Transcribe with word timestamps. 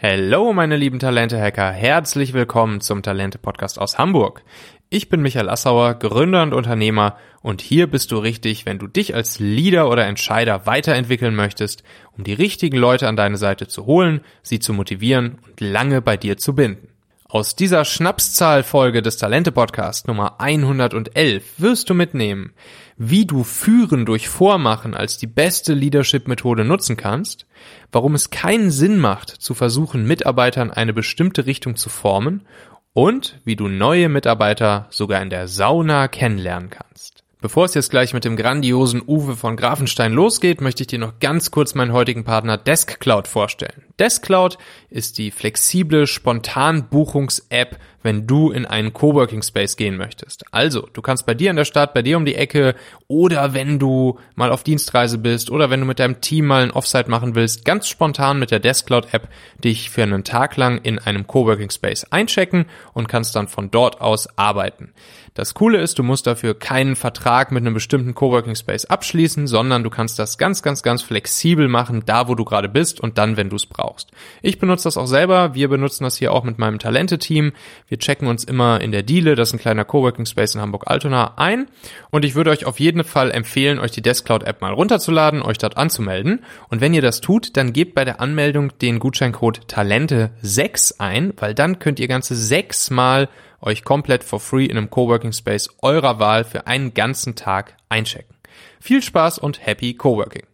Hallo, 0.00 0.52
meine 0.52 0.76
lieben 0.76 1.00
Talente-Hacker. 1.00 1.72
Herzlich 1.72 2.32
willkommen 2.32 2.80
zum 2.80 3.02
Talente-Podcast 3.02 3.80
aus 3.80 3.98
Hamburg. 3.98 4.44
Ich 4.90 5.08
bin 5.08 5.20
Michael 5.20 5.48
Assauer, 5.48 5.94
Gründer 5.94 6.44
und 6.44 6.52
Unternehmer 6.52 7.16
und 7.42 7.62
hier 7.62 7.88
bist 7.88 8.12
du 8.12 8.18
richtig, 8.18 8.64
wenn 8.64 8.78
du 8.78 8.86
dich 8.86 9.16
als 9.16 9.40
Leader 9.40 9.90
oder 9.90 10.06
Entscheider 10.06 10.66
weiterentwickeln 10.66 11.34
möchtest, 11.34 11.82
um 12.16 12.22
die 12.22 12.32
richtigen 12.32 12.76
Leute 12.76 13.08
an 13.08 13.16
deine 13.16 13.38
Seite 13.38 13.66
zu 13.66 13.86
holen, 13.86 14.20
sie 14.40 14.60
zu 14.60 14.72
motivieren 14.72 15.40
und 15.44 15.60
lange 15.60 16.00
bei 16.00 16.16
dir 16.16 16.36
zu 16.36 16.54
binden. 16.54 16.87
Aus 17.30 17.54
dieser 17.54 17.84
Schnapszahlfolge 17.84 19.02
des 19.02 19.18
Talente 19.18 19.52
Podcast 19.52 20.08
Nummer 20.08 20.40
111 20.40 21.60
wirst 21.60 21.90
du 21.90 21.94
mitnehmen, 21.94 22.54
wie 22.96 23.26
du 23.26 23.44
Führen 23.44 24.06
durch 24.06 24.30
Vormachen 24.30 24.94
als 24.94 25.18
die 25.18 25.26
beste 25.26 25.74
Leadership 25.74 26.26
Methode 26.26 26.64
nutzen 26.64 26.96
kannst, 26.96 27.46
warum 27.92 28.14
es 28.14 28.30
keinen 28.30 28.70
Sinn 28.70 28.98
macht, 28.98 29.28
zu 29.28 29.52
versuchen, 29.52 30.06
Mitarbeitern 30.06 30.70
eine 30.70 30.94
bestimmte 30.94 31.44
Richtung 31.44 31.76
zu 31.76 31.90
formen 31.90 32.46
und 32.94 33.38
wie 33.44 33.56
du 33.56 33.68
neue 33.68 34.08
Mitarbeiter 34.08 34.86
sogar 34.88 35.20
in 35.20 35.28
der 35.28 35.48
Sauna 35.48 36.08
kennenlernen 36.08 36.70
kannst. 36.70 37.17
Bevor 37.40 37.66
es 37.66 37.74
jetzt 37.74 37.90
gleich 37.90 38.14
mit 38.14 38.24
dem 38.24 38.36
grandiosen 38.36 39.00
Uwe 39.06 39.36
von 39.36 39.56
Grafenstein 39.56 40.12
losgeht, 40.12 40.60
möchte 40.60 40.82
ich 40.82 40.88
dir 40.88 40.98
noch 40.98 41.20
ganz 41.20 41.52
kurz 41.52 41.76
meinen 41.76 41.92
heutigen 41.92 42.24
Partner 42.24 42.58
DeskCloud 42.58 43.28
vorstellen. 43.28 43.84
DeskCloud 44.00 44.58
ist 44.90 45.18
die 45.18 45.30
flexible 45.30 46.08
Spontan-Buchungs-App 46.08 47.78
wenn 48.02 48.26
du 48.26 48.50
in 48.50 48.66
einen 48.66 48.92
Coworking 48.92 49.42
Space 49.42 49.76
gehen 49.76 49.96
möchtest. 49.96 50.44
Also, 50.52 50.88
du 50.92 51.02
kannst 51.02 51.26
bei 51.26 51.34
dir 51.34 51.50
in 51.50 51.56
der 51.56 51.64
Stadt, 51.64 51.94
bei 51.94 52.02
dir 52.02 52.16
um 52.16 52.24
die 52.24 52.34
Ecke 52.34 52.74
oder 53.08 53.54
wenn 53.54 53.78
du 53.78 54.18
mal 54.34 54.50
auf 54.50 54.62
Dienstreise 54.62 55.18
bist 55.18 55.50
oder 55.50 55.70
wenn 55.70 55.80
du 55.80 55.86
mit 55.86 55.98
deinem 55.98 56.20
Team 56.20 56.46
mal 56.46 56.62
ein 56.62 56.70
Offsite 56.70 57.10
machen 57.10 57.34
willst, 57.34 57.64
ganz 57.64 57.88
spontan 57.88 58.38
mit 58.38 58.50
der 58.50 58.60
Deskcloud 58.60 59.12
App 59.12 59.28
dich 59.62 59.90
für 59.90 60.02
einen 60.02 60.24
Tag 60.24 60.56
lang 60.56 60.78
in 60.78 60.98
einem 60.98 61.26
Coworking 61.26 61.70
Space 61.70 62.04
einchecken 62.04 62.66
und 62.92 63.08
kannst 63.08 63.34
dann 63.36 63.48
von 63.48 63.70
dort 63.70 64.00
aus 64.00 64.28
arbeiten. 64.38 64.92
Das 65.38 65.54
Coole 65.54 65.80
ist, 65.80 66.00
du 66.00 66.02
musst 66.02 66.26
dafür 66.26 66.58
keinen 66.58 66.96
Vertrag 66.96 67.52
mit 67.52 67.60
einem 67.60 67.72
bestimmten 67.72 68.12
Coworking 68.12 68.56
Space 68.56 68.86
abschließen, 68.86 69.46
sondern 69.46 69.84
du 69.84 69.90
kannst 69.90 70.18
das 70.18 70.36
ganz, 70.36 70.64
ganz, 70.64 70.82
ganz 70.82 71.02
flexibel 71.02 71.68
machen, 71.68 72.02
da 72.04 72.26
wo 72.26 72.34
du 72.34 72.44
gerade 72.44 72.68
bist 72.68 72.98
und 72.98 73.18
dann, 73.18 73.36
wenn 73.36 73.48
du 73.48 73.54
es 73.54 73.66
brauchst. 73.66 74.10
Ich 74.42 74.58
benutze 74.58 74.84
das 74.84 74.96
auch 74.96 75.06
selber. 75.06 75.54
Wir 75.54 75.68
benutzen 75.68 76.02
das 76.02 76.16
hier 76.16 76.32
auch 76.32 76.42
mit 76.42 76.58
meinem 76.58 76.80
Talente-Team. 76.80 77.52
Wir 77.88 77.98
checken 77.98 78.28
uns 78.28 78.44
immer 78.44 78.82
in 78.82 78.92
der 78.92 79.02
Diele, 79.02 79.34
das 79.34 79.48
ist 79.48 79.54
ein 79.54 79.60
kleiner 79.60 79.86
Coworking 79.86 80.26
Space 80.26 80.54
in 80.54 80.60
Hamburg-Altona, 80.60 81.34
ein. 81.36 81.68
Und 82.10 82.26
ich 82.26 82.34
würde 82.34 82.50
euch 82.50 82.66
auf 82.66 82.78
jeden 82.78 83.02
Fall 83.02 83.30
empfehlen, 83.30 83.78
euch 83.78 83.92
die 83.92 84.02
Deskcloud-App 84.02 84.60
mal 84.60 84.74
runterzuladen, 84.74 85.40
euch 85.40 85.56
dort 85.56 85.78
anzumelden. 85.78 86.44
Und 86.68 86.82
wenn 86.82 86.92
ihr 86.92 87.00
das 87.00 87.22
tut, 87.22 87.56
dann 87.56 87.72
gebt 87.72 87.94
bei 87.94 88.04
der 88.04 88.20
Anmeldung 88.20 88.76
den 88.78 88.98
Gutscheincode 88.98 89.60
Talente6 89.70 90.98
ein, 90.98 91.32
weil 91.38 91.54
dann 91.54 91.78
könnt 91.78 91.98
ihr 91.98 92.08
ganze 92.08 92.36
sechs 92.36 92.90
Mal 92.90 93.30
euch 93.62 93.84
komplett 93.84 94.22
for 94.22 94.38
free 94.38 94.66
in 94.66 94.76
einem 94.76 94.90
Coworking 94.90 95.32
Space 95.32 95.70
eurer 95.80 96.18
Wahl 96.18 96.44
für 96.44 96.66
einen 96.66 96.92
ganzen 96.92 97.36
Tag 97.36 97.74
einchecken. 97.88 98.36
Viel 98.80 99.02
Spaß 99.02 99.38
und 99.38 99.66
happy 99.66 99.94
Coworking! 99.94 100.47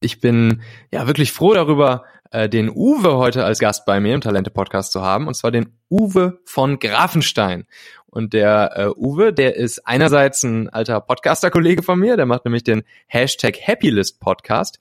Ich 0.00 0.20
bin 0.20 0.62
ja 0.92 1.06
wirklich 1.06 1.32
froh 1.32 1.54
darüber, 1.54 2.04
äh, 2.30 2.48
den 2.48 2.70
Uwe 2.70 3.16
heute 3.16 3.44
als 3.44 3.58
Gast 3.58 3.84
bei 3.86 4.00
mir 4.00 4.14
im 4.14 4.20
Talente-Podcast 4.20 4.92
zu 4.92 5.02
haben, 5.02 5.26
und 5.26 5.34
zwar 5.34 5.50
den 5.50 5.72
Uwe 5.90 6.40
von 6.44 6.78
Grafenstein. 6.78 7.66
Und 8.06 8.32
der 8.32 8.72
äh, 8.76 8.88
Uwe, 8.88 9.32
der 9.32 9.56
ist 9.56 9.86
einerseits 9.86 10.42
ein 10.42 10.68
alter 10.68 11.00
Podcaster-Kollege 11.00 11.82
von 11.82 11.98
mir, 11.98 12.16
der 12.16 12.26
macht 12.26 12.44
nämlich 12.44 12.64
den 12.64 12.84
Hashtag 13.06 13.56
Happylist 13.66 14.20
Podcast. 14.20 14.78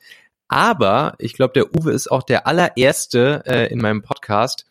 Aber 0.47 1.15
ich 1.19 1.33
glaube, 1.33 1.53
der 1.53 1.75
Uwe 1.75 1.91
ist 1.91 2.09
auch 2.09 2.23
der 2.23 2.47
allererste 2.47 3.43
äh, 3.45 3.71
in 3.71 3.79
meinem 3.79 4.01
Podcast, 4.01 4.65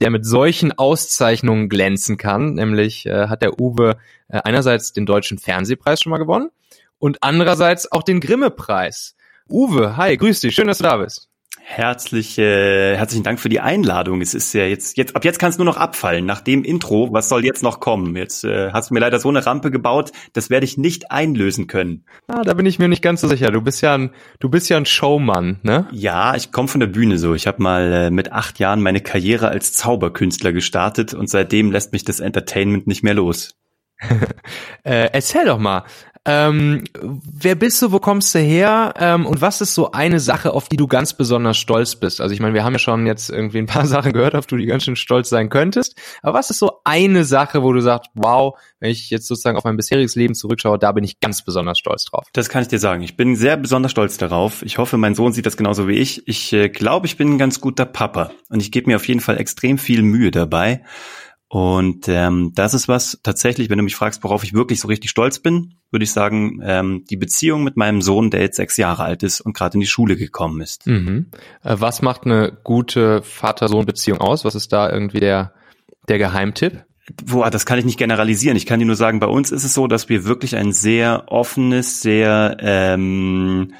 der 0.00 0.10
mit 0.10 0.26
solchen 0.26 0.72
Auszeichnungen 0.72 1.68
glänzen 1.68 2.18
kann. 2.18 2.54
Nämlich 2.54 3.06
äh, 3.06 3.28
hat 3.28 3.40
der 3.40 3.60
Uwe 3.60 3.96
äh, 4.28 4.40
einerseits 4.44 4.92
den 4.92 5.06
Deutschen 5.06 5.38
Fernsehpreis 5.38 6.02
schon 6.02 6.10
mal 6.10 6.18
gewonnen 6.18 6.50
und 6.98 7.22
andererseits 7.22 7.90
auch 7.90 8.02
den 8.02 8.20
Grimme-Preis. 8.20 9.16
Uwe, 9.52 9.98
hi, 9.98 10.16
grüß 10.16 10.40
dich, 10.40 10.54
schön, 10.54 10.66
dass 10.66 10.78
du 10.78 10.84
da 10.84 10.96
bist. 10.96 11.28
Herzlich, 11.60 12.38
äh, 12.38 12.96
herzlichen 12.96 13.22
Dank 13.22 13.38
für 13.38 13.50
die 13.50 13.60
Einladung. 13.60 14.22
Es 14.22 14.32
ist 14.32 14.54
ja 14.54 14.64
jetzt, 14.64 14.96
jetzt 14.96 15.14
ab 15.14 15.26
jetzt 15.26 15.38
kann 15.38 15.50
es 15.50 15.58
nur 15.58 15.66
noch 15.66 15.76
abfallen. 15.76 16.24
Nach 16.24 16.40
dem 16.40 16.64
Intro, 16.64 17.12
was 17.12 17.28
soll 17.28 17.44
jetzt 17.44 17.62
noch 17.62 17.78
kommen? 17.78 18.16
Jetzt 18.16 18.44
äh, 18.44 18.72
hast 18.72 18.88
du 18.88 18.94
mir 18.94 19.00
leider 19.00 19.20
so 19.20 19.28
eine 19.28 19.44
Rampe 19.44 19.70
gebaut, 19.70 20.10
das 20.32 20.48
werde 20.48 20.64
ich 20.64 20.78
nicht 20.78 21.10
einlösen 21.10 21.66
können. 21.66 22.06
Ah, 22.28 22.40
da 22.42 22.54
bin 22.54 22.64
ich 22.64 22.78
mir 22.78 22.88
nicht 22.88 23.02
ganz 23.02 23.20
so 23.20 23.28
sicher. 23.28 23.50
Du 23.50 23.60
bist 23.60 23.82
ja 23.82 23.92
ein, 23.92 24.12
du 24.40 24.48
bist 24.48 24.70
ja 24.70 24.78
ein 24.78 24.86
Showmann, 24.86 25.60
ne? 25.62 25.86
Ja, 25.92 26.34
ich 26.34 26.50
komme 26.50 26.68
von 26.68 26.80
der 26.80 26.86
Bühne 26.86 27.18
so. 27.18 27.34
Ich 27.34 27.46
habe 27.46 27.62
mal 27.62 27.92
äh, 27.92 28.10
mit 28.10 28.32
acht 28.32 28.58
Jahren 28.58 28.80
meine 28.80 29.02
Karriere 29.02 29.48
als 29.48 29.74
Zauberkünstler 29.74 30.54
gestartet 30.54 31.12
und 31.12 31.28
seitdem 31.28 31.70
lässt 31.70 31.92
mich 31.92 32.04
das 32.04 32.20
Entertainment 32.20 32.86
nicht 32.86 33.02
mehr 33.02 33.14
los. 33.14 33.54
äh, 34.84 35.10
erzähl 35.12 35.44
doch 35.44 35.58
mal, 35.58 35.84
ähm, 36.24 36.84
wer 37.00 37.56
bist 37.56 37.82
du, 37.82 37.90
wo 37.90 37.98
kommst 37.98 38.32
du 38.34 38.38
her 38.38 38.94
ähm, 38.96 39.26
und 39.26 39.40
was 39.40 39.60
ist 39.60 39.74
so 39.74 39.90
eine 39.90 40.20
Sache, 40.20 40.52
auf 40.52 40.68
die 40.68 40.76
du 40.76 40.86
ganz 40.86 41.14
besonders 41.14 41.58
stolz 41.58 41.96
bist? 41.96 42.20
Also 42.20 42.32
ich 42.32 42.40
meine, 42.40 42.54
wir 42.54 42.62
haben 42.62 42.74
ja 42.74 42.78
schon 42.78 43.06
jetzt 43.06 43.28
irgendwie 43.28 43.58
ein 43.58 43.66
paar 43.66 43.86
Sachen 43.88 44.12
gehört, 44.12 44.36
auf 44.36 44.46
die 44.46 44.56
du 44.56 44.66
ganz 44.66 44.84
schön 44.84 44.94
stolz 44.94 45.28
sein 45.30 45.48
könntest. 45.48 45.96
Aber 46.22 46.38
was 46.38 46.50
ist 46.50 46.60
so 46.60 46.80
eine 46.84 47.24
Sache, 47.24 47.64
wo 47.64 47.72
du 47.72 47.80
sagst, 47.80 48.10
wow, 48.14 48.56
wenn 48.78 48.90
ich 48.90 49.10
jetzt 49.10 49.26
sozusagen 49.26 49.56
auf 49.56 49.64
mein 49.64 49.76
bisheriges 49.76 50.14
Leben 50.14 50.34
zurückschaue, 50.34 50.78
da 50.78 50.92
bin 50.92 51.02
ich 51.02 51.18
ganz 51.18 51.42
besonders 51.42 51.80
stolz 51.80 52.04
drauf? 52.04 52.28
Das 52.32 52.48
kann 52.48 52.62
ich 52.62 52.68
dir 52.68 52.78
sagen. 52.78 53.02
Ich 53.02 53.16
bin 53.16 53.34
sehr 53.34 53.56
besonders 53.56 53.90
stolz 53.90 54.16
darauf. 54.16 54.62
Ich 54.62 54.78
hoffe, 54.78 54.98
mein 54.98 55.16
Sohn 55.16 55.32
sieht 55.32 55.46
das 55.46 55.56
genauso 55.56 55.88
wie 55.88 55.96
ich. 55.96 56.28
Ich 56.28 56.52
äh, 56.52 56.68
glaube, 56.68 57.06
ich 57.06 57.16
bin 57.16 57.34
ein 57.34 57.38
ganz 57.38 57.60
guter 57.60 57.84
Papa 57.84 58.30
und 58.48 58.60
ich 58.60 58.70
gebe 58.70 58.88
mir 58.88 58.96
auf 58.96 59.08
jeden 59.08 59.20
Fall 59.20 59.38
extrem 59.38 59.76
viel 59.76 60.02
Mühe 60.02 60.30
dabei. 60.30 60.82
Und 61.52 62.08
ähm, 62.08 62.52
das 62.54 62.72
ist 62.72 62.88
was 62.88 63.20
tatsächlich, 63.22 63.68
wenn 63.68 63.76
du 63.76 63.84
mich 63.84 63.94
fragst, 63.94 64.24
worauf 64.24 64.42
ich 64.42 64.54
wirklich 64.54 64.80
so 64.80 64.88
richtig 64.88 65.10
stolz 65.10 65.38
bin, 65.38 65.74
würde 65.90 66.04
ich 66.04 66.10
sagen, 66.10 66.62
ähm, 66.64 67.04
die 67.10 67.18
Beziehung 67.18 67.62
mit 67.62 67.76
meinem 67.76 68.00
Sohn, 68.00 68.30
der 68.30 68.40
jetzt 68.40 68.56
sechs 68.56 68.78
Jahre 68.78 69.02
alt 69.04 69.22
ist 69.22 69.42
und 69.42 69.54
gerade 69.54 69.74
in 69.74 69.80
die 69.80 69.86
Schule 69.86 70.16
gekommen 70.16 70.62
ist. 70.62 70.86
Mhm. 70.86 71.26
Äh, 71.62 71.76
was 71.78 72.00
macht 72.00 72.24
eine 72.24 72.56
gute 72.64 73.20
Vater-Sohn-Beziehung 73.20 74.18
aus? 74.18 74.46
Was 74.46 74.54
ist 74.54 74.72
da 74.72 74.90
irgendwie 74.90 75.20
der, 75.20 75.52
der 76.08 76.16
Geheimtipp? 76.16 76.86
Boah, 77.22 77.50
das 77.50 77.66
kann 77.66 77.78
ich 77.78 77.84
nicht 77.84 77.98
generalisieren. 77.98 78.56
Ich 78.56 78.64
kann 78.64 78.80
dir 78.80 78.86
nur 78.86 78.96
sagen, 78.96 79.20
bei 79.20 79.26
uns 79.26 79.50
ist 79.50 79.64
es 79.64 79.74
so, 79.74 79.86
dass 79.86 80.08
wir 80.08 80.24
wirklich 80.24 80.56
ein 80.56 80.72
sehr 80.72 81.24
offenes, 81.26 82.00
sehr 82.00 82.56
ähm, 82.60 83.74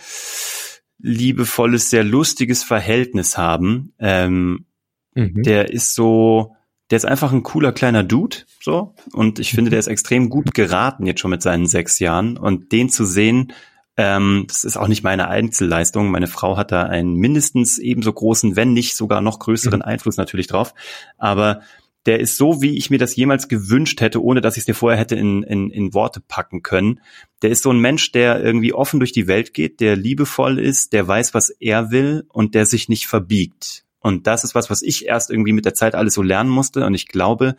liebevolles, 0.98 1.88
sehr 1.88 2.04
lustiges 2.04 2.64
Verhältnis 2.64 3.38
haben. 3.38 3.94
Ähm, 3.98 4.66
mhm. 5.14 5.42
Der 5.42 5.72
ist 5.72 5.94
so, 5.94 6.54
der 6.90 6.96
ist 6.96 7.04
einfach 7.04 7.32
ein 7.32 7.42
cooler 7.42 7.72
kleiner 7.72 8.02
Dude, 8.02 8.38
so. 8.60 8.94
Und 9.12 9.38
ich 9.38 9.52
finde, 9.52 9.70
der 9.70 9.80
ist 9.80 9.86
extrem 9.86 10.28
gut 10.28 10.54
geraten 10.54 11.06
jetzt 11.06 11.20
schon 11.20 11.30
mit 11.30 11.42
seinen 11.42 11.66
sechs 11.66 11.98
Jahren. 11.98 12.36
Und 12.36 12.72
den 12.72 12.90
zu 12.90 13.04
sehen, 13.04 13.52
ähm, 13.96 14.44
das 14.48 14.64
ist 14.64 14.76
auch 14.76 14.88
nicht 14.88 15.02
meine 15.02 15.28
Einzelleistung. 15.28 16.10
Meine 16.10 16.26
Frau 16.26 16.56
hat 16.56 16.72
da 16.72 16.84
einen 16.84 17.14
mindestens 17.14 17.78
ebenso 17.78 18.12
großen, 18.12 18.56
wenn 18.56 18.72
nicht 18.72 18.96
sogar 18.96 19.20
noch 19.20 19.38
größeren 19.38 19.80
mhm. 19.80 19.84
Einfluss 19.84 20.16
natürlich 20.16 20.46
drauf. 20.46 20.74
Aber 21.18 21.62
der 22.06 22.18
ist 22.18 22.36
so, 22.36 22.62
wie 22.62 22.76
ich 22.76 22.90
mir 22.90 22.98
das 22.98 23.14
jemals 23.14 23.48
gewünscht 23.48 24.00
hätte, 24.00 24.22
ohne 24.22 24.40
dass 24.40 24.56
ich 24.56 24.62
es 24.62 24.66
dir 24.66 24.74
vorher 24.74 24.98
hätte 24.98 25.14
in, 25.14 25.42
in, 25.44 25.70
in 25.70 25.94
Worte 25.94 26.20
packen 26.20 26.62
können. 26.62 27.00
Der 27.42 27.50
ist 27.50 27.62
so 27.62 27.70
ein 27.70 27.78
Mensch, 27.78 28.10
der 28.12 28.42
irgendwie 28.42 28.72
offen 28.72 28.98
durch 28.98 29.12
die 29.12 29.28
Welt 29.28 29.54
geht, 29.54 29.80
der 29.80 29.96
liebevoll 29.96 30.58
ist, 30.58 30.92
der 30.92 31.06
weiß, 31.06 31.32
was 31.34 31.50
er 31.50 31.90
will 31.90 32.24
und 32.28 32.54
der 32.54 32.66
sich 32.66 32.88
nicht 32.88 33.06
verbiegt. 33.06 33.84
Und 34.02 34.26
das 34.26 34.44
ist 34.44 34.54
was, 34.54 34.70
was 34.70 34.82
ich 34.82 35.06
erst 35.06 35.30
irgendwie 35.30 35.52
mit 35.52 35.64
der 35.64 35.74
Zeit 35.74 35.94
alles 35.94 36.14
so 36.14 36.22
lernen 36.22 36.50
musste. 36.50 36.84
Und 36.84 36.94
ich 36.94 37.08
glaube, 37.08 37.56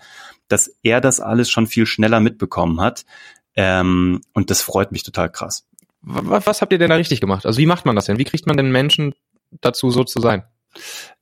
dass 0.47 0.75
er 0.83 1.01
das 1.01 1.19
alles 1.19 1.49
schon 1.49 1.67
viel 1.67 1.85
schneller 1.85 2.19
mitbekommen 2.19 2.81
hat. 2.81 3.05
Ähm, 3.55 4.21
und 4.33 4.49
das 4.49 4.61
freut 4.61 4.91
mich 4.91 5.03
total 5.03 5.31
krass. 5.31 5.65
Was, 6.01 6.61
habt 6.61 6.73
ihr 6.73 6.79
denn 6.79 6.89
da 6.89 6.97
richtig 6.97 7.21
gemacht? 7.21 7.45
Also 7.45 7.59
wie 7.59 7.65
macht 7.65 7.85
man 7.85 7.95
das 7.95 8.05
denn? 8.05 8.19
Wie 8.19 8.25
kriegt 8.25 8.45
man 8.45 8.57
den 8.57 8.71
Menschen 8.71 9.15
dazu, 9.61 9.89
so 9.89 10.03
zu 10.03 10.19
sein? 10.19 10.43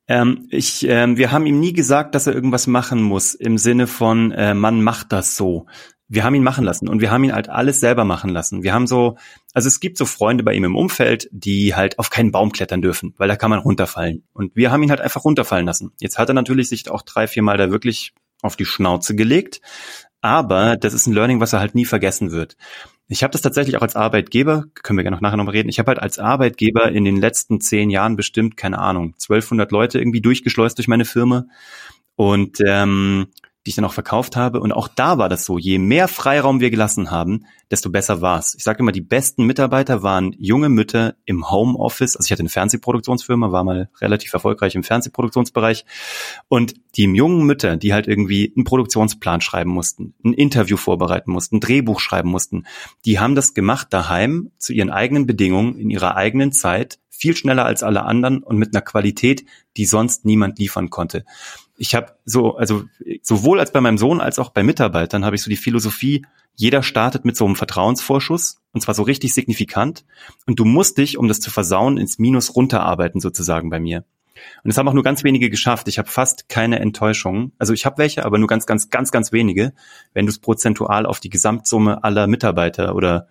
Ähm, 0.07 0.47
ich, 0.50 0.88
ähm, 0.88 1.18
wir 1.18 1.31
haben 1.31 1.45
ihm 1.45 1.59
nie 1.59 1.73
gesagt, 1.73 2.15
dass 2.15 2.25
er 2.25 2.33
irgendwas 2.33 2.65
machen 2.65 3.01
muss 3.01 3.35
im 3.35 3.57
Sinne 3.57 3.85
von 3.85 4.31
äh, 4.31 4.56
man 4.56 4.81
macht 4.81 5.12
das 5.12 5.35
so 5.38 5.68
wir 6.11 6.25
haben 6.25 6.35
ihn 6.35 6.43
machen 6.43 6.65
lassen 6.65 6.89
und 6.89 6.99
wir 6.99 7.09
haben 7.09 7.23
ihn 7.23 7.33
halt 7.33 7.47
alles 7.47 7.79
selber 7.79 8.03
machen 8.03 8.31
lassen. 8.31 8.63
Wir 8.63 8.73
haben 8.73 8.85
so, 8.85 9.15
also 9.53 9.69
es 9.69 9.79
gibt 9.79 9.97
so 9.97 10.05
Freunde 10.05 10.43
bei 10.43 10.53
ihm 10.53 10.65
im 10.65 10.75
Umfeld, 10.75 11.29
die 11.31 11.73
halt 11.73 11.99
auf 11.99 12.09
keinen 12.09 12.33
Baum 12.33 12.51
klettern 12.51 12.81
dürfen, 12.81 13.13
weil 13.15 13.29
da 13.29 13.37
kann 13.37 13.49
man 13.49 13.59
runterfallen. 13.59 14.23
Und 14.33 14.53
wir 14.53 14.71
haben 14.71 14.83
ihn 14.83 14.89
halt 14.89 14.99
einfach 14.99 15.23
runterfallen 15.23 15.65
lassen. 15.65 15.93
Jetzt 16.01 16.17
hat 16.17 16.27
er 16.29 16.33
natürlich 16.33 16.67
sich 16.67 16.91
auch 16.91 17.03
drei, 17.03 17.27
vier 17.27 17.43
Mal 17.43 17.55
da 17.55 17.71
wirklich 17.71 18.13
auf 18.41 18.57
die 18.57 18.65
Schnauze 18.65 19.15
gelegt. 19.15 19.61
Aber 20.19 20.75
das 20.75 20.93
ist 20.93 21.07
ein 21.07 21.13
Learning, 21.13 21.39
was 21.39 21.53
er 21.53 21.61
halt 21.61 21.75
nie 21.75 21.85
vergessen 21.85 22.31
wird. 22.31 22.57
Ich 23.07 23.23
habe 23.23 23.31
das 23.31 23.41
tatsächlich 23.41 23.77
auch 23.77 23.81
als 23.81 23.95
Arbeitgeber, 23.95 24.65
können 24.83 24.97
wir 24.97 25.03
gerne 25.03 25.15
noch 25.15 25.21
nachher 25.21 25.37
nochmal 25.37 25.53
reden, 25.53 25.69
ich 25.69 25.79
habe 25.79 25.91
halt 25.91 25.99
als 25.99 26.19
Arbeitgeber 26.19 26.91
in 26.91 27.05
den 27.05 27.15
letzten 27.15 27.61
zehn 27.61 27.89
Jahren 27.89 28.17
bestimmt, 28.17 28.57
keine 28.57 28.79
Ahnung, 28.79 29.13
1200 29.13 29.71
Leute 29.71 29.97
irgendwie 29.97 30.21
durchgeschleust 30.21 30.77
durch 30.77 30.89
meine 30.89 31.05
Firma. 31.05 31.45
Und 32.15 32.57
ähm, 32.65 33.27
die 33.65 33.69
ich 33.69 33.75
dann 33.75 33.85
auch 33.85 33.93
verkauft 33.93 34.35
habe. 34.35 34.59
Und 34.59 34.71
auch 34.71 34.87
da 34.87 35.17
war 35.17 35.29
das 35.29 35.45
so. 35.45 35.59
Je 35.59 35.77
mehr 35.77 36.07
Freiraum 36.07 36.59
wir 36.59 36.71
gelassen 36.71 37.11
haben, 37.11 37.45
desto 37.69 37.91
besser 37.91 38.21
war's. 38.21 38.55
Ich 38.55 38.63
sage 38.63 38.79
immer, 38.79 38.91
die 38.91 39.01
besten 39.01 39.45
Mitarbeiter 39.45 40.01
waren 40.01 40.35
junge 40.39 40.69
Mütter 40.69 41.15
im 41.25 41.51
Homeoffice. 41.51 42.15
Also 42.15 42.25
ich 42.25 42.31
hatte 42.31 42.41
eine 42.41 42.49
Fernsehproduktionsfirma, 42.49 43.51
war 43.51 43.63
mal 43.63 43.89
relativ 44.01 44.33
erfolgreich 44.33 44.73
im 44.73 44.83
Fernsehproduktionsbereich. 44.83 45.85
Und 46.47 46.73
die 46.95 47.03
jungen 47.03 47.45
Mütter, 47.45 47.77
die 47.77 47.93
halt 47.93 48.07
irgendwie 48.07 48.51
einen 48.55 48.65
Produktionsplan 48.65 49.41
schreiben 49.41 49.71
mussten, 49.71 50.15
ein 50.25 50.33
Interview 50.33 50.77
vorbereiten 50.77 51.31
mussten, 51.31 51.57
ein 51.57 51.61
Drehbuch 51.61 51.99
schreiben 51.99 52.29
mussten, 52.29 52.65
die 53.05 53.19
haben 53.19 53.35
das 53.35 53.53
gemacht 53.53 53.87
daheim 53.91 54.49
zu 54.57 54.73
ihren 54.73 54.89
eigenen 54.89 55.27
Bedingungen, 55.27 55.77
in 55.77 55.91
ihrer 55.91 56.15
eigenen 56.15 56.51
Zeit, 56.51 56.97
viel 57.09 57.35
schneller 57.35 57.65
als 57.65 57.83
alle 57.83 58.03
anderen 58.03 58.41
und 58.41 58.57
mit 58.57 58.73
einer 58.73 58.81
Qualität, 58.81 59.45
die 59.77 59.85
sonst 59.85 60.25
niemand 60.25 60.57
liefern 60.57 60.89
konnte 60.89 61.23
ich 61.81 61.95
habe 61.95 62.13
so, 62.25 62.57
also 62.57 62.83
sowohl 63.24 63.60
als 63.60 63.72
bei 63.72 63.81
meinem 63.81 63.98
Sohn 63.98 64.22
als 64.22 64.38
auch 64.38 64.51
bei 64.51 64.62
Mitarbeitern 64.62 65.25
habe 65.25 65.36
ich 65.36 65.42
so 65.42 65.50
die 65.50 65.57
Philosophie, 65.57 66.24
jeder 66.56 66.83
startet 66.83 67.25
mit 67.25 67.36
so 67.36 67.44
einem 67.44 67.56
Vertrauensvorschuss 67.56 68.62
und 68.72 68.81
zwar 68.81 68.94
so 68.94 69.01
richtig 69.01 69.33
signifikant 69.33 70.06
und 70.45 70.60
du 70.60 70.66
musst 70.66 71.00
dich, 71.00 71.18
um 71.18 71.28
das 71.28 71.39
zu 71.39 71.50
versauen, 71.50 71.98
ins 71.98 72.19
Minus 72.19 72.56
runterarbeiten 72.56 73.19
sozusagen 73.19 73.72
bei 73.72 73.80
mir. 73.80 74.06
Und 74.63 74.69
das 74.69 74.78
haben 74.78 74.88
auch 74.88 74.94
nur 74.94 75.04
ganz 75.04 75.24
wenige 75.24 75.50
geschafft. 75.50 75.88
Ich 75.88 75.98
habe 75.98 76.07
fast 76.07 76.50
keine 76.50 76.80
Enttäuschungen. 76.80 77.51
Also 77.57 77.74
ich 77.74 77.86
habe 77.86 77.98
welche, 77.98 78.25
aber 78.25 78.38
nur 78.38 78.48
ganz, 78.48 78.66
ganz, 78.68 78.89
ganz, 78.89 79.12
ganz 79.12 79.31
wenige, 79.31 79.74
wenn 80.13 80.28
du 80.28 80.31
es 80.31 80.39
prozentual 80.39 81.07
auf 81.07 81.19
die 81.19 81.30
Gesamtsumme 81.30 82.04
aller 82.04 82.28
Mitarbeiter 82.28 82.95
oder 82.95 83.28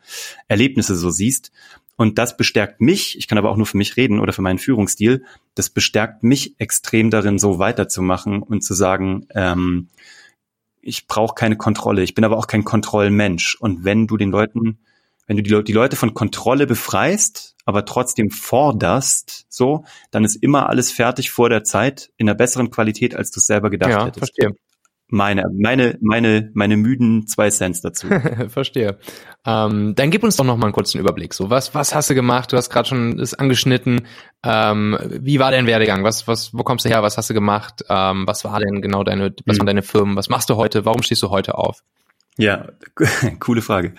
Erlebnisse 0.49 0.97
so 0.97 1.11
siehst. 1.11 1.53
Und 2.01 2.17
das 2.17 2.35
bestärkt 2.35 2.81
mich, 2.81 3.19
ich 3.19 3.29
kann 3.29 3.37
aber 3.37 3.51
auch 3.51 3.59
nur 3.59 3.67
für 3.67 3.77
mich 3.77 3.99
reden 3.99 4.21
oder 4.21 4.33
für 4.33 4.41
meinen 4.41 4.59
Führungsstil, 4.59 5.23
das 5.55 5.69
bestärkt 5.69 6.23
mich 6.23 6.55
extrem 6.57 7.11
darin, 7.11 7.39
so 7.39 7.59
weiterzumachen 7.59 8.43
und 8.43 8.65
zu 8.65 8.73
sagen, 8.73 9.27
ähm, 9.35 9.91
ich 10.81 11.09
brauche 11.09 11.35
keine 11.35 11.59
Kontrolle, 11.59 12.03
ich 12.03 12.15
bin 12.15 12.25
aber 12.25 12.39
auch 12.39 12.47
kein 12.47 12.65
Kontrollmensch. 12.65 13.55
Und 13.61 13.85
wenn 13.85 14.07
du 14.07 14.17
den 14.17 14.31
Leuten, 14.31 14.79
wenn 15.27 15.37
du 15.37 15.43
die, 15.43 15.63
die 15.63 15.75
Leute 15.75 15.97
von 15.97 16.15
Kontrolle 16.15 16.67
befreist, 16.67 17.55
aber 17.67 17.85
trotzdem 17.85 18.31
forderst, 18.31 19.45
so, 19.51 19.85
dann 20.11 20.25
ist 20.25 20.37
immer 20.37 20.71
alles 20.71 20.91
fertig 20.91 21.31
vor 21.31 21.51
der 21.51 21.65
Zeit 21.65 22.13
in 22.17 22.31
einer 22.31 22.35
besseren 22.35 22.71
Qualität, 22.71 23.15
als 23.15 23.31
du 23.31 23.41
es 23.41 23.47
selber 23.47 23.69
gedacht 23.69 23.91
ja, 23.91 24.07
hättest. 24.07 24.21
Verstehe 24.21 24.57
meine, 25.11 25.47
meine, 25.53 25.99
meine, 26.01 26.51
meine 26.55 26.77
müden 26.77 27.27
zwei 27.27 27.51
Cents 27.51 27.81
dazu. 27.81 28.09
Verstehe. 28.49 28.99
Ähm, 29.45 29.95
dann 29.95 30.11
gib 30.11 30.23
uns 30.23 30.37
doch 30.37 30.45
noch 30.45 30.57
mal 30.57 30.67
einen 30.67 30.73
kurzen 30.73 30.99
Überblick. 31.01 31.35
So, 31.35 31.51
was, 31.51 31.75
was 31.75 31.95
hast 31.95 32.11
du 32.11 32.15
gemacht? 32.15 32.53
Du 32.53 32.57
hast 32.57 32.71
gerade 32.71 32.89
schon 32.89 33.19
es 33.19 33.35
angeschnitten. 33.35 34.07
Ähm, 34.45 34.99
wie 35.09 35.39
war 35.39 35.51
dein 35.51 35.67
Werdegang? 35.67 36.05
Was, 36.05 36.29
was, 36.29 36.55
wo 36.55 36.63
kommst 36.63 36.85
du 36.85 36.89
her? 36.89 37.03
Was 37.03 37.17
hast 37.17 37.31
du 37.31 37.35
gemacht? 37.35 37.85
Ähm, 37.89 38.27
was 38.27 38.45
war 38.45 38.59
denn 38.61 38.83
genau 38.83 39.05
deine, 39.05 39.35
was 39.47 39.59
waren 39.59 39.65
mhm. 39.65 39.67
deine 39.67 39.83
Firmen? 39.83 40.17
Was 40.17 40.29
machst 40.29 40.51
du 40.51 40.57
heute? 40.57 40.85
Warum 40.85 41.03
stehst 41.03 41.23
du 41.23 41.31
heute 41.31 41.57
auf? 41.57 41.83
Ja, 42.41 42.69
coole 43.41 43.61
Frage. 43.61 43.93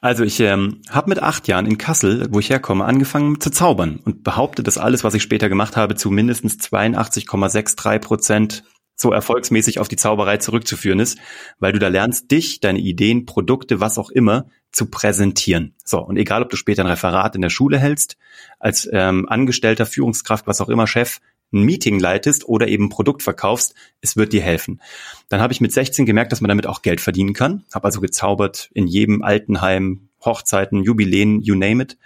Also 0.00 0.22
ich 0.22 0.38
ähm, 0.40 0.82
habe 0.90 1.08
mit 1.08 1.22
acht 1.22 1.48
Jahren 1.48 1.66
in 1.66 1.78
Kassel, 1.78 2.26
wo 2.30 2.40
ich 2.40 2.50
herkomme, 2.50 2.84
angefangen 2.84 3.40
zu 3.40 3.50
zaubern 3.50 4.00
und 4.04 4.22
behaupte, 4.22 4.62
dass 4.62 4.76
alles, 4.76 5.02
was 5.02 5.14
ich 5.14 5.22
später 5.22 5.48
gemacht 5.48 5.76
habe, 5.76 5.94
zu 5.94 6.10
mindestens 6.10 6.58
82,63 6.58 7.98
Prozent 8.00 8.64
so 8.96 9.12
erfolgsmäßig 9.12 9.78
auf 9.78 9.88
die 9.88 9.96
Zauberei 9.96 10.38
zurückzuführen 10.38 10.98
ist, 10.98 11.18
weil 11.58 11.72
du 11.72 11.78
da 11.78 11.88
lernst, 11.88 12.30
dich, 12.30 12.60
deine 12.60 12.80
Ideen, 12.80 13.26
Produkte, 13.26 13.78
was 13.78 13.98
auch 13.98 14.10
immer, 14.10 14.46
zu 14.72 14.86
präsentieren. 14.86 15.74
So, 15.84 16.00
und 16.00 16.16
egal, 16.16 16.42
ob 16.42 16.50
du 16.50 16.56
später 16.56 16.82
ein 16.82 16.88
Referat 16.88 17.36
in 17.36 17.42
der 17.42 17.50
Schule 17.50 17.78
hältst, 17.78 18.16
als 18.58 18.88
ähm, 18.92 19.28
Angestellter, 19.28 19.86
Führungskraft, 19.86 20.46
was 20.46 20.60
auch 20.60 20.68
immer, 20.68 20.86
Chef, 20.86 21.20
ein 21.52 21.62
Meeting 21.62 22.00
leitest 22.00 22.48
oder 22.48 22.68
eben 22.68 22.86
ein 22.86 22.90
Produkt 22.90 23.22
verkaufst, 23.22 23.74
es 24.00 24.16
wird 24.16 24.32
dir 24.32 24.42
helfen. 24.42 24.80
Dann 25.28 25.40
habe 25.40 25.52
ich 25.52 25.60
mit 25.60 25.72
16 25.72 26.06
gemerkt, 26.06 26.32
dass 26.32 26.40
man 26.40 26.48
damit 26.48 26.66
auch 26.66 26.82
Geld 26.82 27.00
verdienen 27.00 27.34
kann. 27.34 27.64
Habe 27.72 27.84
also 27.84 28.00
gezaubert 28.00 28.70
in 28.74 28.86
jedem 28.86 29.22
Altenheim, 29.22 30.08
Hochzeiten, 30.24 30.82
Jubiläen, 30.82 31.40
you 31.40 31.54
name 31.54 31.82
it. 31.82 31.98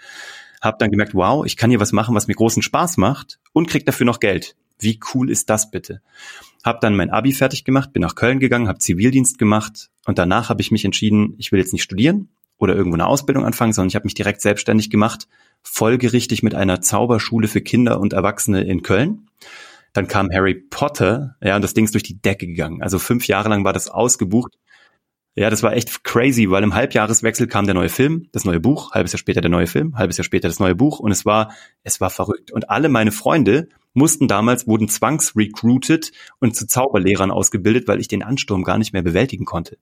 Habe 0.61 0.77
dann 0.79 0.91
gemerkt, 0.91 1.15
wow, 1.15 1.47
ich 1.47 1.57
kann 1.57 1.71
hier 1.71 1.81
was 1.81 1.93
machen, 1.93 2.15
was 2.15 2.27
mir 2.27 2.35
großen 2.35 2.63
Spaß 2.63 2.99
macht 2.99 3.39
und 3.53 3.69
krieg 3.69 3.87
dafür 3.87 4.05
noch 4.05 4.21
Geld. 4.21 4.57
Wie 4.79 5.01
cool 5.15 5.31
ist 5.31 5.49
das 5.49 5.71
bitte? 5.71 6.03
Hab 6.63 6.81
dann 6.81 6.97
mein 6.97 7.11
Abi 7.11 7.33
fertig 7.33 7.65
gemacht, 7.65 7.93
bin 7.93 8.03
nach 8.03 8.15
Köln 8.15 8.39
gegangen, 8.39 8.69
habe 8.69 8.79
Zivildienst 8.79 9.39
gemacht 9.39 9.91
und 10.07 10.19
danach 10.19 10.49
habe 10.49 10.61
ich 10.61 10.71
mich 10.71 10.85
entschieden, 10.85 11.35
ich 11.39 11.53
will 11.53 11.59
jetzt 11.59 11.73
nicht 11.73 11.83
studieren 11.83 12.29
oder 12.59 12.77
irgendwo 12.77 12.97
eine 12.97 13.07
Ausbildung 13.07 13.45
anfangen, 13.45 13.73
sondern 13.73 13.89
ich 13.89 13.95
habe 13.95 14.05
mich 14.05 14.15
direkt 14.15 14.43
selbstständig 14.43 14.91
gemacht, 14.91 15.27
folgerichtig 15.63 16.43
mit 16.43 16.55
einer 16.55 16.81
Zauberschule 16.81 17.49
für 17.49 17.63
Kinder 17.63 17.99
und 18.01 18.13
Erwachsene 18.13 18.63
in 18.63 18.83
Köln. 18.83 19.29
Dann 19.93 20.07
kam 20.07 20.31
Harry 20.33 20.55
Potter, 20.55 21.37
ja, 21.43 21.57
und 21.57 21.63
das 21.63 21.75
Ding 21.75 21.85
ist 21.85 21.95
durch 21.95 22.05
die 22.05 22.21
Decke 22.21 22.47
gegangen. 22.47 22.83
Also 22.83 22.99
fünf 22.99 23.27
Jahre 23.27 23.49
lang 23.49 23.65
war 23.65 23.73
das 23.73 23.89
ausgebucht. 23.89 24.57
Ja, 25.41 25.49
das 25.49 25.63
war 25.63 25.73
echt 25.73 26.05
crazy, 26.05 26.51
weil 26.51 26.63
im 26.63 26.75
Halbjahreswechsel 26.75 27.47
kam 27.47 27.65
der 27.65 27.73
neue 27.73 27.89
Film, 27.89 28.29
das 28.33 28.45
neue 28.45 28.61
Buch, 28.61 28.93
halbes 28.93 29.13
Jahr 29.13 29.19
später 29.19 29.41
der 29.41 29.51
neue 29.51 29.67
Film, 29.67 29.97
halbes 29.97 30.19
Jahr 30.19 30.25
später 30.27 30.49
das 30.49 30.59
neue 30.59 30.75
Buch 30.75 31.01
und 31.01 31.13
es 31.13 31.25
war, 31.25 31.55
es 31.83 31.99
war 31.99 32.11
verrückt. 32.11 32.53
Und 32.53 32.69
alle 32.69 32.91
meine 32.91 33.11
Freunde 33.11 33.71
mussten 33.95 34.29
damals, 34.29 34.67
wurden 34.67 34.91
zwangsrecruited 34.91 36.13
und 36.41 36.55
zu 36.55 36.67
Zauberlehrern 36.67 37.31
ausgebildet, 37.31 37.89
weil 37.89 38.01
ich 38.01 38.09
den 38.09 38.23
Ansturm 38.23 38.65
gar 38.65 38.77
nicht 38.77 38.93
mehr 38.93 39.01
bewältigen 39.01 39.47
konnte. 39.47 39.79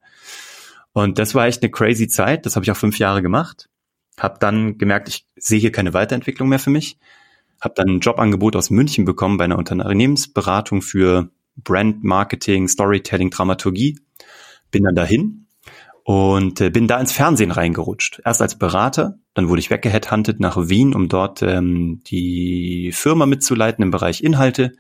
Und 0.93 1.19
das 1.19 1.35
war 1.35 1.49
echt 1.49 1.61
eine 1.61 1.73
crazy 1.73 2.07
Zeit. 2.07 2.47
Das 2.47 2.55
habe 2.55 2.63
ich 2.63 2.71
auch 2.71 2.77
fünf 2.77 3.01
Jahre 3.01 3.21
gemacht. 3.21 3.69
Hab 4.17 4.39
dann 4.39 4.79
gemerkt, 4.79 5.09
ich 5.09 5.27
sehe 5.35 5.59
hier 5.59 5.73
keine 5.73 5.93
Weiterentwicklung 5.93 6.49
mehr 6.49 6.61
für 6.61 6.71
mich. 6.71 7.01
Hab 7.61 7.75
dann 7.75 7.97
ein 7.97 7.99
Jobangebot 7.99 8.55
aus 8.55 8.71
München 8.71 9.05
bekommen 9.05 9.39
bei 9.39 9.45
einer 9.47 9.59
Unternehmensberatung 9.59 10.83
für 10.83 11.33
Brand 11.57 12.05
Marketing, 12.05 12.69
Storytelling, 12.69 13.31
Dramaturgie. 13.31 13.99
Bin 14.71 14.85
dann 14.85 14.95
dahin 14.95 15.47
und 16.09 16.63
äh, 16.63 16.71
bin 16.71 16.89
da 16.89 16.99
ins 16.99 17.13
Fernsehen 17.13 17.51
reingerutscht. 17.51 18.23
Erst 18.25 18.41
als 18.41 18.55
Berater, 18.55 19.19
dann 19.35 19.51
wurde 19.51 19.61
ich 19.61 19.69
weggeheadhuntet 19.69 20.41
nach 20.41 20.57
Wien, 20.57 20.95
um 20.95 21.11
dort 21.11 21.43
ähm, 21.43 22.01
die 22.07 22.93
Firma 22.95 23.27
mitzuleiten 23.27 23.83
im 23.83 23.91
Bereich 23.91 24.23
Inhalte. 24.23 24.73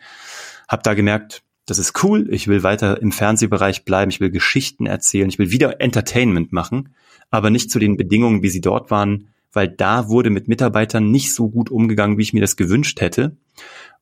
Hab 0.68 0.84
da 0.84 0.94
gemerkt, 0.94 1.42
das 1.66 1.78
ist 1.78 2.02
cool, 2.02 2.28
ich 2.30 2.48
will 2.48 2.62
weiter 2.62 3.02
im 3.02 3.12
Fernsehbereich 3.12 3.84
bleiben, 3.84 4.10
ich 4.10 4.20
will 4.20 4.30
Geschichten 4.30 4.86
erzählen, 4.86 5.28
ich 5.28 5.38
will 5.38 5.50
wieder 5.50 5.82
Entertainment 5.82 6.50
machen, 6.54 6.94
aber 7.28 7.50
nicht 7.50 7.70
zu 7.70 7.78
den 7.78 7.98
Bedingungen, 7.98 8.42
wie 8.42 8.48
sie 8.48 8.62
dort 8.62 8.90
waren, 8.90 9.28
weil 9.52 9.68
da 9.68 10.08
wurde 10.08 10.30
mit 10.30 10.48
Mitarbeitern 10.48 11.10
nicht 11.10 11.34
so 11.34 11.50
gut 11.50 11.68
umgegangen, 11.68 12.16
wie 12.16 12.22
ich 12.22 12.32
mir 12.32 12.40
das 12.40 12.56
gewünscht 12.56 13.02
hätte. 13.02 13.36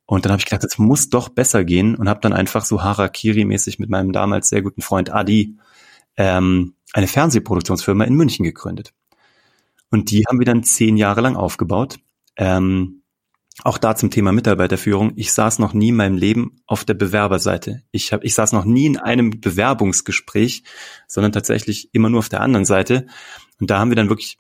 Und 0.05 0.25
dann 0.25 0.31
habe 0.31 0.39
ich 0.39 0.47
gedacht, 0.47 0.63
es 0.63 0.79
muss 0.79 1.11
doch 1.11 1.29
besser 1.29 1.65
gehen 1.65 1.97
und 1.97 2.09
habe 2.09 2.21
dann 2.21 2.33
einfach 2.33 2.65
so 2.65 2.83
Harakiri-mäßig 2.83 3.81
mit 3.81 3.91
meinem 3.91 4.13
damals 4.13 4.49
sehr 4.49 4.63
guten 4.63 4.81
Freund 4.81 5.13
Adi 5.13 5.57
ähm, 6.17 6.76
eine 6.93 7.07
Fernsehproduktionsfirma 7.07 8.05
in 8.05 8.15
München 8.15 8.45
gegründet. 8.45 8.93
Und 9.91 10.11
die 10.11 10.25
haben 10.27 10.39
wir 10.39 10.47
dann 10.47 10.63
zehn 10.63 10.97
Jahre 10.97 11.21
lang 11.21 11.37
aufgebaut. 11.37 11.99
Ähm, 12.37 13.03
auch 13.63 13.79
da 13.79 13.97
zum 13.97 14.11
Thema 14.11 14.33
Mitarbeiterführung. 14.33 15.13
Ich 15.17 15.33
saß 15.33 15.59
noch 15.59 15.73
nie 15.73 15.89
in 15.89 15.97
meinem 15.97 16.17
Leben 16.17 16.61
auf 16.67 16.85
der 16.85 16.95
Bewerberseite. 16.95 17.83
Ich, 17.91 18.13
hab, 18.13 18.23
ich 18.23 18.35
saß 18.35 18.53
noch 18.53 18.65
nie 18.65 18.87
in 18.87 18.99
einem 18.99 19.41
Bewerbungsgespräch, 19.41 20.63
sondern 21.07 21.33
tatsächlich 21.33 21.89
immer 21.95 22.11
nur 22.11 22.19
auf 22.19 22.29
der 22.29 22.43
anderen 22.43 22.67
Seite. 22.67 23.07
Und 23.59 23.71
da 23.71 23.79
haben 23.79 23.91
wir 23.91 23.97
dann 23.97 24.11
wirklich 24.11 24.39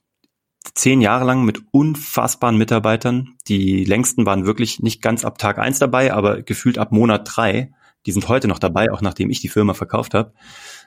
zehn 0.74 1.00
Jahre 1.00 1.24
lang 1.24 1.44
mit 1.44 1.62
unfassbaren 1.70 2.58
Mitarbeitern. 2.58 3.36
Die 3.48 3.84
längsten 3.84 4.26
waren 4.26 4.44
wirklich 4.44 4.80
nicht 4.80 5.00
ganz 5.00 5.24
ab 5.24 5.38
Tag 5.38 5.58
eins 5.58 5.78
dabei, 5.78 6.12
aber 6.12 6.42
gefühlt 6.42 6.76
ab 6.76 6.92
Monat 6.92 7.22
drei. 7.24 7.72
Die 8.06 8.12
sind 8.12 8.28
heute 8.28 8.48
noch 8.48 8.58
dabei, 8.58 8.90
auch 8.92 9.02
nachdem 9.02 9.30
ich 9.30 9.40
die 9.40 9.48
Firma 9.48 9.74
verkauft 9.74 10.14
habe 10.14 10.32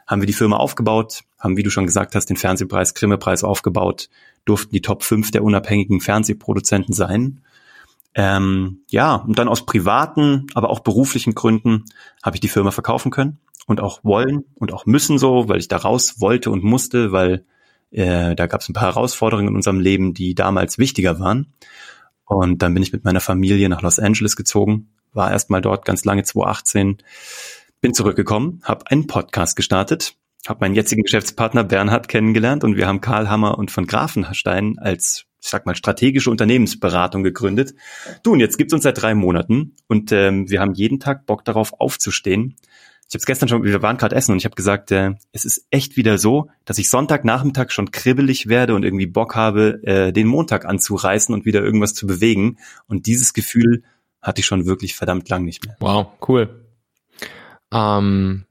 haben 0.10 0.24
wir 0.24 0.26
die 0.26 0.34
Firma 0.34 0.58
aufgebaut, 0.58 1.22
haben, 1.38 1.56
wie 1.56 1.62
du 1.62 1.70
schon 1.70 1.86
gesagt 1.86 2.16
hast, 2.16 2.26
den 2.26 2.36
Fernsehpreis, 2.36 2.96
Grimme-Preis 2.96 3.44
aufgebaut, 3.44 4.10
durften 4.44 4.74
die 4.74 4.82
Top 4.82 5.04
5 5.04 5.30
der 5.30 5.44
unabhängigen 5.44 6.02
Fernsehproduzenten 6.02 6.96
sein. 6.96 7.42
Ähm, 8.16 8.80
ja, 8.90 9.14
und 9.14 9.38
dann 9.38 9.48
aus 9.48 9.68
privaten, 9.68 10.48
aber 10.56 10.72
auch 10.72 10.80
beruflichen 10.80 11.36
Gründen 11.36 11.86
habe 12.24 12.36
ich 12.36 12.42
die 12.42 12.48
Firma 12.48 12.72
verkaufen 12.72 13.12
können 13.12 13.38
und 13.68 13.82
auch 13.82 14.04
wollen 14.04 14.46
und 14.56 14.74
auch 14.74 14.88
müssen 14.88 15.20
so, 15.20 15.48
weil 15.48 15.60
ich 15.60 15.68
da 15.68 15.78
raus 15.78 16.20
wollte 16.20 16.50
und 16.50 16.64
musste, 16.64 17.12
weil 17.12 17.46
äh, 17.92 18.36
da 18.36 18.48
gab 18.48 18.62
es 18.62 18.70
ein 18.70 18.74
paar 18.74 18.96
Herausforderungen 18.96 19.50
in 19.50 19.56
unserem 19.56 19.80
Leben, 19.80 20.16
die 20.16 20.34
damals 20.34 20.80
wichtiger 20.80 21.20
waren. 21.20 21.54
Und 22.26 22.64
dann 22.64 22.74
bin 22.74 22.82
ich 22.82 22.94
mit 22.94 23.04
meiner 23.04 23.22
Familie 23.22 23.70
nach 23.70 23.84
Los 23.84 24.00
Angeles 24.00 24.36
gezogen, 24.36 24.90
war 25.14 25.32
erstmal 25.32 25.62
dort 25.62 25.86
ganz 25.86 26.06
lange 26.06 26.24
2018 26.24 26.98
bin 27.82 27.94
zurückgekommen, 27.94 28.62
habe 28.64 28.90
einen 28.92 29.08
Podcast 29.08 29.56
gestartet, 29.56 30.16
habe 30.48 30.60
meinen 30.62 30.76
jetzigen 30.76 31.04
Geschäftspartner 31.04 31.64
Bernhard 31.64 32.08
kennengelernt 32.08 32.64
und 32.64 32.76
wir 32.76 32.88
haben 32.88 33.02
Karl 33.02 33.30
Hammer 33.30 33.58
und 33.58 33.72
von 33.72 33.88
Grafenstein 33.88 34.78
als 34.80 35.26
ich 35.42 35.48
sag 35.48 35.66
mal, 35.66 35.76
strategische 35.76 36.30
Unternehmensberatung 36.30 37.24
gegründet. 37.24 37.74
Du, 38.24 38.34
und 38.34 38.40
jetzt 38.40 38.58
gibt's 38.58 38.74
uns 38.74 38.84
seit 38.84 39.02
drei 39.02 39.16
Monaten 39.16 39.76
und 39.88 40.12
ähm, 40.12 40.50
wir 40.50 40.60
haben 40.60 40.74
jeden 40.74 41.00
Tag 41.00 41.26
Bock 41.26 41.46
darauf 41.46 41.80
aufzustehen. 41.80 42.56
Ich 43.08 43.16
habe 43.16 43.20
es 43.20 43.26
gestern 43.26 43.50
schon, 43.50 43.64
wir 43.64 43.82
waren 43.82 43.98
gerade 43.98 44.16
essen 44.16 44.34
und 44.34 44.38
ich 44.38 44.46
habe 44.46 44.56
gesagt, 44.56 44.92
äh, 44.92 45.14
es 45.32 45.46
ist 45.46 45.66
echt 45.72 45.98
wieder 45.98 46.18
so, 46.18 46.50
dass 46.66 46.78
ich 46.78 46.90
Sonntagnachmittag 46.90 47.72
schon 47.72 47.92
kribbelig 47.92 48.50
werde 48.50 48.76
und 48.76 48.84
irgendwie 48.84 49.08
Bock 49.08 49.36
habe, 49.36 49.82
äh, 49.84 50.12
den 50.12 50.28
Montag 50.28 50.66
anzureißen 50.66 51.34
und 51.34 51.46
wieder 51.46 51.64
irgendwas 51.64 51.94
zu 51.94 52.06
bewegen. 52.06 52.58
Und 52.88 53.08
dieses 53.08 53.34
Gefühl 53.34 53.84
hatte 54.22 54.42
ich 54.42 54.46
schon 54.46 54.66
wirklich 54.66 54.96
verdammt 54.96 55.30
lang 55.30 55.46
nicht 55.46 55.66
mehr. 55.66 55.76
Wow, 55.80 56.08
cool. 56.28 56.66
Ähm, 57.74 58.46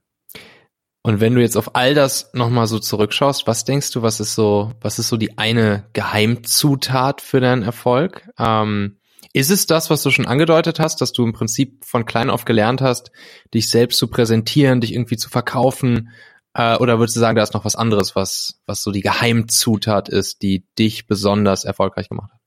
Und 1.03 1.21
wenn 1.21 1.35
du 1.35 1.41
jetzt 1.41 1.57
auf 1.57 1.75
all 1.75 1.95
das 1.95 2.31
nochmal 2.35 2.67
so 2.67 2.79
zurückschaust, 2.79 3.47
was 3.47 3.65
denkst 3.65 3.93
du, 3.93 4.03
was 4.03 4.21
ist 4.21 4.35
so, 4.35 4.73
was 4.81 4.99
ist 4.99 5.09
so 5.09 5.17
die 5.17 5.39
eine 5.39 5.85
Geheimzutat 5.95 7.21
für 7.21 7.41
deinen 7.41 7.63
Erfolg? 7.63 8.29
Ähm, 8.39 8.99
ist 9.33 9.51
es 9.51 9.67
das, 9.67 9.91
was 9.91 10.03
du 10.03 10.11
schon 10.11 10.27
angedeutet 10.27 10.81
hast, 10.81 11.01
dass 11.01 11.13
du 11.13 11.25
im 11.25 11.33
Prinzip 11.33 11.85
von 11.85 12.05
klein 12.07 12.31
auf 12.31 12.45
gelernt 12.45 12.81
hast, 12.81 13.11
dich 13.55 13.71
selbst 13.71 13.99
zu 13.99 14.09
präsentieren, 14.09 14.81
dich 14.81 14.93
irgendwie 14.93 15.17
zu 15.17 15.29
verkaufen? 15.29 16.11
Äh, 16.55 16.77
oder 16.77 16.99
würdest 16.99 17.17
du 17.17 17.21
sagen, 17.21 17.37
da 17.37 17.43
ist 17.43 17.55
noch 17.55 17.65
was 17.65 17.77
anderes, 17.77 18.17
was, 18.17 18.61
was 18.67 18.83
so 18.83 18.91
die 18.91 19.03
Geheimzutat 19.03 20.09
ist, 20.09 20.43
die 20.43 20.67
dich 20.79 21.07
besonders 21.07 21.65
erfolgreich 21.65 22.09
gemacht 22.09 22.33
hat? 22.33 22.38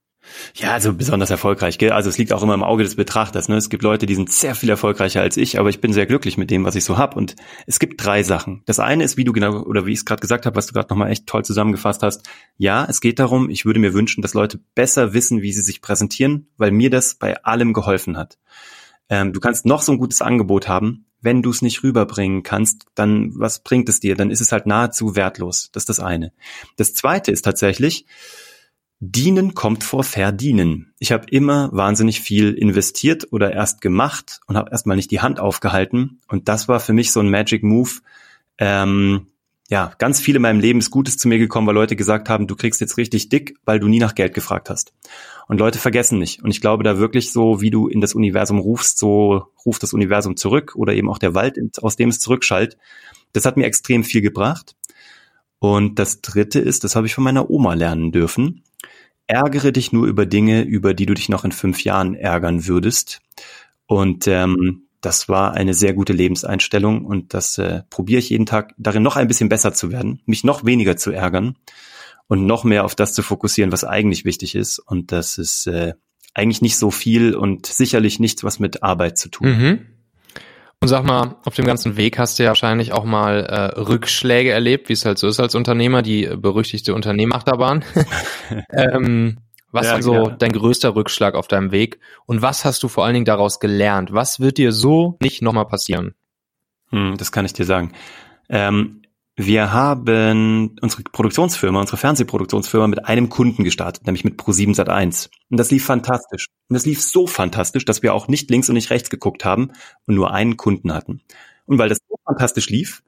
Ja, 0.55 0.73
also 0.73 0.93
besonders 0.93 1.29
erfolgreich. 1.29 1.77
Gell? 1.77 1.91
Also 1.91 2.09
es 2.09 2.17
liegt 2.17 2.31
auch 2.33 2.43
immer 2.43 2.53
im 2.53 2.63
Auge 2.63 2.83
des 2.83 2.95
Betrachters. 2.95 3.49
Ne? 3.49 3.57
Es 3.57 3.69
gibt 3.69 3.83
Leute, 3.83 4.05
die 4.05 4.15
sind 4.15 4.31
sehr 4.31 4.55
viel 4.55 4.69
erfolgreicher 4.69 5.21
als 5.21 5.37
ich, 5.37 5.59
aber 5.59 5.69
ich 5.69 5.81
bin 5.81 5.93
sehr 5.93 6.05
glücklich 6.05 6.37
mit 6.37 6.51
dem, 6.51 6.63
was 6.63 6.75
ich 6.75 6.83
so 6.83 6.97
hab. 6.97 7.15
Und 7.15 7.35
es 7.65 7.79
gibt 7.79 8.03
drei 8.03 8.23
Sachen. 8.23 8.61
Das 8.65 8.79
eine 8.79 9.03
ist, 9.03 9.17
wie 9.17 9.23
du 9.23 9.33
genau 9.33 9.61
oder 9.63 9.85
wie 9.85 9.93
ich 9.93 9.99
es 9.99 10.05
gerade 10.05 10.21
gesagt 10.21 10.45
habe, 10.45 10.55
was 10.55 10.67
du 10.67 10.73
gerade 10.73 10.89
nochmal 10.89 11.11
echt 11.11 11.27
toll 11.27 11.43
zusammengefasst 11.43 12.03
hast. 12.03 12.27
Ja, 12.57 12.85
es 12.89 13.01
geht 13.01 13.19
darum, 13.19 13.49
ich 13.49 13.65
würde 13.65 13.79
mir 13.79 13.93
wünschen, 13.93 14.21
dass 14.21 14.33
Leute 14.33 14.59
besser 14.75 15.13
wissen, 15.13 15.41
wie 15.41 15.53
sie 15.53 15.61
sich 15.61 15.81
präsentieren, 15.81 16.47
weil 16.57 16.71
mir 16.71 16.89
das 16.89 17.15
bei 17.15 17.43
allem 17.43 17.73
geholfen 17.73 18.17
hat. 18.17 18.37
Ähm, 19.09 19.33
du 19.33 19.39
kannst 19.39 19.65
noch 19.65 19.81
so 19.81 19.91
ein 19.91 19.97
gutes 19.97 20.21
Angebot 20.21 20.67
haben, 20.67 21.05
wenn 21.21 21.41
du 21.41 21.51
es 21.51 21.61
nicht 21.61 21.83
rüberbringen 21.83 22.43
kannst, 22.43 22.85
dann 22.95 23.31
was 23.35 23.59
bringt 23.59 23.87
es 23.89 23.99
dir? 23.99 24.15
Dann 24.15 24.31
ist 24.31 24.41
es 24.41 24.51
halt 24.51 24.65
nahezu 24.65 25.15
wertlos. 25.15 25.69
Das 25.71 25.81
ist 25.81 25.89
das 25.89 25.99
eine. 25.99 26.33
Das 26.77 26.93
zweite 26.93 27.31
ist 27.31 27.43
tatsächlich, 27.43 28.05
Dienen 29.03 29.55
kommt 29.55 29.83
vor 29.83 30.03
Verdienen. 30.03 30.93
Ich 30.99 31.11
habe 31.11 31.25
immer 31.31 31.71
wahnsinnig 31.73 32.21
viel 32.21 32.53
investiert 32.53 33.29
oder 33.31 33.51
erst 33.51 33.81
gemacht 33.81 34.41
und 34.45 34.55
habe 34.55 34.69
erstmal 34.69 34.95
nicht 34.95 35.09
die 35.09 35.21
Hand 35.21 35.39
aufgehalten. 35.39 36.19
Und 36.27 36.47
das 36.47 36.67
war 36.67 36.79
für 36.79 36.93
mich 36.93 37.11
so 37.11 37.19
ein 37.19 37.31
Magic 37.31 37.63
Move. 37.63 37.89
Ähm, 38.59 39.25
ja, 39.71 39.91
ganz 39.97 40.21
viel 40.21 40.35
in 40.35 40.43
meinem 40.43 40.59
Leben 40.59 40.77
ist 40.77 40.91
Gutes 40.91 41.17
zu 41.17 41.27
mir 41.27 41.39
gekommen, 41.39 41.65
weil 41.65 41.73
Leute 41.73 41.95
gesagt 41.95 42.29
haben, 42.29 42.45
du 42.45 42.55
kriegst 42.55 42.79
jetzt 42.79 42.97
richtig 42.97 43.29
dick, 43.29 43.57
weil 43.65 43.79
du 43.79 43.87
nie 43.87 43.97
nach 43.97 44.13
Geld 44.13 44.35
gefragt 44.35 44.69
hast. 44.69 44.93
Und 45.47 45.57
Leute 45.57 45.79
vergessen 45.79 46.19
nicht. 46.19 46.43
Und 46.43 46.51
ich 46.51 46.61
glaube 46.61 46.83
da 46.83 46.99
wirklich 46.99 47.31
so, 47.31 47.59
wie 47.59 47.71
du 47.71 47.87
in 47.87 48.01
das 48.01 48.13
Universum 48.13 48.59
rufst, 48.59 48.99
so 48.99 49.47
ruft 49.65 49.81
das 49.81 49.93
Universum 49.93 50.37
zurück 50.37 50.73
oder 50.75 50.93
eben 50.93 51.09
auch 51.09 51.17
der 51.17 51.33
Wald, 51.33 51.57
aus 51.81 51.95
dem 51.95 52.09
es 52.09 52.19
zurückschallt. 52.19 52.77
Das 53.33 53.45
hat 53.45 53.57
mir 53.57 53.65
extrem 53.65 54.03
viel 54.03 54.21
gebracht. 54.21 54.75
Und 55.57 55.97
das 55.97 56.21
dritte 56.21 56.59
ist, 56.59 56.83
das 56.83 56.95
habe 56.95 57.07
ich 57.07 57.15
von 57.15 57.23
meiner 57.23 57.49
Oma 57.49 57.73
lernen 57.73 58.11
dürfen 58.11 58.61
ärgere 59.31 59.71
dich 59.71 59.93
nur 59.93 60.07
über 60.07 60.25
Dinge, 60.25 60.63
über 60.63 60.93
die 60.93 61.05
du 61.05 61.13
dich 61.13 61.29
noch 61.29 61.45
in 61.45 61.53
fünf 61.53 61.83
Jahren 61.85 62.15
ärgern 62.15 62.67
würdest. 62.67 63.21
Und 63.87 64.27
ähm, 64.27 64.87
das 64.99 65.29
war 65.29 65.53
eine 65.53 65.73
sehr 65.73 65.93
gute 65.93 66.13
Lebenseinstellung 66.13 67.05
und 67.05 67.33
das 67.33 67.57
äh, 67.57 67.83
probiere 67.89 68.19
ich 68.19 68.29
jeden 68.29 68.45
Tag 68.45 68.73
darin 68.77 69.03
noch 69.03 69.15
ein 69.15 69.27
bisschen 69.27 69.49
besser 69.49 69.73
zu 69.73 69.91
werden, 69.91 70.21
mich 70.25 70.43
noch 70.43 70.65
weniger 70.65 70.97
zu 70.97 71.11
ärgern 71.11 71.55
und 72.27 72.45
noch 72.45 72.65
mehr 72.65 72.83
auf 72.83 72.93
das 72.93 73.13
zu 73.13 73.23
fokussieren, 73.23 73.71
was 73.71 73.83
eigentlich 73.83 74.25
wichtig 74.25 74.53
ist. 74.53 74.79
Und 74.79 75.11
das 75.11 75.37
ist 75.37 75.65
äh, 75.65 75.93
eigentlich 76.33 76.61
nicht 76.61 76.77
so 76.77 76.91
viel 76.91 77.33
und 77.33 77.65
sicherlich 77.65 78.19
nichts, 78.19 78.43
was 78.43 78.59
mit 78.59 78.83
Arbeit 78.83 79.17
zu 79.17 79.29
tun. 79.29 79.47
Mhm. 79.47 79.79
Und 80.83 80.87
sag 80.87 81.03
mal, 81.03 81.35
auf 81.45 81.53
dem 81.53 81.65
ganzen 81.65 81.95
Weg 81.95 82.17
hast 82.17 82.39
du 82.39 82.43
ja 82.43 82.49
wahrscheinlich 82.49 82.91
auch 82.91 83.05
mal 83.05 83.45
äh, 83.45 83.79
Rückschläge 83.79 84.51
erlebt, 84.51 84.89
wie 84.89 84.93
es 84.93 85.05
halt 85.05 85.19
so 85.19 85.27
ist 85.27 85.39
als 85.39 85.53
Unternehmer, 85.53 86.01
die 86.01 86.25
berüchtigte 86.35 86.95
Unternehmerechterbahn. 86.95 87.83
ähm, 88.71 89.37
was 89.71 89.85
ja, 89.85 89.93
war 89.93 90.01
so 90.01 90.11
genau. 90.11 90.29
dein 90.31 90.51
größter 90.51 90.95
Rückschlag 90.95 91.35
auf 91.35 91.47
deinem 91.47 91.71
Weg? 91.71 91.99
Und 92.25 92.41
was 92.41 92.65
hast 92.65 92.81
du 92.81 92.87
vor 92.87 93.05
allen 93.05 93.13
Dingen 93.13 93.25
daraus 93.25 93.59
gelernt? 93.59 94.11
Was 94.11 94.39
wird 94.39 94.57
dir 94.57 94.71
so 94.71 95.17
nicht 95.21 95.43
nochmal 95.43 95.67
passieren? 95.67 96.15
Hm, 96.89 97.15
das 97.15 97.31
kann 97.31 97.45
ich 97.45 97.53
dir 97.53 97.65
sagen. 97.65 97.93
Ähm, 98.49 99.00
wir 99.45 99.73
haben 99.73 100.75
unsere 100.81 101.03
Produktionsfirma, 101.03 101.79
unsere 101.79 101.97
Fernsehproduktionsfirma 101.97 102.87
mit 102.87 103.05
einem 103.05 103.29
Kunden 103.29 103.63
gestartet, 103.63 104.05
nämlich 104.05 104.23
mit 104.23 104.39
Pro7 104.39 104.75
Sat1. 104.75 105.29
Und 105.49 105.57
das 105.57 105.71
lief 105.71 105.85
fantastisch. 105.85 106.47
Und 106.69 106.73
das 106.75 106.85
lief 106.85 107.01
so 107.01 107.27
fantastisch, 107.27 107.85
dass 107.85 108.03
wir 108.03 108.13
auch 108.13 108.27
nicht 108.27 108.49
links 108.49 108.69
und 108.69 108.75
nicht 108.75 108.89
rechts 108.89 109.09
geguckt 109.09 109.45
haben 109.45 109.71
und 110.05 110.15
nur 110.15 110.31
einen 110.31 110.57
Kunden 110.57 110.93
hatten. 110.93 111.21
Und 111.65 111.77
weil 111.77 111.89
das 111.89 111.99
so 112.07 112.15
fantastisch 112.25 112.69
lief, 112.69 113.03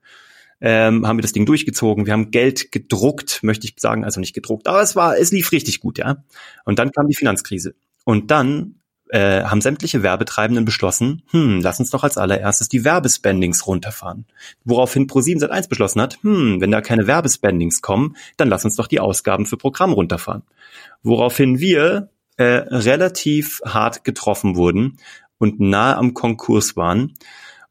ähm, 0.62 1.08
haben 1.08 1.18
wir 1.18 1.22
das 1.24 1.34
Ding 1.34 1.46
durchgezogen. 1.46 2.06
Wir 2.06 2.14
haben 2.14 2.32
Geld 2.32 2.72
gedruckt, 2.72 3.42
möchte 3.44 3.68
ich 3.68 3.76
sagen, 3.78 4.06
also 4.06 4.20
nicht 4.20 4.34
gedruckt, 4.34 4.68
aber 4.68 4.82
es 4.82 4.96
war, 4.96 5.18
es 5.18 5.32
lief 5.32 5.52
richtig 5.52 5.82
gut, 5.82 5.98
ja. 5.98 6.24
Und 6.64 6.80
dann 6.80 6.92
kam 6.92 7.08
die 7.08 7.16
Finanzkrise. 7.16 7.76
Und 8.06 8.32
dann 8.32 8.76
äh, 9.14 9.44
haben 9.44 9.62
sämtliche 9.62 10.02
Werbetreibenden 10.02 10.66
beschlossen, 10.66 11.22
hm, 11.30 11.62
lass 11.62 11.80
uns 11.80 11.92
doch 11.92 12.04
als 12.04 12.18
allererstes 12.18 12.68
die 12.68 12.84
Werbespendings 12.84 13.68
runterfahren. 13.68 14.26
Woraufhin 14.66 15.06
Pro7 15.06 15.40
Sat1 15.40 15.70
beschlossen 15.70 16.02
hat, 16.02 16.18
hm, 16.24 16.60
wenn 16.60 16.72
da 16.72 16.82
keine 16.82 17.06
Werbespendings 17.06 17.84
kommen, 17.84 18.16
dann 18.38 18.50
lass 18.50 18.66
uns 18.66 18.76
doch 18.76 18.88
die 18.88 19.00
Ausgaben 19.00 19.46
für 19.46 19.56
Programm 19.56 19.94
runterfahren. 19.94 20.42
Woraufhin 21.04 21.60
wir 21.60 22.10
äh, 22.38 22.44
relativ 22.44 23.62
hart 23.64 24.04
getroffen 24.04 24.56
wurden 24.56 24.98
und 25.38 25.60
nahe 25.60 25.96
am 25.96 26.16
Konkurs 26.16 26.76
waren. 26.76 27.14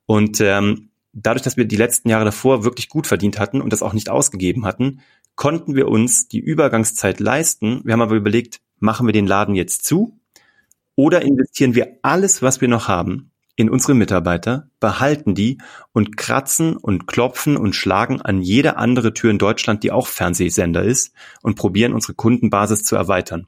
Und 0.06 0.40
ähm, 0.40 0.90
dadurch, 1.12 1.42
dass 1.42 1.56
wir 1.56 1.64
die 1.64 1.74
letzten 1.74 2.08
Jahre 2.08 2.24
davor 2.24 2.62
wirklich 2.62 2.88
gut 2.88 3.08
verdient 3.08 3.40
hatten 3.40 3.60
und 3.60 3.72
das 3.72 3.82
auch 3.82 3.94
nicht 3.94 4.10
ausgegeben 4.10 4.64
hatten, 4.64 5.00
konnten 5.34 5.74
wir 5.74 5.88
uns 5.88 6.28
die 6.28 6.38
Übergangszeit 6.38 7.18
leisten. 7.18 7.80
Wir 7.84 7.94
haben 7.94 8.02
aber 8.02 8.14
überlegt, 8.14 8.60
machen 8.78 9.08
wir 9.08 9.12
den 9.12 9.26
Laden 9.26 9.56
jetzt 9.56 9.84
zu 9.84 10.20
oder 10.96 11.22
investieren 11.22 11.74
wir 11.74 11.98
alles, 12.02 12.42
was 12.42 12.60
wir 12.60 12.68
noch 12.68 12.88
haben, 12.88 13.32
in 13.54 13.68
unsere 13.68 13.94
Mitarbeiter, 13.94 14.70
behalten 14.80 15.34
die 15.34 15.58
und 15.92 16.16
kratzen 16.16 16.76
und 16.76 17.06
klopfen 17.06 17.56
und 17.56 17.74
schlagen 17.74 18.20
an 18.20 18.40
jede 18.40 18.76
andere 18.76 19.12
Tür 19.12 19.30
in 19.30 19.38
Deutschland, 19.38 19.82
die 19.82 19.92
auch 19.92 20.06
Fernsehsender 20.06 20.82
ist, 20.82 21.12
und 21.42 21.56
probieren 21.56 21.92
unsere 21.92 22.14
Kundenbasis 22.14 22.82
zu 22.82 22.96
erweitern. 22.96 23.46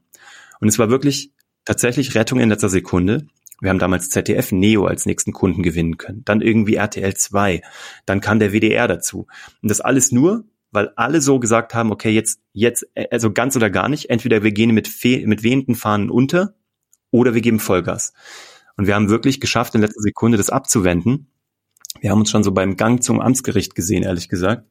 Und 0.59 0.67
es 0.67 0.77
war 0.77 0.89
wirklich 0.89 1.31
tatsächlich 1.65 2.15
Rettung 2.15 2.39
in 2.39 2.49
letzter 2.49 2.69
Sekunde. 2.69 3.27
Wir 3.61 3.69
haben 3.69 3.79
damals 3.79 4.09
ZDF 4.09 4.51
Neo 4.51 4.85
als 4.85 5.05
nächsten 5.05 5.31
Kunden 5.31 5.63
gewinnen 5.63 5.97
können, 5.97 6.23
dann 6.25 6.41
irgendwie 6.41 6.75
RTL 6.75 7.15
2, 7.15 7.61
dann 8.05 8.21
kam 8.21 8.39
der 8.39 8.51
WDR 8.51 8.87
dazu. 8.87 9.27
Und 9.61 9.71
das 9.71 9.81
alles 9.81 10.11
nur, 10.11 10.45
weil 10.71 10.91
alle 10.97 11.21
so 11.21 11.39
gesagt 11.39 11.73
haben, 11.73 11.91
okay, 11.91 12.11
jetzt, 12.11 12.41
jetzt, 12.51 12.85
also 13.11 13.31
ganz 13.31 13.55
oder 13.55 13.69
gar 13.69 13.87
nicht. 13.87 14.09
Entweder 14.09 14.43
wir 14.43 14.51
gehen 14.51 14.71
mit, 14.71 14.91
mit 15.03 15.41
wehenden 15.41 15.75
Fahnen 15.75 16.09
unter 16.09 16.53
oder 17.15 17.33
wir 17.33 17.41
geben 17.41 17.59
Vollgas. 17.59 18.13
Und 18.77 18.87
wir 18.87 18.95
haben 18.95 19.09
wirklich 19.09 19.39
geschafft, 19.39 19.73
in 19.75 19.81
letzter 19.81 20.01
Sekunde 20.01 20.37
das 20.37 20.49
abzuwenden. 20.49 21.27
Wir 22.01 22.11
haben 22.11 22.19
uns 22.19 22.29
schon 22.29 22.43
so 22.43 22.51
beim 22.51 22.75
Gang 22.75 23.01
zum 23.01 23.21
Amtsgericht 23.21 23.73
gesehen, 23.73 24.03
ehrlich 24.03 24.27
gesagt, 24.27 24.67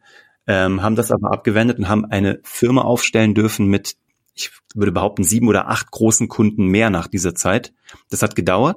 ähm, 0.46 0.82
haben 0.82 0.94
das 0.94 1.10
aber 1.10 1.32
abgewendet 1.32 1.78
und 1.78 1.88
haben 1.88 2.04
eine 2.04 2.40
Firma 2.42 2.82
aufstellen 2.82 3.34
dürfen 3.34 3.66
mit, 3.66 3.96
ich 4.34 4.50
würde 4.74 4.92
behaupten, 4.92 5.24
sieben 5.24 5.48
oder 5.48 5.68
acht 5.68 5.90
großen 5.90 6.28
Kunden 6.28 6.66
mehr 6.66 6.90
nach 6.90 7.08
dieser 7.08 7.34
Zeit. 7.34 7.72
Das 8.10 8.22
hat 8.22 8.36
gedauert. 8.36 8.76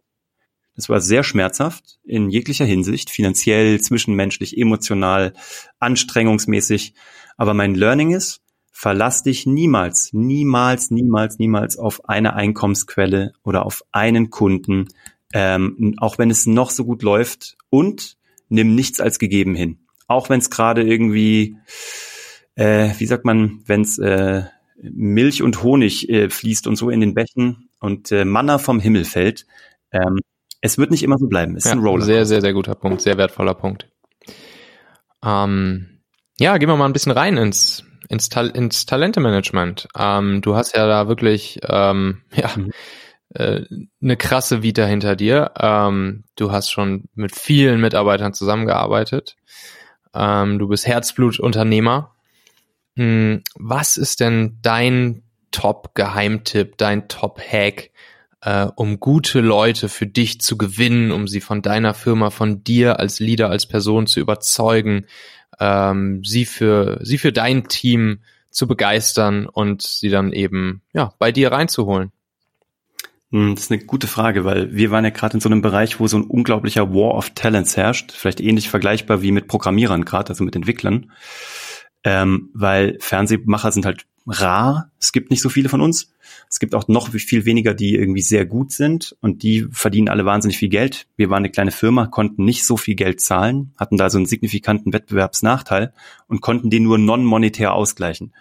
Das 0.78 0.88
war 0.88 1.02
sehr 1.02 1.24
schmerzhaft 1.24 1.98
in 2.06 2.30
jeglicher 2.30 2.66
Hinsicht, 2.66 3.10
finanziell, 3.10 3.82
zwischenmenschlich, 3.82 4.58
emotional, 4.58 5.34
anstrengungsmäßig. 5.80 6.94
Aber 7.36 7.54
mein 7.54 7.76
Learning 7.76 8.12
ist, 8.14 8.42
verlass 8.78 9.24
dich 9.24 9.48
niemals, 9.48 10.14
niemals, 10.14 10.92
niemals, 10.92 11.40
niemals 11.40 11.80
auf 11.80 12.08
eine 12.08 12.36
Einkommensquelle 12.36 13.34
oder 13.44 13.66
auf 13.66 13.84
einen 13.92 14.30
Kunden, 14.30 14.90
ähm, 15.34 15.96
auch 15.98 16.20
wenn 16.20 16.30
es 16.30 16.46
noch 16.46 16.70
so 16.70 16.86
gut 16.86 17.02
läuft 17.02 17.58
und 17.72 18.18
nimm 18.50 18.76
nichts 18.76 19.02
als 19.02 19.18
gegeben 19.18 19.56
hin. 19.56 19.80
Auch 20.08 20.30
wenn 20.30 20.38
es 20.40 20.52
gerade 20.52 20.84
irgendwie, 20.84 21.58
äh, 22.54 22.92
wie 23.00 23.08
sagt 23.08 23.26
man, 23.26 23.64
wenn 23.66 23.82
es 23.82 23.98
äh, 23.98 24.44
Milch 24.80 25.42
und 25.42 25.64
Honig 25.64 26.08
äh, 26.10 26.30
fließt 26.30 26.68
und 26.68 26.76
so 26.76 26.92
in 26.92 27.00
den 27.00 27.16
Bächen 27.16 27.70
und 27.80 28.12
äh, 28.12 28.26
Manna 28.26 28.60
vom 28.60 28.80
Himmel 28.80 29.06
fällt. 29.06 29.48
Ähm, 29.92 30.20
es 30.62 30.78
wird 30.78 30.92
nicht 30.92 31.02
immer 31.02 31.18
so 31.18 31.26
bleiben. 31.26 31.56
Es 31.56 31.64
ja, 31.64 31.72
ist 31.72 31.78
ein 31.78 31.84
Roller. 31.84 32.06
Sehr, 32.06 32.28
sehr, 32.28 32.42
sehr 32.42 32.54
guter 32.54 32.76
Punkt, 32.76 33.02
sehr 33.02 33.18
wertvoller 33.18 33.56
Punkt. 33.56 33.90
Ähm, 35.26 36.04
ja, 36.40 36.60
gehen 36.60 36.70
wir 36.70 36.78
mal 36.78 36.86
ein 36.86 36.94
bisschen 36.94 37.12
rein 37.12 37.38
ins 37.38 37.84
ins, 38.10 38.30
Ta 38.30 38.42
ins 38.42 38.86
Talentemanagement. 38.86 39.88
Ähm, 39.98 40.42
du 40.42 40.56
hast 40.56 40.76
ja 40.76 40.88
da 40.88 41.08
wirklich 41.08 41.60
ähm, 41.68 42.22
ja, 42.36 42.52
mhm. 42.56 42.72
äh, 43.34 43.62
eine 44.02 44.18
krasse 44.18 44.64
Vita 44.64 44.86
hinter 44.86 45.16
dir. 45.16 45.52
Ähm, 45.60 46.24
du 46.36 46.52
hast 46.52 46.72
schon 46.72 47.06
mit 47.16 47.36
vielen 47.36 47.82
Mitarbeitern 47.82 48.34
zusammengearbeitet. 48.34 49.36
Ähm, 50.14 50.60
du 50.60 50.68
bist 50.68 50.88
Herzblutunternehmer. 50.88 52.16
Hm, 52.96 53.44
was 53.56 53.98
ist 53.98 54.20
denn 54.20 54.58
dein 54.62 55.24
Top-Geheimtipp, 55.52 56.78
dein 56.78 57.08
Top-Hack, 57.08 57.92
äh, 58.42 58.68
um 58.76 59.00
gute 59.00 59.40
Leute 59.40 59.90
für 59.90 60.08
dich 60.08 60.42
zu 60.42 60.58
gewinnen, 60.58 61.12
um 61.12 61.28
sie 61.28 61.42
von 61.42 61.62
deiner 61.62 61.94
Firma, 61.94 62.30
von 62.30 62.64
dir 62.64 63.00
als 63.00 63.20
Leader, 63.20 63.50
als 63.50 63.68
Person 63.68 64.08
zu 64.08 64.20
überzeugen? 64.20 65.06
Ähm, 65.60 66.24
sie 66.24 66.46
für 66.46 67.00
sie 67.02 67.18
für 67.18 67.32
dein 67.32 67.68
Team 67.68 68.20
zu 68.50 68.68
begeistern 68.68 69.48
und 69.48 69.82
sie 69.82 70.10
dann 70.10 70.34
eben 70.34 70.82
ja 70.94 71.14
bei 71.20 71.32
dir 71.32 71.52
reinzuholen. 71.52 72.12
Hm, 73.32 73.56
das 73.56 73.66
ist 73.66 73.72
eine 73.72 73.84
gute 73.84 74.08
Frage, 74.08 74.46
weil 74.46 74.74
wir 74.74 74.90
waren 74.90 75.04
ja 75.04 75.10
gerade 75.10 75.36
in 75.36 75.42
so 75.42 75.50
einem 75.50 75.62
Bereich, 75.62 76.00
wo 76.00 76.08
so 76.08 76.18
ein 76.18 76.24
unglaublicher 76.24 76.94
War 76.94 77.16
of 77.16 77.32
Talents 77.32 77.76
herrscht, 77.76 78.12
vielleicht 78.14 78.40
ähnlich 78.40 78.70
vergleichbar 78.70 79.22
wie 79.22 79.32
mit 79.32 79.48
Programmierern 79.48 80.06
gerade, 80.06 80.30
also 80.30 80.44
mit 80.44 80.56
Entwicklern, 80.56 81.12
ähm, 82.04 82.50
weil 82.54 82.98
Fernsehmacher 83.02 83.72
sind 83.72 83.86
halt 83.86 84.06
rar, 84.28 84.92
es 85.00 85.12
gibt 85.12 85.32
nicht 85.32 85.42
so 85.42 85.50
viele 85.50 85.70
von 85.70 85.82
uns. 85.82 86.14
Es 86.50 86.60
gibt 86.60 86.76
auch 86.76 86.88
noch 86.88 87.10
viel 87.10 87.46
weniger, 87.46 87.74
die 87.74 87.96
irgendwie 87.96 88.22
sehr 88.22 88.46
gut 88.46 88.72
sind 88.72 89.16
und 89.22 89.44
die 89.44 89.68
verdienen 89.72 90.10
alle 90.10 90.26
wahnsinnig 90.26 90.58
viel 90.58 90.70
Geld. 90.70 91.08
Wir 91.16 91.30
waren 91.30 91.38
eine 91.38 91.50
kleine 91.50 91.72
Firma, 91.72 92.08
konnten 92.08 92.44
nicht 92.44 92.66
so 92.66 92.78
viel 92.78 92.96
Geld 92.96 93.22
zahlen, 93.22 93.74
hatten 93.78 93.98
da 93.98 94.10
so 94.10 94.18
einen 94.18 94.26
signifikanten 94.26 94.94
Wettbewerbsnachteil 94.94 95.94
und 96.28 96.42
konnten 96.42 96.70
den 96.70 96.84
nur 96.84 96.98
non-monetär 96.98 97.74
ausgleichen. 97.74 98.34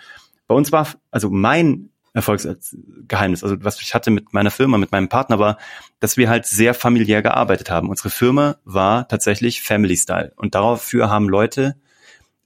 Bei 0.47 0.55
uns 0.55 0.73
war, 0.73 0.89
also 1.11 1.31
mein 1.31 1.91
Erfolgsgeheimnis, 2.13 3.45
also 3.45 3.57
was 3.61 3.81
ich 3.81 3.95
hatte 3.95 4.11
mit 4.11 4.33
meiner 4.33 4.51
Firma, 4.51 4.79
mit 4.79 4.91
meinem 4.91 5.09
Partner 5.09 5.39
war, 5.39 5.59
dass 6.01 6.17
wir 6.17 6.29
halt 6.29 6.47
sehr 6.47 6.73
familiär 6.73 7.23
gearbeitet 7.23 7.71
haben. 7.71 7.91
Unsere 7.91 8.11
Firma 8.11 8.57
war 8.65 9.07
tatsächlich 9.07 9.61
Family 9.61 9.97
Style 9.97 10.33
und 10.37 10.55
dafür 10.55 11.11
haben 11.11 11.29
Leute 11.29 11.77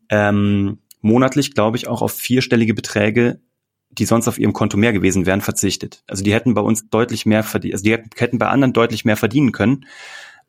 ähm, 0.09 0.79
monatlich, 1.01 1.55
glaube 1.55 1.77
ich, 1.77 1.89
auch 1.89 2.03
auf 2.03 2.13
vierstellige 2.13 2.75
Beträge, 2.75 3.41
die 3.91 4.05
sonst 4.05 4.29
auf 4.29 4.39
ihrem 4.39 4.53
Konto 4.53 4.77
mehr 4.77 4.93
gewesen 4.93 5.27
wären, 5.27 5.41
verzichtet. 5.41 6.05
Also 6.07 6.23
die 6.23 6.33
hätten 6.33 6.55
bei 6.55 6.61
uns 6.61 6.89
deutlich 6.91 7.27
mehr 7.27 7.43
verdient, 7.43 7.75
also 7.75 7.85
die 7.85 7.93
hätten 7.93 8.39
bei 8.39 8.49
anderen 8.49 8.73
deutlich 8.73 9.05
mehr 9.05 9.17
verdienen 9.17 9.53
können. 9.53 9.87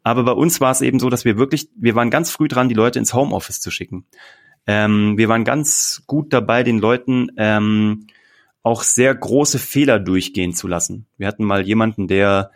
Aber 0.03 0.23
bei 0.23 0.31
uns 0.31 0.61
war 0.61 0.71
es 0.71 0.81
eben 0.81 0.99
so, 0.99 1.09
dass 1.09 1.25
wir 1.25 1.37
wirklich, 1.37 1.69
wir 1.75 1.95
waren 1.95 2.09
ganz 2.09 2.31
früh 2.31 2.47
dran, 2.47 2.69
die 2.69 2.75
Leute 2.75 2.99
ins 2.99 3.13
Homeoffice 3.13 3.59
zu 3.59 3.71
schicken. 3.71 4.05
Ähm, 4.67 5.17
wir 5.17 5.27
waren 5.29 5.43
ganz 5.43 6.03
gut 6.07 6.33
dabei, 6.33 6.63
den 6.63 6.79
Leuten 6.79 7.29
ähm, 7.37 8.07
auch 8.63 8.83
sehr 8.83 9.13
große 9.13 9.59
Fehler 9.59 9.99
durchgehen 9.99 10.53
zu 10.53 10.67
lassen. 10.67 11.07
Wir 11.17 11.27
hatten 11.27 11.43
mal 11.43 11.65
jemanden, 11.65 12.07
der 12.07 12.51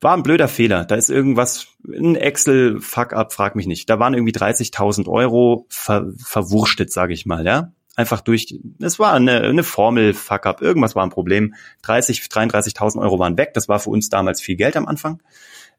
war 0.00 0.16
ein 0.16 0.22
blöder 0.22 0.48
Fehler. 0.48 0.84
Da 0.84 0.94
ist 0.94 1.10
irgendwas, 1.10 1.68
ein 1.86 2.16
Excel-Fuck-up, 2.16 3.32
frag 3.32 3.56
mich 3.56 3.66
nicht. 3.66 3.88
Da 3.88 3.98
waren 3.98 4.14
irgendwie 4.14 4.32
30.000 4.32 5.08
Euro 5.08 5.66
ver, 5.68 6.12
verwurschtet, 6.18 6.92
sage 6.92 7.14
ich 7.14 7.26
mal, 7.26 7.46
ja. 7.46 7.72
Einfach 7.94 8.20
durch, 8.20 8.60
es 8.78 8.98
war 8.98 9.14
eine, 9.14 9.40
eine 9.40 9.62
Formel-Fuck-up, 9.62 10.60
irgendwas 10.60 10.94
war 10.94 11.02
ein 11.02 11.10
Problem. 11.10 11.54
30, 11.82 12.20
33.000 12.20 13.00
Euro 13.00 13.18
waren 13.18 13.38
weg. 13.38 13.54
Das 13.54 13.68
war 13.68 13.80
für 13.80 13.88
uns 13.88 14.10
damals 14.10 14.42
viel 14.42 14.56
Geld 14.56 14.76
am 14.76 14.86
Anfang. 14.86 15.22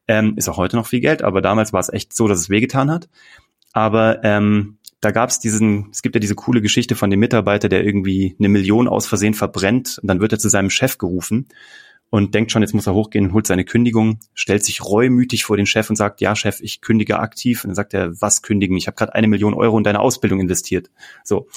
Ähm, 0.08 0.34
ist 0.36 0.48
auch 0.48 0.56
heute 0.56 0.74
noch 0.74 0.86
viel 0.86 1.00
Geld, 1.00 1.22
aber 1.22 1.40
damals 1.40 1.72
war 1.72 1.80
es 1.80 1.92
echt 1.92 2.12
so, 2.12 2.26
dass 2.26 2.40
es 2.40 2.50
wehgetan 2.50 2.90
hat. 2.90 3.08
Aber 3.72 4.24
ähm, 4.24 4.78
da 5.00 5.12
gab 5.12 5.30
es 5.30 5.38
diesen, 5.38 5.90
es 5.92 6.02
gibt 6.02 6.16
ja 6.16 6.20
diese 6.20 6.34
coole 6.34 6.60
Geschichte 6.60 6.96
von 6.96 7.10
dem 7.10 7.20
Mitarbeiter, 7.20 7.68
der 7.68 7.84
irgendwie 7.84 8.34
eine 8.38 8.48
Million 8.48 8.88
aus 8.88 9.06
Versehen 9.06 9.34
verbrennt 9.34 10.00
und 10.02 10.08
dann 10.08 10.20
wird 10.20 10.32
er 10.32 10.40
zu 10.40 10.48
seinem 10.48 10.70
Chef 10.70 10.98
gerufen 10.98 11.46
und 12.10 12.34
denkt 12.34 12.52
schon, 12.52 12.62
jetzt 12.62 12.74
muss 12.74 12.86
er 12.86 12.94
hochgehen 12.94 13.26
und 13.26 13.32
holt 13.32 13.46
seine 13.46 13.64
Kündigung, 13.64 14.20
stellt 14.34 14.64
sich 14.64 14.84
reumütig 14.84 15.44
vor 15.44 15.56
den 15.56 15.66
Chef 15.66 15.90
und 15.90 15.96
sagt, 15.96 16.20
ja 16.20 16.34
Chef, 16.34 16.60
ich 16.60 16.80
kündige 16.80 17.18
aktiv. 17.18 17.64
Und 17.64 17.68
dann 17.68 17.74
sagt 17.74 17.94
er, 17.94 18.20
was 18.20 18.42
kündigen? 18.42 18.76
Ich 18.76 18.86
habe 18.86 18.96
gerade 18.96 19.14
eine 19.14 19.28
Million 19.28 19.54
Euro 19.54 19.76
in 19.76 19.84
deine 19.84 20.00
Ausbildung 20.00 20.40
investiert. 20.40 20.90
So 21.24 21.48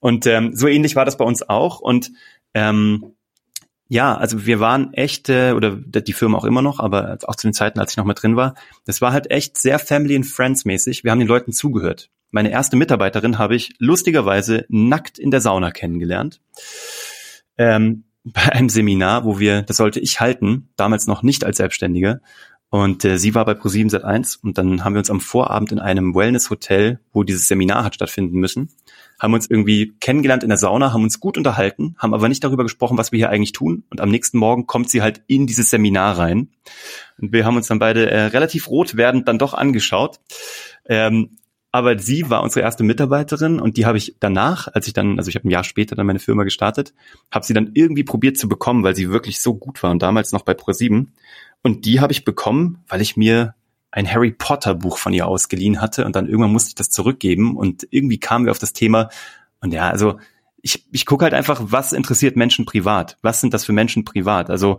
und 0.00 0.26
ähm, 0.26 0.54
so 0.54 0.66
ähnlich 0.66 0.96
war 0.96 1.04
das 1.04 1.16
bei 1.16 1.24
uns 1.24 1.48
auch 1.48 1.80
und 1.80 2.12
ähm, 2.54 3.14
ja, 3.92 4.16
also 4.16 4.46
wir 4.46 4.60
waren 4.60 4.94
echt, 4.94 5.28
äh, 5.28 5.50
oder 5.50 5.74
die 5.74 6.12
Firma 6.12 6.38
auch 6.38 6.44
immer 6.44 6.62
noch, 6.62 6.78
aber 6.78 7.18
auch 7.24 7.34
zu 7.34 7.48
den 7.48 7.52
Zeiten, 7.52 7.80
als 7.80 7.90
ich 7.90 7.96
noch 7.96 8.04
mal 8.04 8.14
drin 8.14 8.36
war, 8.36 8.54
das 8.84 9.00
war 9.00 9.12
halt 9.12 9.32
echt 9.32 9.58
sehr 9.58 9.80
Family 9.80 10.14
and 10.14 10.26
Friends 10.26 10.64
mäßig. 10.64 11.02
Wir 11.02 11.10
haben 11.10 11.18
den 11.18 11.26
Leuten 11.26 11.52
zugehört. 11.52 12.08
Meine 12.30 12.52
erste 12.52 12.76
Mitarbeiterin 12.76 13.38
habe 13.38 13.56
ich 13.56 13.74
lustigerweise 13.78 14.64
nackt 14.68 15.18
in 15.18 15.32
der 15.32 15.40
Sauna 15.40 15.72
kennengelernt. 15.72 16.40
Ähm, 17.58 18.04
bei 18.24 18.52
einem 18.52 18.68
Seminar, 18.68 19.24
wo 19.24 19.38
wir, 19.38 19.62
das 19.62 19.76
sollte 19.76 20.00
ich 20.00 20.20
halten, 20.20 20.68
damals 20.76 21.06
noch 21.06 21.22
nicht 21.22 21.44
als 21.44 21.56
Selbstständige. 21.56 22.20
Und 22.72 23.04
äh, 23.04 23.18
sie 23.18 23.34
war 23.34 23.44
bei 23.44 23.52
Pro7 23.52 23.90
Sat1 23.90 24.38
und 24.44 24.56
dann 24.56 24.84
haben 24.84 24.94
wir 24.94 25.00
uns 25.00 25.10
am 25.10 25.20
Vorabend 25.20 25.72
in 25.72 25.80
einem 25.80 26.14
Wellness-Hotel, 26.14 27.00
wo 27.12 27.24
dieses 27.24 27.48
Seminar 27.48 27.82
hat 27.82 27.96
stattfinden 27.96 28.38
müssen, 28.38 28.68
haben 29.18 29.34
uns 29.34 29.50
irgendwie 29.50 29.94
kennengelernt 29.98 30.44
in 30.44 30.50
der 30.50 30.58
Sauna, 30.58 30.92
haben 30.92 31.02
uns 31.02 31.18
gut 31.18 31.36
unterhalten, 31.36 31.96
haben 31.98 32.14
aber 32.14 32.28
nicht 32.28 32.44
darüber 32.44 32.62
gesprochen, 32.62 32.96
was 32.96 33.10
wir 33.10 33.16
hier 33.16 33.30
eigentlich 33.30 33.50
tun. 33.50 33.82
Und 33.90 34.00
am 34.00 34.08
nächsten 34.08 34.38
Morgen 34.38 34.68
kommt 34.68 34.88
sie 34.88 35.02
halt 35.02 35.20
in 35.26 35.48
dieses 35.48 35.68
Seminar 35.68 36.16
rein. 36.16 36.50
Und 37.20 37.32
wir 37.32 37.44
haben 37.44 37.56
uns 37.56 37.66
dann 37.66 37.80
beide 37.80 38.08
äh, 38.08 38.26
relativ 38.26 38.68
rot 38.70 38.96
werdend 38.96 39.26
dann 39.26 39.40
doch 39.40 39.52
angeschaut. 39.52 40.20
Ähm, 40.88 41.38
aber 41.72 41.98
sie 41.98 42.28
war 42.30 42.42
unsere 42.42 42.64
erste 42.64 42.82
Mitarbeiterin 42.82 43.60
und 43.60 43.76
die 43.76 43.86
habe 43.86 43.98
ich 43.98 44.16
danach, 44.18 44.68
als 44.68 44.86
ich 44.86 44.92
dann, 44.92 45.18
also 45.18 45.28
ich 45.28 45.36
habe 45.36 45.48
ein 45.48 45.50
Jahr 45.50 45.64
später 45.64 45.94
dann 45.94 46.06
meine 46.06 46.18
Firma 46.18 46.44
gestartet, 46.44 46.92
habe 47.30 47.44
sie 47.44 47.54
dann 47.54 47.70
irgendwie 47.74 48.04
probiert 48.04 48.38
zu 48.38 48.48
bekommen, 48.48 48.82
weil 48.82 48.96
sie 48.96 49.10
wirklich 49.10 49.40
so 49.40 49.54
gut 49.54 49.82
war 49.82 49.90
und 49.90 50.02
damals 50.02 50.32
noch 50.32 50.42
bei 50.42 50.52
Pro7. 50.52 51.06
Und 51.62 51.84
die 51.84 52.00
habe 52.00 52.12
ich 52.12 52.24
bekommen, 52.24 52.82
weil 52.88 53.00
ich 53.00 53.16
mir 53.16 53.54
ein 53.92 54.10
Harry 54.10 54.32
Potter 54.32 54.74
Buch 54.74 54.98
von 54.98 55.12
ihr 55.12 55.26
ausgeliehen 55.26 55.80
hatte 55.80 56.04
und 56.04 56.16
dann 56.16 56.26
irgendwann 56.26 56.52
musste 56.52 56.68
ich 56.68 56.74
das 56.74 56.90
zurückgeben 56.90 57.56
und 57.56 57.86
irgendwie 57.90 58.18
kamen 58.18 58.44
wir 58.46 58.52
auf 58.52 58.58
das 58.58 58.72
Thema 58.72 59.08
und 59.60 59.72
ja, 59.72 59.90
also 59.90 60.18
ich, 60.62 60.86
ich 60.92 61.06
gucke 61.06 61.24
halt 61.24 61.34
einfach, 61.34 61.60
was 61.64 61.92
interessiert 61.92 62.36
Menschen 62.36 62.66
privat? 62.66 63.18
Was 63.22 63.40
sind 63.40 63.54
das 63.54 63.64
für 63.64 63.72
Menschen 63.72 64.04
privat? 64.04 64.50
Also 64.50 64.78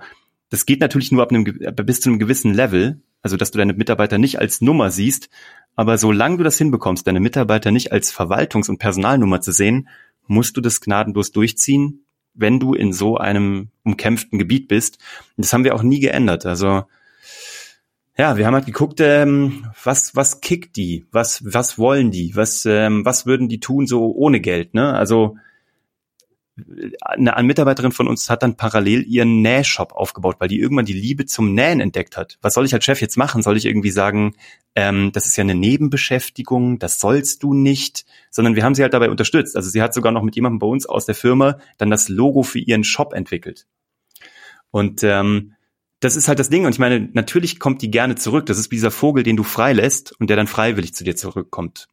das 0.49 0.65
geht 0.65 0.79
natürlich 0.79 1.11
nur 1.11 1.23
ab 1.23 1.31
einem 1.31 1.43
bis 1.43 2.01
zu 2.01 2.09
einem 2.09 2.19
gewissen 2.19 2.53
Level, 2.53 3.01
also 3.21 3.37
dass 3.37 3.51
du 3.51 3.57
deine 3.57 3.73
Mitarbeiter 3.73 4.17
nicht 4.17 4.39
als 4.39 4.61
Nummer 4.61 4.91
siehst, 4.91 5.29
aber 5.75 5.97
solange 5.97 6.37
du 6.37 6.43
das 6.43 6.57
hinbekommst, 6.57 7.07
deine 7.07 7.19
Mitarbeiter 7.19 7.71
nicht 7.71 7.91
als 7.91 8.13
Verwaltungs- 8.13 8.69
und 8.69 8.77
Personalnummer 8.77 9.41
zu 9.41 9.51
sehen, 9.51 9.87
musst 10.27 10.55
du 10.57 10.61
das 10.61 10.81
gnadenlos 10.81 11.31
durchziehen, 11.31 12.05
wenn 12.33 12.59
du 12.59 12.73
in 12.73 12.93
so 12.93 13.17
einem 13.17 13.69
umkämpften 13.83 14.39
Gebiet 14.39 14.67
bist. 14.67 14.97
Und 15.37 15.45
das 15.45 15.53
haben 15.53 15.63
wir 15.63 15.75
auch 15.75 15.83
nie 15.83 15.99
geändert. 15.99 16.45
Also 16.45 16.83
ja, 18.17 18.37
wir 18.37 18.45
haben 18.45 18.53
halt 18.53 18.65
geguckt, 18.65 18.99
ähm, 18.99 19.65
was 19.83 20.15
was 20.15 20.41
kickt 20.41 20.75
die, 20.75 21.05
was 21.11 21.43
was 21.45 21.77
wollen 21.77 22.11
die, 22.11 22.35
was 22.35 22.65
ähm, 22.65 23.05
was 23.05 23.25
würden 23.25 23.47
die 23.49 23.59
tun 23.59 23.87
so 23.87 24.13
ohne 24.13 24.41
Geld, 24.41 24.73
ne? 24.73 24.93
Also 24.93 25.37
eine, 27.01 27.35
eine 27.35 27.47
Mitarbeiterin 27.47 27.91
von 27.91 28.07
uns 28.07 28.29
hat 28.29 28.43
dann 28.43 28.55
parallel 28.55 29.03
ihren 29.07 29.41
Nähshop 29.41 29.93
aufgebaut, 29.93 30.37
weil 30.39 30.47
die 30.47 30.59
irgendwann 30.59 30.85
die 30.85 30.93
Liebe 30.93 31.25
zum 31.25 31.53
Nähen 31.53 31.79
entdeckt 31.79 32.17
hat. 32.17 32.37
Was 32.41 32.53
soll 32.53 32.65
ich 32.65 32.73
als 32.73 32.85
Chef 32.85 33.01
jetzt 33.01 33.17
machen? 33.17 33.43
Soll 33.43 33.57
ich 33.57 33.65
irgendwie 33.65 33.91
sagen, 33.91 34.35
ähm, 34.75 35.11
das 35.13 35.27
ist 35.27 35.37
ja 35.37 35.43
eine 35.43 35.55
Nebenbeschäftigung, 35.55 36.79
das 36.79 36.99
sollst 36.99 37.43
du 37.43 37.53
nicht, 37.53 38.05
sondern 38.29 38.55
wir 38.55 38.63
haben 38.63 38.75
sie 38.75 38.83
halt 38.83 38.93
dabei 38.93 39.09
unterstützt. 39.09 39.55
Also 39.55 39.69
sie 39.69 39.81
hat 39.81 39.93
sogar 39.93 40.11
noch 40.11 40.23
mit 40.23 40.35
jemandem 40.35 40.59
bei 40.59 40.67
uns 40.67 40.85
aus 40.85 41.05
der 41.05 41.15
Firma 41.15 41.57
dann 41.77 41.89
das 41.89 42.09
Logo 42.09 42.43
für 42.43 42.59
ihren 42.59 42.83
Shop 42.83 43.13
entwickelt. 43.13 43.67
Und 44.71 45.03
ähm, 45.03 45.53
das 45.99 46.15
ist 46.15 46.27
halt 46.27 46.39
das 46.39 46.49
Ding. 46.49 46.65
Und 46.65 46.73
ich 46.73 46.79
meine, 46.79 47.09
natürlich 47.13 47.59
kommt 47.59 47.81
die 47.81 47.91
gerne 47.91 48.15
zurück. 48.15 48.47
Das 48.47 48.57
ist 48.57 48.71
wie 48.71 48.75
dieser 48.75 48.91
Vogel, 48.91 49.23
den 49.23 49.37
du 49.37 49.43
freilässt 49.43 50.19
und 50.19 50.29
der 50.29 50.37
dann 50.37 50.47
freiwillig 50.47 50.93
zu 50.93 51.03
dir 51.03 51.15
zurückkommt. 51.15 51.87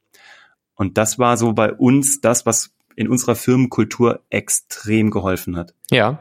Und 0.74 0.96
das 0.96 1.18
war 1.18 1.37
so 1.37 1.52
bei 1.52 1.72
uns 1.72 2.20
das, 2.20 2.46
was 2.46 2.70
in 2.98 3.08
unserer 3.08 3.37
Firmenkultur 3.37 4.24
extrem 4.28 5.11
geholfen 5.12 5.56
hat. 5.56 5.72
Ja. 5.88 6.18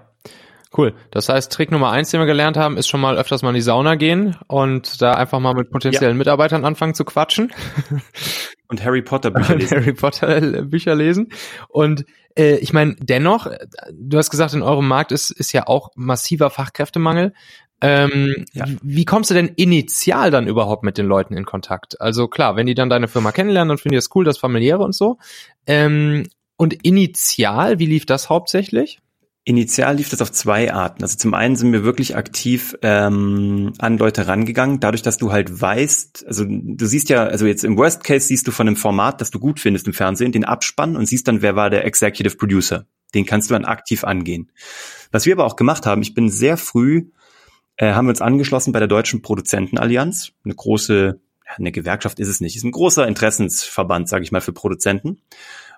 Cool. 0.78 0.94
Das 1.10 1.28
heißt, 1.28 1.52
Trick 1.52 1.72
Nummer 1.72 1.90
eins, 1.90 2.12
den 2.12 2.20
wir 2.20 2.28
gelernt 2.28 2.56
haben, 2.56 2.78
ist 2.78 2.88
schon 2.88 3.02
mal 3.02 3.18
öfters 3.18 3.42
mal 3.42 3.50
in 3.50 3.56
die 3.56 3.62
Sauna 3.62 3.96
gehen 3.96 4.36
und 4.48 5.02
da 5.02 5.14
einfach 5.14 5.40
mal 5.40 5.56
mit 5.56 5.72
potenziellen 5.72 6.16
ja. 6.16 6.18
Mitarbeitern 6.20 6.66
anfangen 6.66 6.94
zu 6.94 7.04
quatschen. 7.04 7.52
Und 8.70 8.84
Harry 8.84 9.02
Potter 9.02 9.32
Bücher 9.32 9.56
lesen. 9.56 9.78
Harry 9.78 9.94
Potter 9.94 10.42
Bücher 10.64 10.94
lesen. 10.94 11.30
Und 11.70 12.04
äh, 12.38 12.58
ich 12.58 12.74
meine, 12.74 12.98
dennoch, 13.00 13.48
du 13.94 14.18
hast 14.18 14.30
gesagt, 14.30 14.54
in 14.54 14.62
eurem 14.62 14.86
Markt 14.86 15.14
ist, 15.14 15.32
ist 15.32 15.54
ja 15.54 15.68
auch 15.68 15.92
massiver 15.96 16.50
Fachkräftemangel. 16.50 17.32
Ähm, 17.80 18.46
ja. 18.52 18.66
Wie 18.82 19.06
kommst 19.06 19.30
du 19.30 19.36
denn 19.36 19.48
initial 19.56 20.32
dann 20.32 20.48
überhaupt 20.48 20.84
mit 20.84 20.98
den 20.98 21.06
Leuten 21.06 21.38
in 21.38 21.46
Kontakt? 21.46 22.02
Also 22.02 22.28
klar, 22.28 22.58
wenn 22.58 22.66
die 22.66 22.74
dann 22.74 22.90
deine 22.90 23.08
Firma 23.08 23.32
kennenlernen, 23.32 23.70
dann 23.70 23.78
finden 23.78 23.94
die 23.94 24.00
das 24.00 24.14
cool, 24.16 24.26
das 24.26 24.38
familiäre 24.38 24.84
und 24.84 24.94
so. 24.94 25.18
Ähm, 25.66 26.24
und 26.58 26.86
initial, 26.86 27.80
wie 27.80 27.86
lief 27.86 28.06
das 28.06 28.30
hauptsächlich? 28.30 29.00
Initial 29.48 29.96
lief 29.96 30.10
das 30.10 30.22
auf 30.22 30.34
zwei 30.34 30.74
Arten. 30.74 31.04
Also 31.04 31.18
zum 31.18 31.34
einen 31.34 31.56
sind 31.56 31.72
wir 31.72 31.86
wirklich 31.86 32.18
aktiv 32.18 32.76
ähm, 32.82 33.72
an 33.78 33.98
Leute 33.98 34.28
rangegangen, 34.28 34.82
dadurch, 34.82 35.04
dass 35.04 35.18
du 35.18 35.32
halt 35.32 35.62
weißt, 35.62 36.26
also 36.28 36.44
du 36.46 36.86
siehst 36.86 37.08
ja, 37.08 37.24
also 37.24 37.46
jetzt 37.46 37.64
im 37.64 37.78
Worst 37.78 38.04
Case 38.04 38.28
siehst 38.28 38.46
du 38.46 38.52
von 38.52 38.68
einem 38.68 38.76
Format, 38.76 39.22
das 39.22 39.32
du 39.32 39.40
gut 39.40 39.62
findest 39.62 39.88
im 39.88 39.94
Fernsehen, 39.94 40.34
den 40.34 40.44
Abspann 40.44 40.98
und 40.98 41.06
siehst 41.06 41.30
dann, 41.30 41.42
wer 41.42 41.56
war 41.56 41.70
der 41.70 41.86
Executive 41.86 42.36
Producer. 42.36 42.88
Den 43.14 43.26
kannst 43.26 43.50
du 43.50 43.54
dann 43.54 43.64
aktiv 43.64 44.04
angehen. 44.04 44.52
Was 45.14 45.26
wir 45.26 45.34
aber 45.34 45.46
auch 45.46 45.56
gemacht 45.56 45.86
haben, 45.86 46.02
ich 46.02 46.14
bin 46.14 46.30
sehr 46.30 46.58
früh, 46.58 47.12
äh, 47.78 47.94
haben 47.94 48.08
wir 48.08 48.12
uns 48.12 48.22
angeschlossen 48.22 48.74
bei 48.74 48.80
der 48.80 48.90
Deutschen 48.90 49.22
Produzentenallianz, 49.22 50.34
eine 50.44 50.56
große, 50.56 51.22
ja, 51.46 51.52
eine 51.56 51.72
Gewerkschaft 51.72 52.20
ist 52.20 52.28
es 52.28 52.42
nicht, 52.42 52.58
ist 52.58 52.66
ein 52.66 52.72
großer 52.72 53.08
Interessensverband, 53.08 54.10
sage 54.10 54.26
ich 54.26 54.34
mal, 54.34 54.42
für 54.42 54.52
Produzenten. 54.52 55.22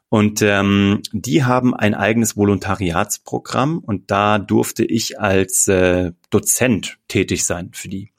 Und 0.09 0.41
ähm, 0.41 1.01
die 1.11 1.43
haben 1.43 1.75
ein 1.75 1.93
eigenes 1.93 2.35
Volontariatsprogramm 2.35 3.77
und 3.77 4.09
da 4.09 4.39
durfte 4.39 4.83
ich 4.83 5.19
als 5.19 5.67
äh, 5.67 6.13
Dozent 6.31 6.97
tätig 7.07 7.45
sein 7.45 7.69
für 7.73 7.89
die. 7.89 8.11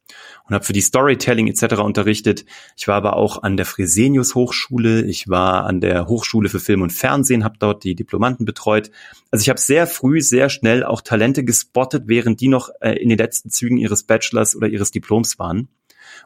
und 0.46 0.54
habe 0.54 0.64
für 0.64 0.72
die 0.72 0.82
Storytelling 0.82 1.48
etc. 1.48 1.80
unterrichtet. 1.80 2.44
Ich 2.76 2.86
war 2.86 2.94
aber 2.94 3.16
auch 3.16 3.42
an 3.42 3.56
der 3.56 3.66
Fresenius 3.66 4.36
Hochschule, 4.36 5.02
ich 5.02 5.28
war 5.28 5.66
an 5.66 5.80
der 5.80 6.06
Hochschule 6.06 6.48
für 6.48 6.60
Film 6.60 6.82
und 6.82 6.92
Fernsehen, 6.92 7.42
habe 7.42 7.58
dort 7.58 7.82
die 7.82 7.96
Diplomanten 7.96 8.46
betreut. 8.46 8.92
Also 9.32 9.42
ich 9.42 9.48
habe 9.48 9.60
sehr 9.60 9.88
früh, 9.88 10.20
sehr 10.20 10.48
schnell 10.48 10.84
auch 10.84 11.00
Talente 11.00 11.42
gespottet, 11.42 12.04
während 12.06 12.40
die 12.40 12.48
noch 12.48 12.70
äh, 12.80 12.92
in 12.92 13.08
den 13.08 13.18
letzten 13.18 13.50
Zügen 13.50 13.78
ihres 13.78 14.04
Bachelors 14.04 14.54
oder 14.54 14.68
ihres 14.68 14.92
Diploms 14.92 15.40
waren 15.40 15.68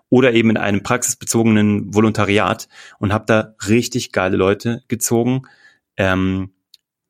oder 0.08 0.32
eben 0.32 0.50
in 0.50 0.56
einem 0.56 0.82
praxisbezogenen 0.82 1.94
Volontariat 1.94 2.68
und 2.98 3.12
habe 3.12 3.24
da 3.26 3.54
richtig 3.68 4.12
geile 4.12 4.36
Leute 4.36 4.82
gezogen. 4.88 5.42
Ähm, 5.96 6.50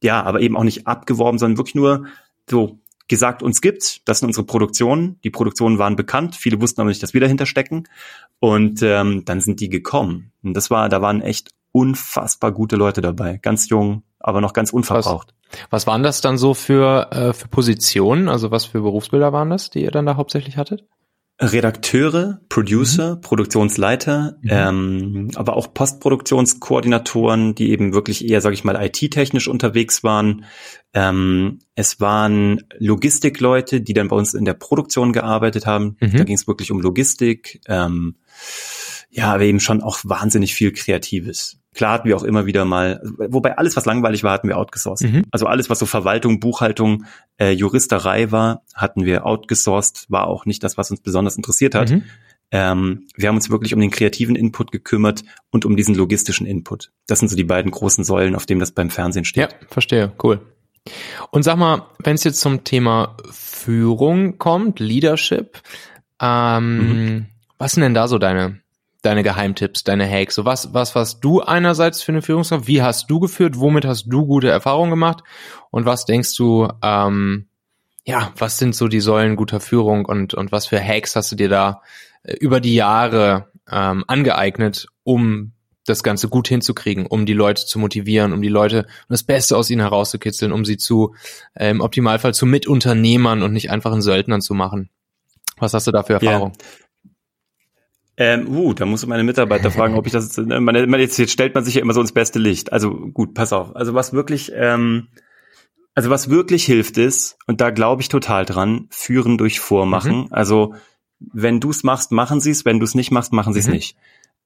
ja, 0.02 0.22
aber 0.22 0.40
eben 0.40 0.56
auch 0.56 0.64
nicht 0.64 0.86
abgeworben, 0.86 1.38
sondern 1.38 1.58
wirklich 1.58 1.74
nur 1.74 2.06
so 2.48 2.78
gesagt, 3.08 3.42
uns 3.42 3.60
gibt's, 3.60 4.00
das 4.04 4.20
sind 4.20 4.28
unsere 4.28 4.46
Produktionen. 4.46 5.18
Die 5.24 5.30
Produktionen 5.30 5.78
waren 5.78 5.96
bekannt, 5.96 6.36
viele 6.36 6.60
wussten 6.60 6.80
aber 6.80 6.88
nicht, 6.88 7.02
dass 7.02 7.14
wir 7.14 7.20
dahinter 7.20 7.46
stecken. 7.46 7.84
Und 8.40 8.82
ähm, 8.82 9.24
dann 9.24 9.40
sind 9.40 9.60
die 9.60 9.68
gekommen. 9.68 10.32
Und 10.42 10.54
das 10.54 10.70
war, 10.70 10.88
da 10.88 11.02
waren 11.02 11.20
echt 11.20 11.50
unfassbar 11.72 12.52
gute 12.52 12.76
Leute 12.76 13.00
dabei, 13.00 13.38
ganz 13.38 13.68
jung, 13.68 14.04
aber 14.18 14.40
noch 14.40 14.52
ganz 14.52 14.72
unverbraucht. 14.72 15.34
Was, 15.50 15.60
was 15.70 15.86
waren 15.86 16.02
das 16.02 16.20
dann 16.20 16.38
so 16.38 16.54
für, 16.54 17.10
äh, 17.12 17.32
für 17.32 17.48
Positionen? 17.48 18.28
Also 18.28 18.50
was 18.50 18.64
für 18.64 18.80
Berufsbilder 18.80 19.32
waren 19.32 19.50
das, 19.50 19.70
die 19.70 19.82
ihr 19.82 19.90
dann 19.90 20.06
da 20.06 20.16
hauptsächlich 20.16 20.56
hattet? 20.56 20.84
Redakteure, 21.40 22.40
Producer, 22.48 23.16
mhm. 23.16 23.20
Produktionsleiter, 23.20 24.36
mhm. 24.40 24.48
ähm, 24.50 25.30
aber 25.34 25.56
auch 25.56 25.74
Postproduktionskoordinatoren, 25.74 27.56
die 27.56 27.70
eben 27.70 27.92
wirklich 27.92 28.28
eher, 28.28 28.40
sage 28.40 28.54
ich 28.54 28.62
mal, 28.62 28.76
IT-technisch 28.80 29.48
unterwegs 29.48 30.04
waren. 30.04 30.44
Ähm, 30.92 31.58
es 31.74 32.00
waren 32.00 32.62
Logistikleute, 32.78 33.80
die 33.80 33.94
dann 33.94 34.08
bei 34.08 34.16
uns 34.16 34.34
in 34.34 34.44
der 34.44 34.54
Produktion 34.54 35.12
gearbeitet 35.12 35.66
haben. 35.66 35.96
Mhm. 36.00 36.16
Da 36.18 36.24
ging 36.24 36.36
es 36.36 36.46
wirklich 36.46 36.70
um 36.70 36.80
Logistik. 36.80 37.60
Ähm, 37.66 38.14
ja, 39.10 39.32
aber 39.34 39.44
eben 39.44 39.60
schon 39.60 39.82
auch 39.82 40.00
wahnsinnig 40.04 40.54
viel 40.54 40.72
Kreatives. 40.72 41.58
Klar 41.74 41.94
hatten 41.94 42.08
wir 42.08 42.16
auch 42.16 42.22
immer 42.22 42.46
wieder 42.46 42.64
mal, 42.64 43.00
wobei 43.02 43.58
alles, 43.58 43.76
was 43.76 43.84
langweilig 43.84 44.22
war, 44.22 44.32
hatten 44.32 44.48
wir 44.48 44.56
outgesourced. 44.58 45.10
Mhm. 45.10 45.24
Also 45.32 45.46
alles, 45.46 45.70
was 45.70 45.80
so 45.80 45.86
Verwaltung, 45.86 46.38
Buchhaltung, 46.38 47.04
äh, 47.36 47.50
Juristerei 47.50 48.30
war, 48.30 48.62
hatten 48.74 49.04
wir 49.04 49.26
outgesourced, 49.26 50.06
war 50.08 50.28
auch 50.28 50.46
nicht 50.46 50.62
das, 50.62 50.78
was 50.78 50.92
uns 50.92 51.00
besonders 51.00 51.36
interessiert 51.36 51.74
hat. 51.74 51.90
Mhm. 51.90 52.04
Ähm, 52.52 53.08
wir 53.16 53.28
haben 53.28 53.34
uns 53.34 53.50
wirklich 53.50 53.74
um 53.74 53.80
den 53.80 53.90
kreativen 53.90 54.36
Input 54.36 54.70
gekümmert 54.70 55.24
und 55.50 55.64
um 55.64 55.76
diesen 55.76 55.96
logistischen 55.96 56.46
Input. 56.46 56.92
Das 57.08 57.18
sind 57.18 57.28
so 57.28 57.34
die 57.34 57.42
beiden 57.42 57.72
großen 57.72 58.04
Säulen, 58.04 58.36
auf 58.36 58.46
denen 58.46 58.60
das 58.60 58.70
beim 58.70 58.90
Fernsehen 58.90 59.24
steht. 59.24 59.50
Ja, 59.50 59.58
verstehe, 59.68 60.12
cool. 60.22 60.40
Und 61.32 61.42
sag 61.42 61.56
mal, 61.56 61.86
wenn 61.98 62.14
es 62.14 62.22
jetzt 62.22 62.40
zum 62.40 62.62
Thema 62.62 63.16
Führung 63.32 64.38
kommt, 64.38 64.78
Leadership, 64.78 65.60
ähm, 66.20 66.78
mhm. 66.78 67.26
was 67.58 67.72
sind 67.72 67.82
denn 67.82 67.94
da 67.94 68.06
so 68.06 68.18
deine 68.18 68.60
deine 69.04 69.22
Geheimtipps, 69.22 69.84
deine 69.84 70.08
Hacks? 70.08 70.34
So 70.34 70.44
was, 70.44 70.74
was 70.74 70.94
was 70.94 71.20
du 71.20 71.40
einerseits 71.40 72.02
für 72.02 72.12
eine 72.12 72.22
Führungskraft? 72.22 72.66
Wie 72.66 72.82
hast 72.82 73.10
du 73.10 73.20
geführt? 73.20 73.58
Womit 73.58 73.84
hast 73.84 74.06
du 74.06 74.26
gute 74.26 74.48
Erfahrungen 74.48 74.90
gemacht? 74.90 75.22
Und 75.70 75.86
was 75.86 76.04
denkst 76.04 76.36
du, 76.36 76.68
ähm, 76.82 77.46
ja, 78.04 78.32
was 78.36 78.58
sind 78.58 78.74
so 78.74 78.88
die 78.88 79.00
Säulen 79.00 79.36
guter 79.36 79.60
Führung 79.60 80.04
und, 80.04 80.34
und 80.34 80.52
was 80.52 80.66
für 80.66 80.82
Hacks 80.82 81.16
hast 81.16 81.32
du 81.32 81.36
dir 81.36 81.48
da 81.48 81.82
äh, 82.22 82.34
über 82.34 82.60
die 82.60 82.74
Jahre 82.74 83.50
ähm, 83.70 84.04
angeeignet, 84.06 84.86
um 85.04 85.52
das 85.86 86.02
Ganze 86.02 86.28
gut 86.28 86.48
hinzukriegen, 86.48 87.06
um 87.06 87.26
die 87.26 87.34
Leute 87.34 87.66
zu 87.66 87.78
motivieren, 87.78 88.32
um 88.32 88.40
die 88.40 88.48
Leute 88.48 88.86
das 89.08 89.22
Beste 89.22 89.56
aus 89.56 89.70
ihnen 89.70 89.82
herauszukitzeln, 89.82 90.52
um 90.52 90.64
sie 90.64 90.76
zu, 90.76 91.14
äh, 91.54 91.70
im 91.70 91.80
Optimalfall 91.80 92.34
zu 92.34 92.46
Mitunternehmern 92.46 93.42
und 93.42 93.52
nicht 93.52 93.70
einfach 93.70 93.92
in 93.92 94.02
Söldnern 94.02 94.40
zu 94.40 94.54
machen. 94.54 94.88
Was 95.58 95.74
hast 95.74 95.86
du 95.86 95.92
da 95.92 96.02
für 96.02 96.14
Erfahrung? 96.14 96.52
Ja. 96.58 96.83
Ähm, 98.16 98.48
uh, 98.48 98.74
da 98.74 98.86
muss 98.86 99.04
meine 99.06 99.24
Mitarbeiter 99.24 99.70
fragen, 99.70 99.96
ob 99.96 100.06
ich 100.06 100.12
das 100.12 100.36
jetzt, 100.36 100.46
man, 100.46 101.00
jetzt, 101.00 101.18
jetzt 101.18 101.32
stellt 101.32 101.54
man 101.54 101.64
sich 101.64 101.74
ja 101.74 101.82
immer 101.82 101.94
so 101.94 102.00
ins 102.00 102.12
beste 102.12 102.38
Licht. 102.38 102.72
Also 102.72 102.92
gut, 102.92 103.34
pass 103.34 103.52
auf. 103.52 103.74
Also 103.74 103.94
was 103.94 104.12
wirklich, 104.12 104.52
ähm, 104.54 105.08
also 105.94 106.10
was 106.10 106.30
wirklich 106.30 106.64
hilft 106.64 106.96
ist, 106.96 107.38
und 107.46 107.60
da 107.60 107.70
glaube 107.70 108.02
ich 108.02 108.08
total 108.08 108.44
dran, 108.44 108.86
führen 108.90 109.36
durch 109.36 109.58
Vormachen. 109.58 110.22
Mhm. 110.22 110.28
Also 110.30 110.74
wenn 111.18 111.60
du 111.60 111.70
es 111.70 111.82
machst, 111.82 112.12
machen 112.12 112.40
sie 112.40 112.50
es, 112.50 112.64
wenn 112.64 112.78
du 112.78 112.84
es 112.84 112.94
nicht 112.94 113.10
machst, 113.10 113.32
machen 113.32 113.52
sie 113.52 113.60
es 113.60 113.66
mhm. 113.66 113.72
nicht. 113.72 113.96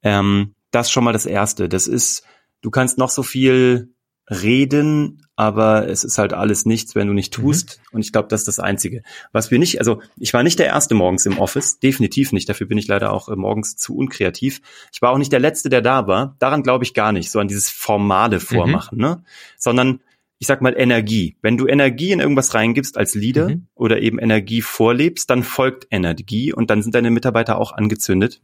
Ähm, 0.02 0.54
das 0.70 0.86
ist 0.86 0.92
schon 0.92 1.04
mal 1.04 1.12
das 1.12 1.26
Erste. 1.26 1.68
Das 1.68 1.86
ist, 1.86 2.24
du 2.62 2.70
kannst 2.70 2.98
noch 2.98 3.10
so 3.10 3.22
viel 3.22 3.90
reden, 4.30 5.26
aber 5.36 5.88
es 5.88 6.04
ist 6.04 6.18
halt 6.18 6.32
alles 6.32 6.66
nichts, 6.66 6.94
wenn 6.94 7.06
du 7.06 7.14
nicht 7.14 7.36
mhm. 7.38 7.42
tust. 7.42 7.80
Mhm. 7.80 7.96
Und 7.96 8.00
ich 8.00 8.12
glaube, 8.12 8.28
das 8.28 8.42
ist 8.42 8.48
das 8.48 8.60
Einzige. 8.60 9.02
Was 9.32 9.50
wir 9.50 9.58
nicht, 9.58 9.78
also 9.78 10.00
ich 10.16 10.34
war 10.34 10.42
nicht 10.42 10.58
der 10.58 10.66
Erste 10.66 10.94
morgens 10.94 11.26
im 11.26 11.38
Office, 11.38 11.78
definitiv 11.78 12.32
nicht. 12.32 12.48
Dafür 12.48 12.66
bin 12.66 12.78
ich 12.78 12.88
leider 12.88 13.12
auch 13.12 13.28
äh, 13.28 13.36
morgens 13.36 13.76
zu 13.76 13.96
unkreativ. 13.96 14.60
Ich 14.92 15.00
war 15.00 15.10
auch 15.10 15.18
nicht 15.18 15.32
der 15.32 15.40
Letzte, 15.40 15.68
der 15.68 15.80
da 15.80 16.06
war. 16.06 16.36
Daran 16.38 16.62
glaube 16.62 16.84
ich 16.84 16.94
gar 16.94 17.12
nicht, 17.12 17.30
so 17.30 17.38
an 17.38 17.48
dieses 17.48 17.70
formale 17.70 18.36
mhm. 18.36 18.40
Vormachen, 18.40 18.98
mhm. 18.98 19.04
ne? 19.04 19.22
Sondern 19.56 20.00
ich 20.40 20.46
sag 20.46 20.62
mal 20.62 20.74
Energie. 20.76 21.36
Wenn 21.42 21.56
du 21.56 21.66
Energie 21.66 22.12
in 22.12 22.20
irgendwas 22.20 22.54
reingibst 22.54 22.96
als 22.96 23.14
Leader 23.14 23.48
mhm. 23.48 23.66
oder 23.74 24.00
eben 24.00 24.18
Energie 24.18 24.62
vorlebst, 24.62 25.28
dann 25.30 25.42
folgt 25.42 25.86
Energie 25.90 26.52
und 26.52 26.70
dann 26.70 26.82
sind 26.82 26.94
deine 26.94 27.10
Mitarbeiter 27.10 27.58
auch 27.58 27.72
angezündet. 27.72 28.40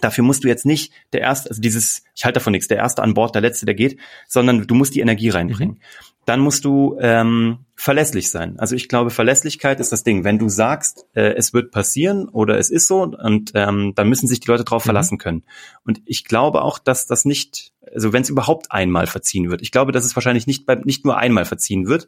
Dafür 0.00 0.22
musst 0.22 0.44
du 0.44 0.48
jetzt 0.48 0.66
nicht 0.66 0.92
der 1.12 1.20
erste, 1.20 1.50
also 1.50 1.60
dieses, 1.60 2.04
ich 2.14 2.24
halte 2.24 2.38
davon 2.38 2.52
nichts, 2.52 2.68
der 2.68 2.78
erste 2.78 3.02
an 3.02 3.14
Bord, 3.14 3.34
der 3.34 3.42
letzte, 3.42 3.66
der 3.66 3.74
geht, 3.74 3.98
sondern 4.28 4.66
du 4.66 4.74
musst 4.74 4.94
die 4.94 5.00
Energie 5.00 5.30
reinbringen. 5.30 5.76
Mhm. 5.76 5.80
Dann 6.26 6.40
musst 6.40 6.64
du 6.64 6.96
ähm, 7.00 7.64
verlässlich 7.74 8.30
sein. 8.30 8.58
Also 8.60 8.76
ich 8.76 8.88
glaube, 8.88 9.10
Verlässlichkeit 9.10 9.80
ist 9.80 9.90
das 9.90 10.04
Ding. 10.04 10.22
Wenn 10.22 10.38
du 10.38 10.48
sagst, 10.48 11.06
äh, 11.14 11.34
es 11.34 11.52
wird 11.52 11.72
passieren 11.72 12.28
oder 12.28 12.56
es 12.56 12.70
ist 12.70 12.86
so, 12.86 13.02
und 13.02 13.50
ähm, 13.54 13.94
dann 13.96 14.08
müssen 14.08 14.28
sich 14.28 14.38
die 14.38 14.48
Leute 14.48 14.62
darauf 14.62 14.84
mhm. 14.84 14.90
verlassen 14.90 15.18
können. 15.18 15.42
Und 15.84 16.00
ich 16.04 16.24
glaube 16.24 16.62
auch, 16.62 16.78
dass 16.78 17.06
das 17.06 17.24
nicht, 17.24 17.72
also 17.92 18.12
wenn 18.12 18.22
es 18.22 18.30
überhaupt 18.30 18.70
einmal 18.70 19.08
verziehen 19.08 19.50
wird, 19.50 19.60
ich 19.60 19.72
glaube, 19.72 19.90
dass 19.90 20.04
es 20.04 20.14
wahrscheinlich 20.14 20.46
nicht 20.46 20.66
bei, 20.66 20.76
nicht 20.76 21.04
nur 21.04 21.16
einmal 21.16 21.46
verziehen 21.46 21.88
wird, 21.88 22.06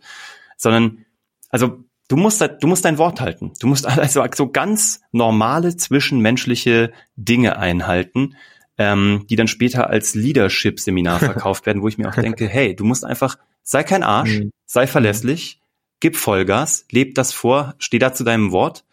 sondern 0.57 1.05
also 1.49 1.83
du 2.09 2.17
musst, 2.17 2.41
du 2.41 2.67
musst 2.67 2.85
dein 2.85 2.99
Wort 2.99 3.21
halten. 3.21 3.53
Du 3.61 3.67
musst 3.67 3.87
also 3.99 4.25
so 4.35 4.51
ganz 4.51 5.01
normale 5.12 5.77
zwischenmenschliche 5.77 6.93
Dinge 7.17 7.59
einhalten, 7.59 8.37
ähm, 8.79 9.27
die 9.29 9.37
dann 9.37 9.49
später 9.49 9.91
als 9.91 10.15
Leadership-Seminar 10.15 11.19
verkauft 11.21 11.67
werden, 11.67 11.83
wo 11.83 11.88
ich 11.88 11.99
mir 11.99 12.09
auch 12.09 12.15
denke, 12.15 12.49
hey, 12.49 12.75
du 12.75 12.85
musst 12.85 13.05
einfach, 13.05 13.37
sei 13.62 13.83
kein 13.83 14.03
Arsch, 14.03 14.41
mhm. 14.41 14.51
sei 14.67 14.87
verlässlich, 14.87 15.61
gib 16.01 16.17
Vollgas, 16.17 16.87
leb 16.91 17.15
das 17.15 17.33
vor, 17.33 17.75
steh 17.79 17.99
da 17.99 18.12
zu 18.12 18.25
deinem 18.25 18.53
Wort. 18.53 18.85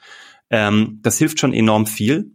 Ähm, 0.49 0.99
das 1.01 1.17
hilft 1.17 1.39
schon 1.39 1.53
enorm 1.53 1.85
viel. 1.85 2.31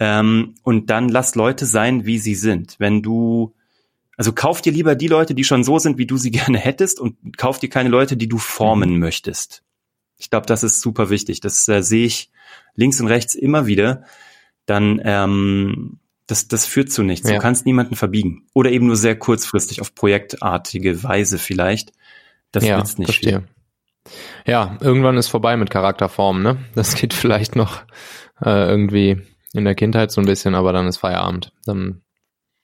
Ähm, 0.00 0.54
und 0.62 0.90
dann 0.90 1.08
lass 1.08 1.34
Leute 1.34 1.66
sein, 1.66 2.06
wie 2.06 2.18
sie 2.18 2.36
sind. 2.36 2.76
Wenn 2.78 3.02
du 3.02 3.54
also 4.18 4.32
kauf 4.32 4.60
dir 4.60 4.72
lieber 4.72 4.96
die 4.96 5.06
Leute, 5.06 5.34
die 5.34 5.44
schon 5.44 5.62
so 5.62 5.78
sind, 5.78 5.96
wie 5.96 6.06
du 6.06 6.18
sie 6.18 6.30
gerne 6.32 6.58
hättest, 6.58 7.00
und 7.00 7.38
kauf 7.38 7.58
dir 7.58 7.70
keine 7.70 7.88
Leute, 7.88 8.18
die 8.18 8.28
du 8.28 8.36
formen 8.36 8.90
mhm. 8.90 8.98
möchtest. 8.98 9.62
Ich 10.18 10.30
glaube, 10.30 10.46
das 10.46 10.62
ist 10.62 10.80
super 10.80 11.10
wichtig. 11.10 11.40
Das 11.40 11.66
äh, 11.68 11.82
sehe 11.82 12.06
ich 12.06 12.30
links 12.74 13.00
und 13.00 13.06
rechts 13.06 13.34
immer 13.34 13.66
wieder. 13.66 14.04
Dann 14.66 15.00
ähm, 15.04 15.98
das, 16.28 16.46
das 16.46 16.66
führt 16.66 16.92
zu 16.92 17.02
nichts. 17.02 17.28
Ja. 17.28 17.36
Du 17.36 17.42
kannst 17.42 17.64
niemanden 17.64 17.96
verbiegen. 17.96 18.46
Oder 18.52 18.70
eben 18.70 18.86
nur 18.86 18.96
sehr 18.96 19.18
kurzfristig 19.18 19.80
auf 19.80 19.94
projektartige 19.94 21.02
Weise 21.02 21.38
vielleicht. 21.38 21.92
Das 22.52 22.64
ja, 22.64 22.76
nützt 22.76 22.98
nicht 22.98 23.06
verstehe. 23.06 23.44
Viel. 24.04 24.12
Ja, 24.46 24.78
irgendwann 24.80 25.16
ist 25.16 25.28
vorbei 25.28 25.56
mit 25.56 25.70
Charakterformen, 25.70 26.42
ne? 26.42 26.58
Das 26.74 26.94
geht 26.94 27.14
vielleicht 27.14 27.56
noch 27.56 27.82
äh, 28.44 28.68
irgendwie 28.68 29.22
in 29.52 29.64
der 29.64 29.74
Kindheit 29.74 30.10
so 30.10 30.20
ein 30.20 30.26
bisschen, 30.26 30.54
aber 30.54 30.72
dann 30.72 30.86
ist 30.86 30.98
Feierabend. 30.98 31.52
Dann 31.64 32.02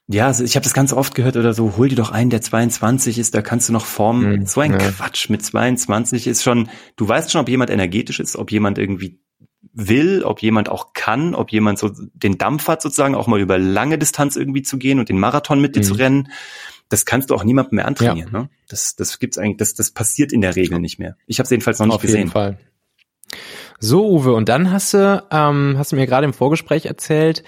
ja, 0.07 0.27
also 0.27 0.45
ich 0.45 0.55
habe 0.57 0.65
das 0.65 0.75
ganz 0.75 0.93
oft 0.93 1.15
gehört 1.15 1.37
oder 1.37 1.55
so, 1.55 1.77
hol 1.77 1.89
dir 1.89 1.97
doch 1.97 2.11
einen, 2.11 2.29
der 2.29 2.43
22 2.43 3.19
ist, 3.19 3.35
da 3.35 3.41
kannst 3.41 3.69
du 3.69 3.73
noch 3.73 3.87
formen. 3.87 4.41
Mhm, 4.41 4.47
so 4.47 4.61
ein 4.61 4.73
ja. 4.73 4.79
Quatsch 4.79 5.31
mit 5.31 5.45
22 5.45 6.27
ist 6.27 6.43
schon, 6.43 6.69
du 6.97 7.09
weißt 7.09 7.33
schon, 7.33 7.41
ob 7.41 7.49
jemand 7.49 7.71
energetisch 7.71 8.21
ist, 8.21 8.37
ob 8.37 8.53
jemand 8.53 8.79
irgendwie 8.79 9.21
will, 9.73 10.23
ob 10.23 10.43
jemand 10.43 10.69
auch 10.69 10.93
kann, 10.93 11.35
ob 11.35 11.51
jemand 11.51 11.79
so 11.79 11.91
den 12.13 12.37
Dampf 12.37 12.69
hat, 12.69 12.83
sozusagen 12.83 13.15
auch 13.15 13.27
mal 13.27 13.41
über 13.41 13.57
lange 13.59 13.99
Distanz 13.99 14.37
irgendwie 14.37 14.63
zu 14.63 14.77
gehen 14.77 14.99
und 14.99 15.09
den 15.09 15.19
Marathon 15.19 15.61
mit 15.61 15.75
dir 15.75 15.81
mhm. 15.81 15.85
zu 15.85 15.95
rennen. 15.95 16.29
Das 16.91 17.07
kannst 17.07 17.31
du 17.31 17.35
auch 17.35 17.45
niemandem 17.45 17.77
mehr 17.77 17.87
antrainieren. 17.87 18.31
Ja. 18.33 18.41
Ne? 18.41 18.51
Das, 18.69 18.97
das 18.97 19.19
gibt's 19.19 19.39
eigentlich, 19.39 19.57
das, 19.57 19.75
das 19.75 19.91
passiert 19.91 20.33
in 20.33 20.43
der 20.43 20.55
Regel 20.55 20.81
nicht 20.81 20.99
mehr. 20.99 21.17
Ich 21.27 21.39
habe 21.39 21.45
es 21.45 21.51
jedenfalls 21.51 21.79
noch 21.79 21.87
nicht 21.87 21.95
Auf 21.95 22.03
gesehen. 22.03 22.19
Jeden 22.19 22.31
Fall. 22.31 22.59
So, 23.81 24.07
Uwe, 24.09 24.35
und 24.35 24.49
dann 24.49 24.71
hast 24.71 24.95
du, 24.95 25.25
ähm, 25.31 25.75
hast 25.79 25.93
du 25.93 25.97
mir 25.97 26.07
gerade 26.07 26.27
im 26.27 26.35
Vorgespräch 26.35 26.87
erzählt, 26.87 27.43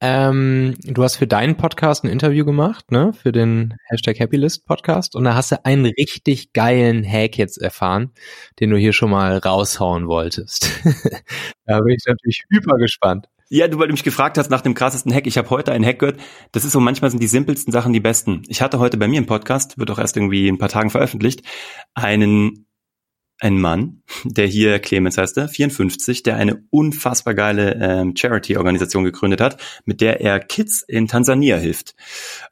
ähm, 0.00 0.76
du 0.84 1.02
hast 1.02 1.16
für 1.16 1.26
deinen 1.26 1.56
Podcast 1.56 2.04
ein 2.04 2.10
Interview 2.10 2.44
gemacht, 2.44 2.92
ne? 2.92 3.12
Für 3.12 3.32
den 3.32 3.74
Hashtag 3.88 4.20
Happylist 4.20 4.64
Podcast. 4.64 5.16
Und 5.16 5.24
da 5.24 5.34
hast 5.34 5.50
du 5.50 5.64
einen 5.64 5.86
richtig 5.86 6.52
geilen 6.52 7.04
Hack 7.04 7.36
jetzt 7.36 7.58
erfahren, 7.58 8.12
den 8.60 8.70
du 8.70 8.76
hier 8.76 8.92
schon 8.92 9.10
mal 9.10 9.38
raushauen 9.38 10.06
wolltest. 10.06 10.70
da 11.66 11.80
bin 11.80 11.96
ich 11.96 12.04
natürlich 12.06 12.44
hyper 12.48 12.76
gespannt. 12.76 13.26
Ja, 13.50 13.66
du, 13.66 13.78
weil 13.78 13.88
du 13.88 13.92
mich 13.92 14.04
gefragt 14.04 14.38
hast 14.38 14.50
nach 14.50 14.60
dem 14.60 14.74
krassesten 14.74 15.12
Hack. 15.12 15.26
Ich 15.26 15.38
habe 15.38 15.50
heute 15.50 15.72
einen 15.72 15.84
Hack 15.84 15.98
gehört. 15.98 16.20
Das 16.52 16.64
ist 16.64 16.72
so, 16.72 16.80
manchmal 16.80 17.10
sind 17.10 17.22
die 17.22 17.26
simpelsten 17.26 17.72
Sachen 17.72 17.92
die 17.92 18.00
besten. 18.00 18.42
Ich 18.48 18.60
hatte 18.60 18.78
heute 18.78 18.98
bei 18.98 19.08
mir 19.08 19.18
im 19.18 19.26
Podcast, 19.26 19.78
wird 19.78 19.90
auch 19.90 19.98
erst 19.98 20.16
irgendwie 20.16 20.48
in 20.48 20.56
ein 20.56 20.58
paar 20.58 20.68
Tagen 20.68 20.90
veröffentlicht, 20.90 21.42
einen 21.94 22.67
ein 23.40 23.60
Mann, 23.60 24.02
der 24.24 24.46
hier 24.46 24.78
Clemens 24.78 25.18
heißt 25.18 25.36
er, 25.36 25.48
54, 25.48 26.22
der 26.22 26.36
eine 26.36 26.62
unfassbar 26.70 27.34
geile 27.34 27.78
ähm, 27.80 28.16
Charity-Organisation 28.16 29.04
gegründet 29.04 29.40
hat, 29.40 29.60
mit 29.84 30.00
der 30.00 30.20
er 30.20 30.40
Kids 30.40 30.82
in 30.82 31.06
Tansania 31.06 31.56
hilft. 31.56 31.94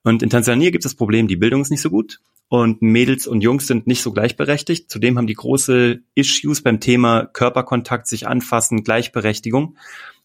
Und 0.02 0.22
in 0.22 0.30
Tansania 0.30 0.70
gibt 0.70 0.84
es 0.84 0.92
das 0.92 0.96
Problem, 0.96 1.28
die 1.28 1.36
Bildung 1.36 1.62
ist 1.62 1.70
nicht 1.70 1.80
so 1.80 1.90
gut 1.90 2.20
und 2.48 2.80
Mädels 2.82 3.26
und 3.26 3.40
Jungs 3.40 3.66
sind 3.66 3.86
nicht 3.86 4.02
so 4.02 4.12
gleichberechtigt. 4.12 4.90
Zudem 4.90 5.18
haben 5.18 5.26
die 5.26 5.34
große 5.34 6.00
Issues 6.14 6.62
beim 6.62 6.78
Thema 6.78 7.26
Körperkontakt, 7.26 8.06
sich 8.06 8.28
anfassen, 8.28 8.84
Gleichberechtigung. 8.84 9.76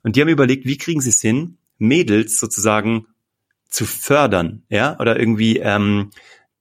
Und 0.03 0.15
die 0.15 0.21
haben 0.21 0.29
überlegt, 0.29 0.65
wie 0.65 0.77
kriegen 0.77 1.01
sie 1.01 1.09
es 1.09 1.21
hin, 1.21 1.57
Mädels 1.79 2.39
sozusagen 2.39 3.07
zu 3.69 3.85
fördern, 3.85 4.63
ja, 4.69 4.99
oder 4.99 5.17
irgendwie 5.19 5.57
ähm, 5.57 6.11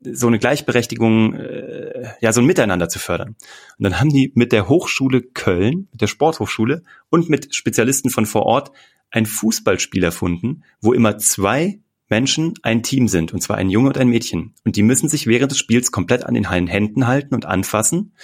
so 0.00 0.26
eine 0.26 0.38
Gleichberechtigung, 0.38 1.34
äh, 1.34 2.12
ja, 2.20 2.32
so 2.32 2.40
ein 2.40 2.46
Miteinander 2.46 2.88
zu 2.88 2.98
fördern. 2.98 3.36
Und 3.78 3.84
dann 3.84 4.00
haben 4.00 4.10
die 4.10 4.32
mit 4.34 4.52
der 4.52 4.68
Hochschule 4.68 5.22
Köln, 5.22 5.88
mit 5.92 6.00
der 6.00 6.06
Sporthochschule 6.06 6.82
und 7.10 7.28
mit 7.28 7.54
Spezialisten 7.54 8.10
von 8.10 8.26
vor 8.26 8.46
Ort 8.46 8.72
ein 9.10 9.26
Fußballspiel 9.26 10.02
erfunden, 10.02 10.62
wo 10.80 10.92
immer 10.92 11.18
zwei 11.18 11.80
Menschen 12.08 12.54
ein 12.62 12.82
Team 12.82 13.08
sind, 13.08 13.32
und 13.32 13.40
zwar 13.40 13.56
ein 13.56 13.70
Junge 13.70 13.88
und 13.88 13.98
ein 13.98 14.08
Mädchen. 14.08 14.54
Und 14.64 14.76
die 14.76 14.82
müssen 14.82 15.08
sich 15.08 15.26
während 15.26 15.52
des 15.52 15.58
Spiels 15.58 15.92
komplett 15.92 16.24
an 16.24 16.34
den 16.34 16.48
Händen 16.48 17.06
halten 17.06 17.34
und 17.34 17.46
anfassen. 17.46 18.14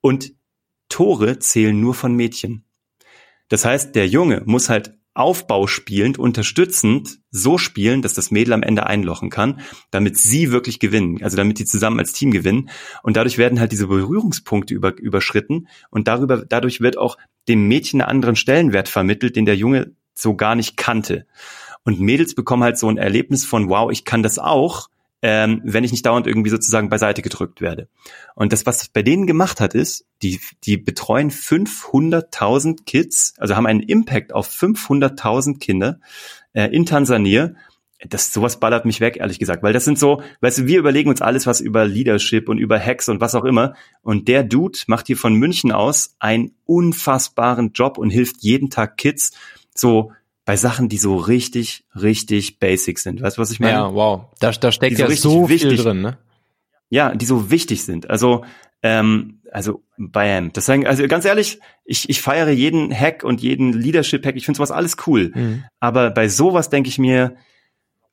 Und 0.00 0.34
Tore 0.88 1.38
zählen 1.38 1.78
nur 1.78 1.94
von 1.94 2.14
Mädchen. 2.14 2.64
Das 3.48 3.64
heißt, 3.64 3.94
der 3.94 4.06
Junge 4.06 4.42
muss 4.44 4.68
halt 4.68 4.94
aufbauspielend, 5.14 6.18
unterstützend 6.18 7.18
so 7.30 7.58
spielen, 7.58 8.00
dass 8.00 8.14
das 8.14 8.30
Mädel 8.30 8.54
am 8.54 8.62
Ende 8.62 8.86
einlochen 8.86 9.28
kann, 9.28 9.60
damit 9.90 10.16
sie 10.16 10.52
wirklich 10.52 10.78
gewinnen, 10.78 11.22
also 11.22 11.36
damit 11.36 11.58
die 11.58 11.64
zusammen 11.64 11.98
als 11.98 12.12
Team 12.12 12.30
gewinnen. 12.30 12.70
Und 13.02 13.16
dadurch 13.16 13.36
werden 13.36 13.60
halt 13.60 13.72
diese 13.72 13.88
Berührungspunkte 13.88 14.72
über, 14.74 14.96
überschritten 14.96 15.68
und 15.90 16.08
darüber, 16.08 16.44
dadurch 16.46 16.80
wird 16.80 16.96
auch 16.96 17.18
dem 17.48 17.68
Mädchen 17.68 18.00
einen 18.00 18.10
anderen 18.10 18.36
Stellenwert 18.36 18.88
vermittelt, 18.88 19.36
den 19.36 19.46
der 19.46 19.56
Junge 19.56 19.94
so 20.14 20.34
gar 20.34 20.54
nicht 20.54 20.76
kannte. 20.76 21.26
Und 21.84 22.00
Mädels 22.00 22.34
bekommen 22.34 22.62
halt 22.62 22.78
so 22.78 22.88
ein 22.88 22.96
Erlebnis 22.96 23.44
von, 23.44 23.68
wow, 23.68 23.90
ich 23.90 24.04
kann 24.04 24.22
das 24.22 24.38
auch, 24.38 24.88
ähm, 25.22 25.60
wenn 25.64 25.84
ich 25.84 25.92
nicht 25.92 26.04
dauernd 26.04 26.26
irgendwie 26.26 26.50
sozusagen 26.50 26.88
beiseite 26.88 27.22
gedrückt 27.22 27.60
werde. 27.60 27.88
Und 28.34 28.52
das, 28.52 28.66
was 28.66 28.88
bei 28.88 29.02
denen 29.02 29.28
gemacht 29.28 29.60
hat, 29.60 29.72
ist, 29.72 30.04
die, 30.20 30.40
die 30.64 30.76
betreuen 30.76 31.30
500.000 31.30 32.84
Kids, 32.84 33.34
also 33.38 33.54
haben 33.54 33.66
einen 33.66 33.80
Impact 33.80 34.34
auf 34.34 34.48
500.000 34.50 35.60
Kinder 35.60 36.00
äh, 36.52 36.66
in 36.66 36.86
Tansania. 36.86 37.54
Das 38.08 38.32
sowas 38.32 38.58
ballert 38.58 38.84
mich 38.84 38.98
weg, 38.98 39.18
ehrlich 39.18 39.38
gesagt, 39.38 39.62
weil 39.62 39.72
das 39.72 39.84
sind 39.84 39.96
so, 39.96 40.22
weißt 40.40 40.58
du, 40.58 40.66
wir 40.66 40.80
überlegen 40.80 41.08
uns 41.08 41.22
alles 41.22 41.46
was 41.46 41.60
über 41.60 41.84
Leadership 41.84 42.48
und 42.48 42.58
über 42.58 42.80
Hacks 42.80 43.08
und 43.08 43.20
was 43.20 43.36
auch 43.36 43.44
immer. 43.44 43.74
Und 44.02 44.26
der 44.26 44.42
Dude 44.42 44.76
macht 44.88 45.06
hier 45.06 45.16
von 45.16 45.34
München 45.34 45.70
aus 45.70 46.16
einen 46.18 46.56
unfassbaren 46.64 47.72
Job 47.74 47.98
und 47.98 48.10
hilft 48.10 48.38
jeden 48.40 48.70
Tag 48.70 48.96
Kids 48.96 49.30
so 49.72 50.10
bei 50.44 50.56
Sachen, 50.56 50.88
die 50.88 50.98
so 50.98 51.16
richtig, 51.16 51.84
richtig 51.94 52.58
basic 52.58 52.98
sind. 52.98 53.22
Weißt 53.22 53.38
du, 53.38 53.42
was 53.42 53.50
ich 53.50 53.60
meine? 53.60 53.74
Ja, 53.74 53.94
wow. 53.94 54.26
Da, 54.40 54.50
da 54.50 54.72
steckt 54.72 54.98
ja 54.98 55.08
so 55.10 55.48
wichtig, 55.48 55.74
viel 55.74 55.82
drin, 55.82 56.02
ne? 56.02 56.18
Ja, 56.90 57.14
die 57.14 57.24
so 57.24 57.50
wichtig 57.50 57.84
sind. 57.84 58.10
Also, 58.10 58.44
ähm, 58.82 59.40
also 59.52 59.84
bam. 59.96 60.52
Das 60.52 60.66
sagen, 60.66 60.86
also 60.86 61.06
ganz 61.06 61.24
ehrlich, 61.24 61.60
ich, 61.84 62.08
ich 62.08 62.20
feiere 62.20 62.50
jeden 62.50 62.92
Hack 62.92 63.22
und 63.22 63.40
jeden 63.40 63.72
Leadership-Hack. 63.72 64.36
Ich 64.36 64.44
finde 64.44 64.56
sowas 64.56 64.72
alles 64.72 64.96
cool. 65.06 65.30
Mhm. 65.34 65.64
Aber 65.78 66.10
bei 66.10 66.28
sowas 66.28 66.70
denke 66.70 66.88
ich 66.88 66.98
mir, 66.98 67.36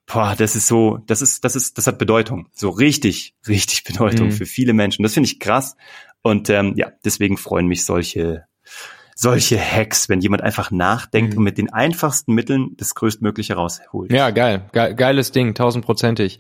boah, 0.06 0.36
das 0.38 0.56
ist 0.56 0.68
so, 0.68 1.00
das 1.08 1.22
ist, 1.22 1.44
das 1.44 1.56
ist, 1.56 1.78
das 1.78 1.88
hat 1.88 1.98
Bedeutung. 1.98 2.48
So 2.54 2.70
richtig, 2.70 3.36
richtig 3.48 3.84
Bedeutung 3.84 4.28
mhm. 4.28 4.32
für 4.34 4.46
viele 4.46 4.74
Menschen. 4.74 5.04
Das 5.04 5.14
finde 5.14 5.28
ich 5.28 5.40
krass. 5.40 5.76
Und 6.22 6.50
ähm, 6.50 6.74
ja, 6.76 6.92
deswegen 7.04 7.38
freuen 7.38 7.68
mich 7.68 7.86
solche 7.86 8.46
solche 9.22 9.60
Hacks, 9.60 10.08
wenn 10.08 10.22
jemand 10.22 10.44
einfach 10.44 10.72
nachdenkt 10.72 11.34
mhm. 11.34 11.40
und 11.40 11.44
mit 11.44 11.58
den 11.58 11.74
einfachsten 11.74 12.34
Mitteln 12.34 12.78
das 12.78 12.96
Größtmögliche 12.96 13.54
rausholt. 13.54 14.14
Ja, 14.14 14.30
geil. 14.30 14.62
Ge 14.72 14.94
geiles 14.94 15.34
Ding, 15.34 15.54
tausendprozentig. 15.56 16.40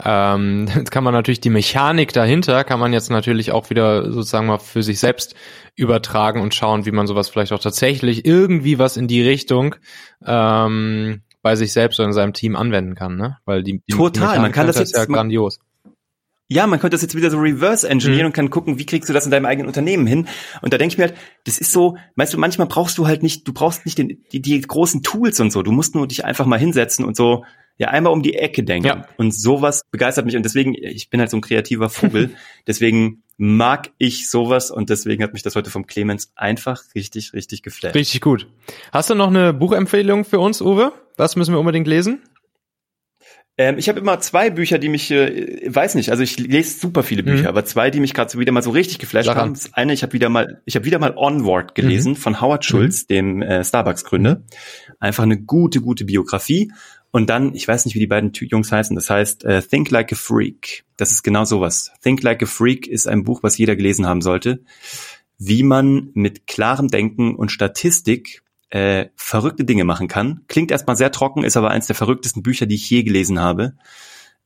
Ähm, 0.00 0.68
jetzt 0.76 0.92
kann 0.92 1.02
man 1.02 1.12
natürlich 1.12 1.40
die 1.40 1.50
Mechanik 1.50 2.12
dahinter, 2.12 2.62
kann 2.62 2.78
man 2.78 2.92
jetzt 2.92 3.10
natürlich 3.10 3.50
auch 3.50 3.70
wieder 3.70 4.12
sozusagen 4.12 4.46
mal 4.46 4.58
für 4.58 4.84
sich 4.84 5.00
selbst 5.00 5.34
übertragen 5.74 6.40
und 6.40 6.54
schauen, 6.54 6.86
wie 6.86 6.92
man 6.92 7.08
sowas 7.08 7.28
vielleicht 7.28 7.52
auch 7.52 7.58
tatsächlich 7.58 8.24
irgendwie 8.24 8.78
was 8.78 8.96
in 8.96 9.08
die 9.08 9.22
Richtung 9.22 9.74
ähm, 10.24 11.22
bei 11.42 11.56
sich 11.56 11.72
selbst 11.72 11.98
oder 11.98 12.06
in 12.06 12.12
seinem 12.12 12.32
Team 12.32 12.54
anwenden 12.54 12.94
kann, 12.94 13.16
ne? 13.16 13.38
Weil 13.44 13.64
die, 13.64 13.82
die 13.88 13.92
Total, 13.92 14.38
man 14.38 14.52
kann 14.52 14.68
das 14.68 14.78
jetzt 14.78 14.94
ja 14.96 15.04
grandios. 15.04 15.58
Ja, 16.52 16.66
man 16.66 16.80
könnte 16.80 16.96
das 16.96 17.02
jetzt 17.02 17.14
wieder 17.14 17.30
so 17.30 17.38
reverse 17.38 17.88
engineeren 17.88 18.22
mhm. 18.22 18.26
und 18.26 18.32
kann 18.32 18.50
gucken, 18.50 18.76
wie 18.76 18.84
kriegst 18.84 19.08
du 19.08 19.12
das 19.12 19.24
in 19.24 19.30
deinem 19.30 19.46
eigenen 19.46 19.68
Unternehmen 19.68 20.04
hin. 20.04 20.26
Und 20.62 20.72
da 20.72 20.78
denke 20.78 20.94
ich 20.94 20.98
mir 20.98 21.04
halt, 21.04 21.14
das 21.44 21.58
ist 21.58 21.70
so, 21.70 21.96
weißt 22.16 22.34
du, 22.34 22.38
manchmal 22.38 22.66
brauchst 22.66 22.98
du 22.98 23.06
halt 23.06 23.22
nicht, 23.22 23.46
du 23.46 23.52
brauchst 23.52 23.86
nicht 23.86 23.98
den, 23.98 24.24
die, 24.32 24.42
die 24.42 24.60
großen 24.60 25.04
Tools 25.04 25.38
und 25.38 25.52
so. 25.52 25.62
Du 25.62 25.70
musst 25.70 25.94
nur 25.94 26.08
dich 26.08 26.24
einfach 26.24 26.46
mal 26.46 26.58
hinsetzen 26.58 27.04
und 27.04 27.16
so, 27.16 27.44
ja, 27.76 27.88
einmal 27.88 28.12
um 28.12 28.22
die 28.22 28.34
Ecke 28.34 28.64
denken. 28.64 28.88
Ja. 28.88 29.06
Und 29.16 29.32
sowas 29.32 29.82
begeistert 29.92 30.26
mich. 30.26 30.36
Und 30.36 30.42
deswegen, 30.42 30.74
ich 30.74 31.08
bin 31.08 31.20
halt 31.20 31.30
so 31.30 31.36
ein 31.36 31.40
kreativer 31.40 31.88
Vogel. 31.88 32.30
deswegen 32.66 33.22
mag 33.36 33.92
ich 33.96 34.28
sowas 34.28 34.72
und 34.72 34.90
deswegen 34.90 35.22
hat 35.22 35.32
mich 35.32 35.44
das 35.44 35.54
heute 35.54 35.70
vom 35.70 35.86
Clemens 35.86 36.32
einfach 36.34 36.82
richtig, 36.96 37.32
richtig 37.32 37.62
geflasht. 37.62 37.94
Richtig 37.94 38.20
gut. 38.20 38.48
Hast 38.92 39.08
du 39.08 39.14
noch 39.14 39.28
eine 39.28 39.54
Buchempfehlung 39.54 40.24
für 40.24 40.40
uns, 40.40 40.60
Uwe? 40.60 40.92
Was 41.16 41.36
müssen 41.36 41.54
wir 41.54 41.60
unbedingt 41.60 41.86
lesen? 41.86 42.20
Ähm, 43.60 43.76
ich 43.76 43.90
habe 43.90 44.00
immer 44.00 44.18
zwei 44.20 44.48
Bücher, 44.48 44.78
die 44.78 44.88
mich, 44.88 45.10
äh, 45.10 45.60
weiß 45.66 45.94
nicht, 45.94 46.10
also 46.10 46.22
ich 46.22 46.38
lese 46.38 46.80
super 46.80 47.02
viele 47.02 47.22
Bücher, 47.22 47.42
mhm. 47.42 47.48
aber 47.48 47.66
zwei, 47.66 47.90
die 47.90 48.00
mich 48.00 48.14
gerade 48.14 48.30
so 48.30 48.38
wieder 48.38 48.52
mal 48.52 48.62
so 48.62 48.70
richtig 48.70 48.98
geflasht 48.98 49.28
Daran. 49.28 49.42
haben. 49.42 49.52
Das 49.52 49.74
eine, 49.74 49.92
ich 49.92 50.02
habe 50.02 50.14
wieder 50.14 50.30
mal, 50.30 50.62
ich 50.64 50.76
habe 50.76 50.86
wieder 50.86 50.98
mal 50.98 51.12
Onward 51.14 51.74
gelesen 51.74 52.12
mhm. 52.12 52.16
von 52.16 52.40
Howard 52.40 52.64
Schulz, 52.64 53.02
mhm. 53.02 53.06
dem 53.08 53.42
äh, 53.42 53.62
Starbucks-Gründer. 53.62 54.44
Einfach 54.98 55.24
eine 55.24 55.38
gute, 55.38 55.82
gute 55.82 56.06
Biografie. 56.06 56.72
Und 57.10 57.28
dann, 57.28 57.54
ich 57.54 57.68
weiß 57.68 57.84
nicht, 57.84 57.94
wie 57.94 57.98
die 57.98 58.06
beiden 58.06 58.32
Jungs 58.32 58.72
heißen, 58.72 58.96
das 58.96 59.10
heißt 59.10 59.44
äh, 59.44 59.60
Think 59.60 59.90
Like 59.90 60.10
a 60.14 60.16
Freak. 60.16 60.84
Das 60.96 61.12
ist 61.12 61.22
genau 61.22 61.44
sowas. 61.44 61.92
Think 62.02 62.22
Like 62.22 62.42
a 62.42 62.46
Freak 62.46 62.86
ist 62.86 63.06
ein 63.08 63.24
Buch, 63.24 63.42
was 63.42 63.58
jeder 63.58 63.76
gelesen 63.76 64.06
haben 64.06 64.22
sollte. 64.22 64.60
Wie 65.36 65.64
man 65.64 66.08
mit 66.14 66.46
klarem 66.46 66.88
Denken 66.88 67.34
und 67.34 67.52
Statistik 67.52 68.42
äh, 68.70 69.06
verrückte 69.16 69.64
Dinge 69.64 69.84
machen 69.84 70.08
kann. 70.08 70.42
Klingt 70.48 70.70
erstmal 70.70 70.96
sehr 70.96 71.12
trocken, 71.12 71.44
ist 71.44 71.56
aber 71.56 71.70
eines 71.70 71.86
der 71.86 71.96
verrücktesten 71.96 72.42
Bücher, 72.42 72.66
die 72.66 72.76
ich 72.76 72.88
je 72.88 73.02
gelesen 73.02 73.40
habe. 73.40 73.74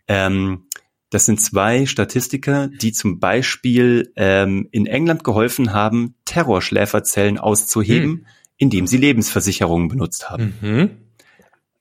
Ähm, 0.08 0.66
das 1.10 1.26
sind 1.26 1.40
zwei 1.40 1.86
Statistiker, 1.86 2.68
die 2.68 2.92
zum 2.92 3.20
Beispiel 3.20 4.12
ähm, 4.16 4.68
in 4.72 4.86
England 4.86 5.22
geholfen 5.22 5.72
haben, 5.72 6.16
Terrorschläferzellen 6.24 7.38
auszuheben, 7.38 8.10
hm. 8.10 8.26
indem 8.56 8.86
sie 8.86 8.96
Lebensversicherungen 8.96 9.88
benutzt 9.88 10.28
haben. 10.28 10.54
Mhm. 10.60 10.90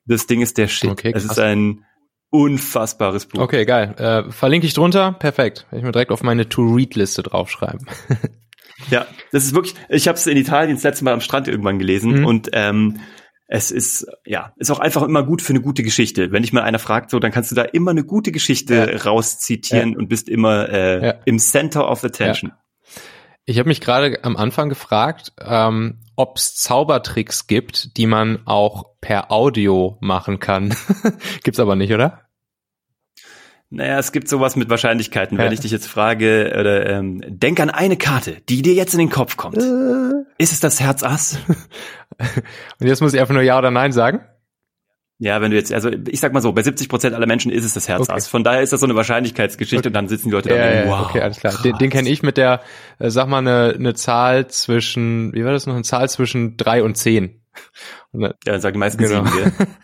Das 0.06 0.27
Ding 0.27 0.41
ist 0.41 0.58
der 0.58 0.67
Shit. 0.67 0.91
Okay, 0.91 1.13
es 1.15 1.23
ist 1.23 1.39
ein 1.39 1.86
unfassbares 2.29 3.25
Buch. 3.25 3.39
Okay, 3.41 3.65
geil. 3.65 3.95
Äh, 3.97 4.32
verlinke 4.32 4.67
ich 4.67 4.73
drunter. 4.73 5.13
Perfekt. 5.13 5.65
Werde 5.69 5.77
ich 5.77 5.84
mir 5.84 5.91
direkt 5.91 6.12
auf 6.12 6.23
meine 6.23 6.49
To-Read-Liste 6.49 7.23
draufschreiben. 7.23 7.88
Ja, 8.89 9.06
das 9.32 9.46
ist 9.46 9.54
wirklich, 9.54 9.76
ich 9.89 10.08
habe 10.08 10.17
es 10.17 10.28
in 10.28 10.38
Italien 10.38 10.76
das 10.76 10.84
letzte 10.84 11.04
Mal 11.04 11.13
am 11.13 11.22
Strand 11.22 11.48
irgendwann 11.48 11.80
gelesen 11.80 12.19
mhm. 12.19 12.26
und 12.26 12.50
ähm, 12.54 13.00
es 13.48 13.72
ist, 13.72 14.08
ja, 14.26 14.54
ist 14.58 14.72
auch 14.72 14.80
einfach 14.80 15.04
immer 15.04 15.24
gut 15.24 15.41
für 15.41 15.52
eine 15.52 15.62
gute 15.62 15.84
Geschichte. 15.84 16.32
Wenn 16.32 16.41
dich 16.41 16.54
mal 16.54 16.63
einer 16.63 16.80
fragt, 16.80 17.12
so, 17.12 17.19
dann 17.19 17.32
kannst 17.32 17.52
du 17.52 17.56
da 17.56 17.63
immer 17.63 17.91
eine 17.91 18.04
gute 18.04 18.32
Geschichte 18.32 18.76
ja. 18.91 18.98
rauszitieren 19.04 19.91
ja. 19.91 19.98
und 19.98 20.08
bist 20.08 20.28
immer 20.28 20.69
äh, 20.69 21.06
ja. 21.06 21.13
im 21.26 21.38
Center 21.38 21.89
of 21.89 22.04
attention. 22.04 22.52
Ich 23.46 23.60
habe 23.60 23.67
mich 23.67 23.82
gerade 23.82 24.24
am 24.24 24.38
Anfang 24.38 24.69
gefragt, 24.69 25.34
ähm, 25.39 26.00
ob 26.15 26.38
es 26.38 26.56
Zaubertricks 26.56 27.46
gibt, 27.48 27.98
die 27.98 28.08
man 28.08 28.39
auch 28.46 28.86
per 29.02 29.32
Audio 29.32 29.98
machen 30.00 30.39
kann. 30.39 30.74
Gibt's 31.43 31.60
aber 31.60 31.76
nicht, 31.76 31.93
oder? 31.93 32.23
Naja, 33.74 33.98
es 33.98 34.12
gibt 34.12 34.30
sowas 34.30 34.56
mit 34.56 34.70
Wahrscheinlichkeiten. 34.70 35.38
Ja. 35.38 35.46
Wenn 35.46 35.52
ich 35.52 35.62
dich 35.62 35.72
jetzt 35.72 35.88
frage, 35.88 36.56
oder 36.60 36.88
ähm, 36.88 37.24
denk 37.28 37.60
an 37.60 37.72
eine 37.72 37.98
Karte, 37.98 38.38
die 38.48 38.62
dir 38.62 38.76
jetzt 38.76 38.94
in 38.94 39.00
den 39.00 39.10
Kopf 39.10 39.36
kommt. 39.36 39.58
Äh. 39.58 40.24
Ist 40.38 40.54
es 40.54 40.60
das 40.60 40.80
Herz 40.80 41.02
Ass? 41.02 41.40
Und 42.80 42.88
jetzt 42.88 43.02
muss 43.02 43.16
ich 43.16 43.20
einfach 43.20 43.34
nur 43.34 43.42
Ja 43.42 43.58
oder 43.58 43.72
Nein 43.72 43.92
sagen? 43.92 44.22
Ja, 45.18 45.42
wenn 45.42 45.50
du 45.50 45.58
jetzt, 45.58 45.74
also 45.74 45.90
ich 45.90 46.20
sag 46.20 46.34
mal 46.34 46.42
so, 46.42 46.52
bei 46.52 46.62
70 46.62 46.88
Prozent 46.88 47.16
aller 47.16 47.26
Menschen 47.26 47.52
ist 47.52 47.66
es 47.66 47.74
das 47.74 47.88
Herz 47.88 48.02
okay. 48.02 48.12
Ass. 48.12 48.28
Von 48.28 48.44
daher 48.44 48.62
ist 48.62 48.74
das 48.74 48.80
so 48.80 48.86
eine 48.86 48.96
Wahrscheinlichkeitsgeschichte 48.96 49.78
okay. 49.78 49.88
und 49.88 49.94
dann 49.94 50.08
sitzen 50.08 50.28
die 50.28 50.36
Leute 50.36 50.50
ja, 50.50 50.84
da, 50.84 50.90
wow. 50.90 51.08
Okay, 51.10 51.22
alles 51.22 51.40
klar. 51.40 51.54
Krass. 51.54 51.64
Den, 51.64 51.78
den 51.80 51.90
kenne 51.90 52.10
ich 52.10 52.22
mit 52.22 52.38
der, 52.38 52.62
äh, 53.00 53.10
sag 53.10 53.28
mal, 53.28 53.40
eine, 53.40 53.74
eine 53.74 53.96
Zahl 53.96 54.48
zwischen, 54.48 55.34
wie 55.34 55.44
war 55.44 55.52
das 55.52 55.66
noch, 55.66 55.74
eine 55.74 55.84
Zahl 55.84 56.10
zwischen 56.10 56.58
drei 56.58 56.84
und 56.84 56.96
zehn. 56.96 57.42
Und 58.12 58.22
dann, 58.22 58.34
ja, 58.46 58.52
dann 58.52 58.62
sagen 58.62 58.74
die 58.74 58.80
meisten 58.80 59.02
genau. 59.02 59.26
sieben, 59.26 59.52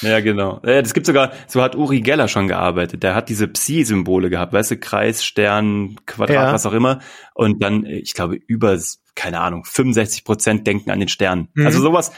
Ja, 0.00 0.20
genau. 0.20 0.60
Das 0.62 0.94
gibt 0.94 1.06
sogar, 1.06 1.32
so 1.46 1.62
hat 1.62 1.76
Uri 1.76 2.00
Geller 2.00 2.28
schon 2.28 2.48
gearbeitet. 2.48 3.02
Der 3.02 3.14
hat 3.14 3.28
diese 3.28 3.48
Psi-Symbole 3.48 4.30
gehabt, 4.30 4.52
weißt 4.52 4.72
du, 4.72 4.76
Kreis, 4.78 5.24
Stern, 5.24 5.96
Quadrat, 6.06 6.34
ja. 6.34 6.52
was 6.52 6.66
auch 6.66 6.72
immer. 6.72 7.00
Und 7.34 7.62
dann, 7.62 7.84
ich 7.84 8.14
glaube, 8.14 8.36
über, 8.36 8.78
keine 9.14 9.40
Ahnung, 9.40 9.64
65 9.64 10.24
Prozent 10.24 10.66
denken 10.66 10.90
an 10.90 11.00
den 11.00 11.08
Stern. 11.08 11.48
Mhm. 11.54 11.66
Also 11.66 11.80
sowas, 11.80 12.12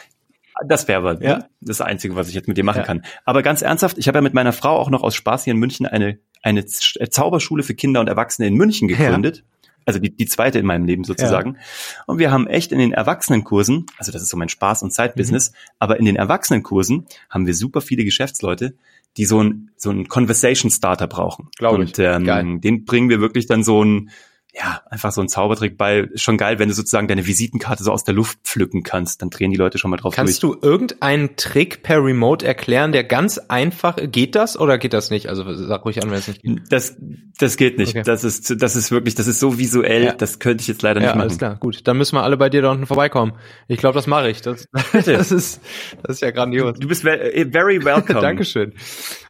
das 0.66 0.88
wäre 0.88 1.18
ja. 1.23 1.44
das 1.61 1.81
Einzige, 1.81 2.16
was 2.16 2.29
ich 2.29 2.35
jetzt 2.35 2.49
mit 2.49 2.57
dir 2.57 2.64
machen 2.64 2.79
ja. 2.79 2.85
kann. 2.85 3.03
Aber 3.25 3.42
ganz 3.42 3.62
ernsthaft, 3.62 3.99
ich 3.99 4.09
habe 4.09 4.18
ja 4.18 4.23
mit 4.23 4.35
meiner 4.35 4.53
Frau 4.53 4.77
auch 4.77 4.90
noch 4.90 5.03
aus 5.03 5.14
Spaß 5.14 5.44
hier 5.44 5.53
in 5.53 5.59
München 5.59 5.87
eine, 5.87 6.18
eine 6.42 6.66
Zauberschule 6.66 7.62
für 7.62 7.75
Kinder 7.75 8.01
und 8.01 8.09
Erwachsene 8.09 8.49
in 8.49 8.55
München 8.55 8.88
gegründet. 8.88 9.38
Ja 9.38 9.42
also 9.85 9.99
die, 9.99 10.14
die 10.14 10.27
zweite 10.27 10.59
in 10.59 10.67
meinem 10.67 10.85
Leben 10.85 11.05
sozusagen. 11.05 11.55
Ja. 11.55 11.61
Und 12.07 12.19
wir 12.19 12.31
haben 12.31 12.47
echt 12.47 12.73
in 12.73 12.79
den 12.79 12.93
Erwachsenenkursen, 12.93 13.87
also 13.97 14.12
das 14.12 14.23
ist 14.23 14.29
so 14.29 14.37
mein 14.37 14.49
Spaß- 14.49 14.83
und 14.83 14.93
Zeitbusiness, 14.93 15.51
mhm. 15.51 15.57
aber 15.79 15.99
in 15.99 16.05
den 16.05 16.17
Erwachsenenkursen 16.17 17.07
haben 17.31 17.47
wir 17.47 17.55
super 17.55 17.81
viele 17.81 18.05
Geschäftsleute, 18.05 18.75
die 19.17 19.25
so 19.25 19.43
ein 19.43 19.71
so 19.77 19.91
ein 19.91 20.09
Conversation 20.09 20.71
Starter 20.71 21.07
brauchen. 21.07 21.49
Glaube 21.57 21.85
ich. 21.85 21.99
Und 21.99 21.99
ähm, 22.01 22.61
den 22.61 22.85
bringen 22.85 23.09
wir 23.09 23.21
wirklich 23.21 23.47
dann 23.47 23.64
so 23.64 23.85
ein 23.85 24.11
ja, 24.59 24.83
einfach 24.90 25.12
so 25.12 25.21
ein 25.21 25.29
Zaubertrick 25.29 25.77
bei. 25.79 26.01
Ist 26.01 26.23
schon 26.23 26.37
geil, 26.37 26.59
wenn 26.59 26.68
du 26.68 26.75
sozusagen 26.75 27.07
deine 27.07 27.27
Visitenkarte 27.27 27.85
so 27.85 27.92
aus 27.92 28.03
der 28.03 28.14
Luft 28.14 28.38
pflücken 28.42 28.83
kannst. 28.83 29.23
Dann 29.23 29.31
drehen 29.31 29.51
die 29.51 29.57
Leute 29.57 29.79
schon 29.79 29.90
mal 29.90 29.97
drauf 29.99 30.14
Kannst 30.14 30.42
durch. 30.42 30.61
du 30.61 30.66
irgendeinen 30.66 31.37
Trick 31.37 31.83
per 31.83 32.03
Remote 32.03 32.44
erklären, 32.44 32.90
der 32.90 33.05
ganz 33.05 33.38
einfach, 33.38 33.97
geht 34.11 34.35
das 34.35 34.59
oder 34.59 34.79
geht 34.79 34.92
das 34.92 35.11
nicht? 35.11 35.29
Also 35.29 35.53
sag 35.55 35.85
ruhig 35.85 36.03
an, 36.03 36.11
wenn 36.11 36.18
es 36.18 36.29
nicht 36.29 36.42
geht. 36.42 36.61
Das, 36.71 36.97
das 37.38 37.57
geht 37.57 37.79
nicht. 37.79 37.90
Okay. 37.90 38.03
Das 38.05 38.25
ist, 38.25 38.61
das 38.61 38.75
ist 38.75 38.90
wirklich, 38.90 39.14
das 39.14 39.29
ist 39.29 39.38
so 39.38 39.59
visuell, 39.59 40.05
ja. 40.05 40.12
das 40.14 40.40
könnte 40.40 40.62
ich 40.62 40.68
jetzt 40.68 40.83
leider 40.83 41.01
ja, 41.01 41.09
nicht 41.09 41.14
machen. 41.14 41.29
Alles 41.29 41.38
klar, 41.38 41.57
gut. 41.57 41.87
Dann 41.87 41.97
müssen 41.97 42.16
wir 42.16 42.25
alle 42.25 42.37
bei 42.37 42.49
dir 42.49 42.62
da 42.62 42.73
unten 42.73 42.87
vorbeikommen. 42.87 43.35
Ich 43.68 43.79
glaube, 43.79 43.94
das 43.94 44.09
mache 44.09 44.29
ich. 44.29 44.40
Das, 44.42 44.66
das 44.92 45.31
ist, 45.31 45.61
das 46.03 46.16
ist 46.16 46.23
ja 46.23 46.33
grandios. 46.33 46.79
Du 46.79 46.88
bist 46.88 47.03
very 47.03 47.85
welcome. 47.85 48.21
Dankeschön. 48.21 48.73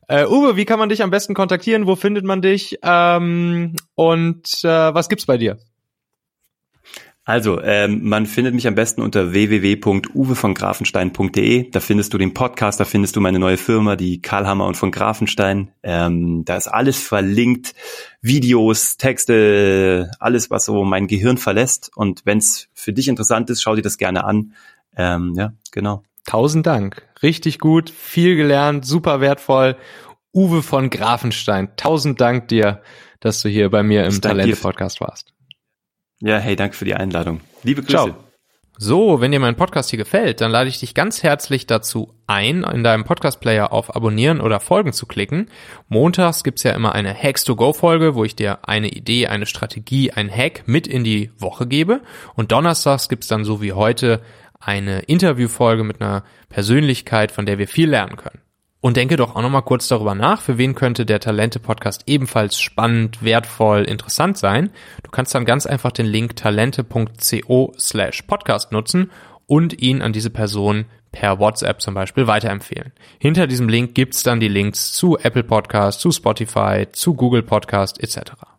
Äh, 0.09 0.27
Uwe, 0.27 0.57
wie 0.57 0.65
kann 0.65 0.79
man 0.79 0.89
dich 0.89 1.03
am 1.03 1.11
besten 1.11 1.35
kontaktieren? 1.35 1.87
Wo 1.87 1.95
findet 1.95 2.25
man 2.25 2.41
dich? 2.41 2.79
Ähm, 2.83 3.77
und 3.95 4.65
äh, 4.65 4.95
was 4.95 5.11
gibt's 5.11 5.27
bei 5.27 5.37
dir? 5.37 5.59
Also, 7.25 7.61
ähm, 7.61 8.09
man 8.09 8.25
findet 8.25 8.55
mich 8.55 8.67
am 8.67 8.75
besten 8.75 9.03
unter 9.03 9.35
www.uwevongrafenstein.de. 9.35 11.71
Da 11.71 11.81
findest 11.81 12.15
du 12.15 12.19
den 12.19 12.33
Podcast, 12.33 12.81
da 12.81 12.87
findest 12.87 13.17
du 13.17 13.21
meine 13.21 13.39
neue 13.39 13.59
Firma, 13.59 13.97
die 13.97 14.23
Karl 14.23 14.47
Hammer 14.47 14.65
und 14.65 14.79
von 14.79 14.91
Grafenstein. 14.91 15.73
Ähm, 15.83 16.47
da 16.47 16.57
ist 16.57 16.69
alles 16.69 16.99
verlinkt, 16.99 17.75
Videos, 18.23 18.97
Texte, 18.97 20.11
alles, 20.21 20.51
was 20.51 20.65
so 20.65 20.85
mein 20.85 21.07
Gehirn 21.07 21.37
verlässt. 21.37 21.91
Und 21.95 22.23
wenn 22.25 22.39
es 22.39 22.71
für 22.73 22.95
dich 22.95 23.09
interessant 23.09 23.51
ist, 23.51 23.61
schau 23.61 23.77
dir 23.77 23.83
das 23.83 23.99
gerne 23.99 24.25
an. 24.25 24.55
Ähm, 24.97 25.35
ja, 25.37 25.53
genau. 25.71 26.03
Tausend 26.29 26.67
Dank. 26.67 27.09
Richtig 27.23 27.59
gut, 27.59 27.89
viel 27.89 28.37
gelernt, 28.37 28.85
super 28.85 29.23
wertvoll. 29.23 29.77
Uwe 30.35 30.63
von 30.63 30.91
Grafenstein, 30.91 31.71
tausend 31.79 32.21
Dank 32.21 32.49
dir, 32.49 32.83
dass 33.21 33.41
du 33.41 33.49
hier 33.49 33.71
bei 33.71 33.83
mir 33.83 34.05
im 34.05 34.21
Talente-Podcast 34.21 35.01
warst. 35.01 35.33
Ja, 36.21 36.37
hey, 36.37 36.55
danke 36.55 36.77
für 36.77 36.85
die 36.85 36.93
Einladung. 36.93 37.41
Liebe 37.63 37.81
Grüße. 37.81 37.93
Ciao. 37.93 38.15
So, 38.77 39.23
wenn 39.23 39.33
dir 39.33 39.41
mein 39.41 39.57
Podcast 39.57 39.89
hier 39.89 39.97
gefällt, 39.97 40.43
dann 40.43 40.51
lade 40.51 40.69
ich 40.69 40.79
dich 40.79 40.95
ganz 40.95 41.23
herzlich 41.23 41.67
dazu 41.67 42.15
ein, 42.27 42.63
in 42.63 42.85
deinem 42.85 43.05
Podcast-Player 43.05 43.73
auf 43.73 43.97
Abonnieren 43.97 44.43
oder 44.43 44.61
Folgen 44.61 44.93
zu 44.93 45.07
klicken. 45.07 45.49
Montags 45.89 46.45
gibt's 46.45 46.63
ja 46.63 46.73
immer 46.73 46.95
eine 46.95 47.15
Hacks-to-Go-Folge, 47.15 48.15
wo 48.15 48.25
ich 48.25 48.37
dir 48.37 48.69
eine 48.69 48.91
Idee, 48.91 49.29
eine 49.29 49.47
Strategie, 49.47 50.13
ein 50.13 50.31
Hack 50.31 50.65
mit 50.67 50.87
in 50.87 51.05
die 51.05 51.33
Woche 51.39 51.67
gebe. 51.67 52.03
Und 52.35 52.53
donnerstags 52.53 53.09
gibt's 53.09 53.29
dann 53.29 53.45
so 53.45 53.63
wie 53.63 53.73
heute 53.73 54.21
eine 54.61 55.01
Interviewfolge 55.01 55.85
mit 55.85 56.01
einer 56.01 56.25
Persönlichkeit, 56.49 57.33
von 57.33 57.47
der 57.47 57.59
wir 57.59 57.69
viel 57.69 57.91
lernen 57.91 58.17
können. 58.17 58.41
Und 58.81 58.97
denke 58.97 59.17
doch 59.17 59.35
auch 59.35 59.43
nochmal 59.43 59.63
kurz 59.63 59.89
darüber 59.89 60.15
nach, 60.15 60.41
für 60.41 60.57
wen 60.57 60.77
könnte 60.77 61.05
der 61.05 61.19
Talente-Podcast 61.19 62.05
ebenfalls 62.07 62.61
spannend, 62.61 63.25
wertvoll, 63.25 63.83
interessant 63.83 64.39
sein. 64.39 64.71
Du 65.03 65.11
kannst 65.11 65.35
dann 65.35 65.45
ganz 65.45 65.67
einfach 65.67 65.91
den 65.91 66.07
Link 66.07 66.37
talente.co 66.37 67.73
slash 67.77 68.23
podcast 68.23 68.71
nutzen 68.71 69.11
und 69.47 69.83
ihn 69.83 70.01
an 70.01 70.13
diese 70.13 70.31
Person 70.31 70.85
per 71.11 71.41
WhatsApp 71.41 71.81
zum 71.81 71.95
Beispiel 71.95 72.29
weiterempfehlen. 72.29 72.93
Hinter 73.19 73.49
diesem 73.49 73.69
Link 73.69 73.95
gibt's 73.95 74.23
dann 74.23 74.39
die 74.39 74.49
Links 74.49 74.93
zu 74.93 75.19
Apple 75.19 75.45
Podcast, 75.45 76.01
zu 76.01 76.13
Spotify, 76.13 76.87
zu 76.93 77.15
Google 77.15 77.43
Podcast 77.43 78.01
etc. 78.01 78.58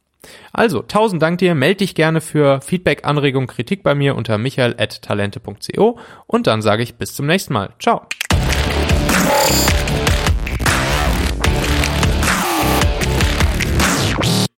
Also, 0.54 0.82
tausend 0.82 1.22
Dank 1.22 1.40
dir, 1.40 1.56
melde 1.56 1.78
dich 1.78 1.96
gerne 1.96 2.22
für 2.22 2.62
Feedback, 2.62 3.06
Anregung, 3.06 3.48
Kritik 3.48 3.84
bei 3.84 3.96
mir 3.96 4.16
unter 4.16 4.38
michael.talente.co 4.38 6.00
und 6.28 6.48
dann 6.48 6.62
sage 6.62 6.84
ich 6.84 6.96
bis 6.96 7.16
zum 7.16 7.28
nächsten 7.28 7.54
Mal. 7.54 7.70
Ciao. 7.80 8.08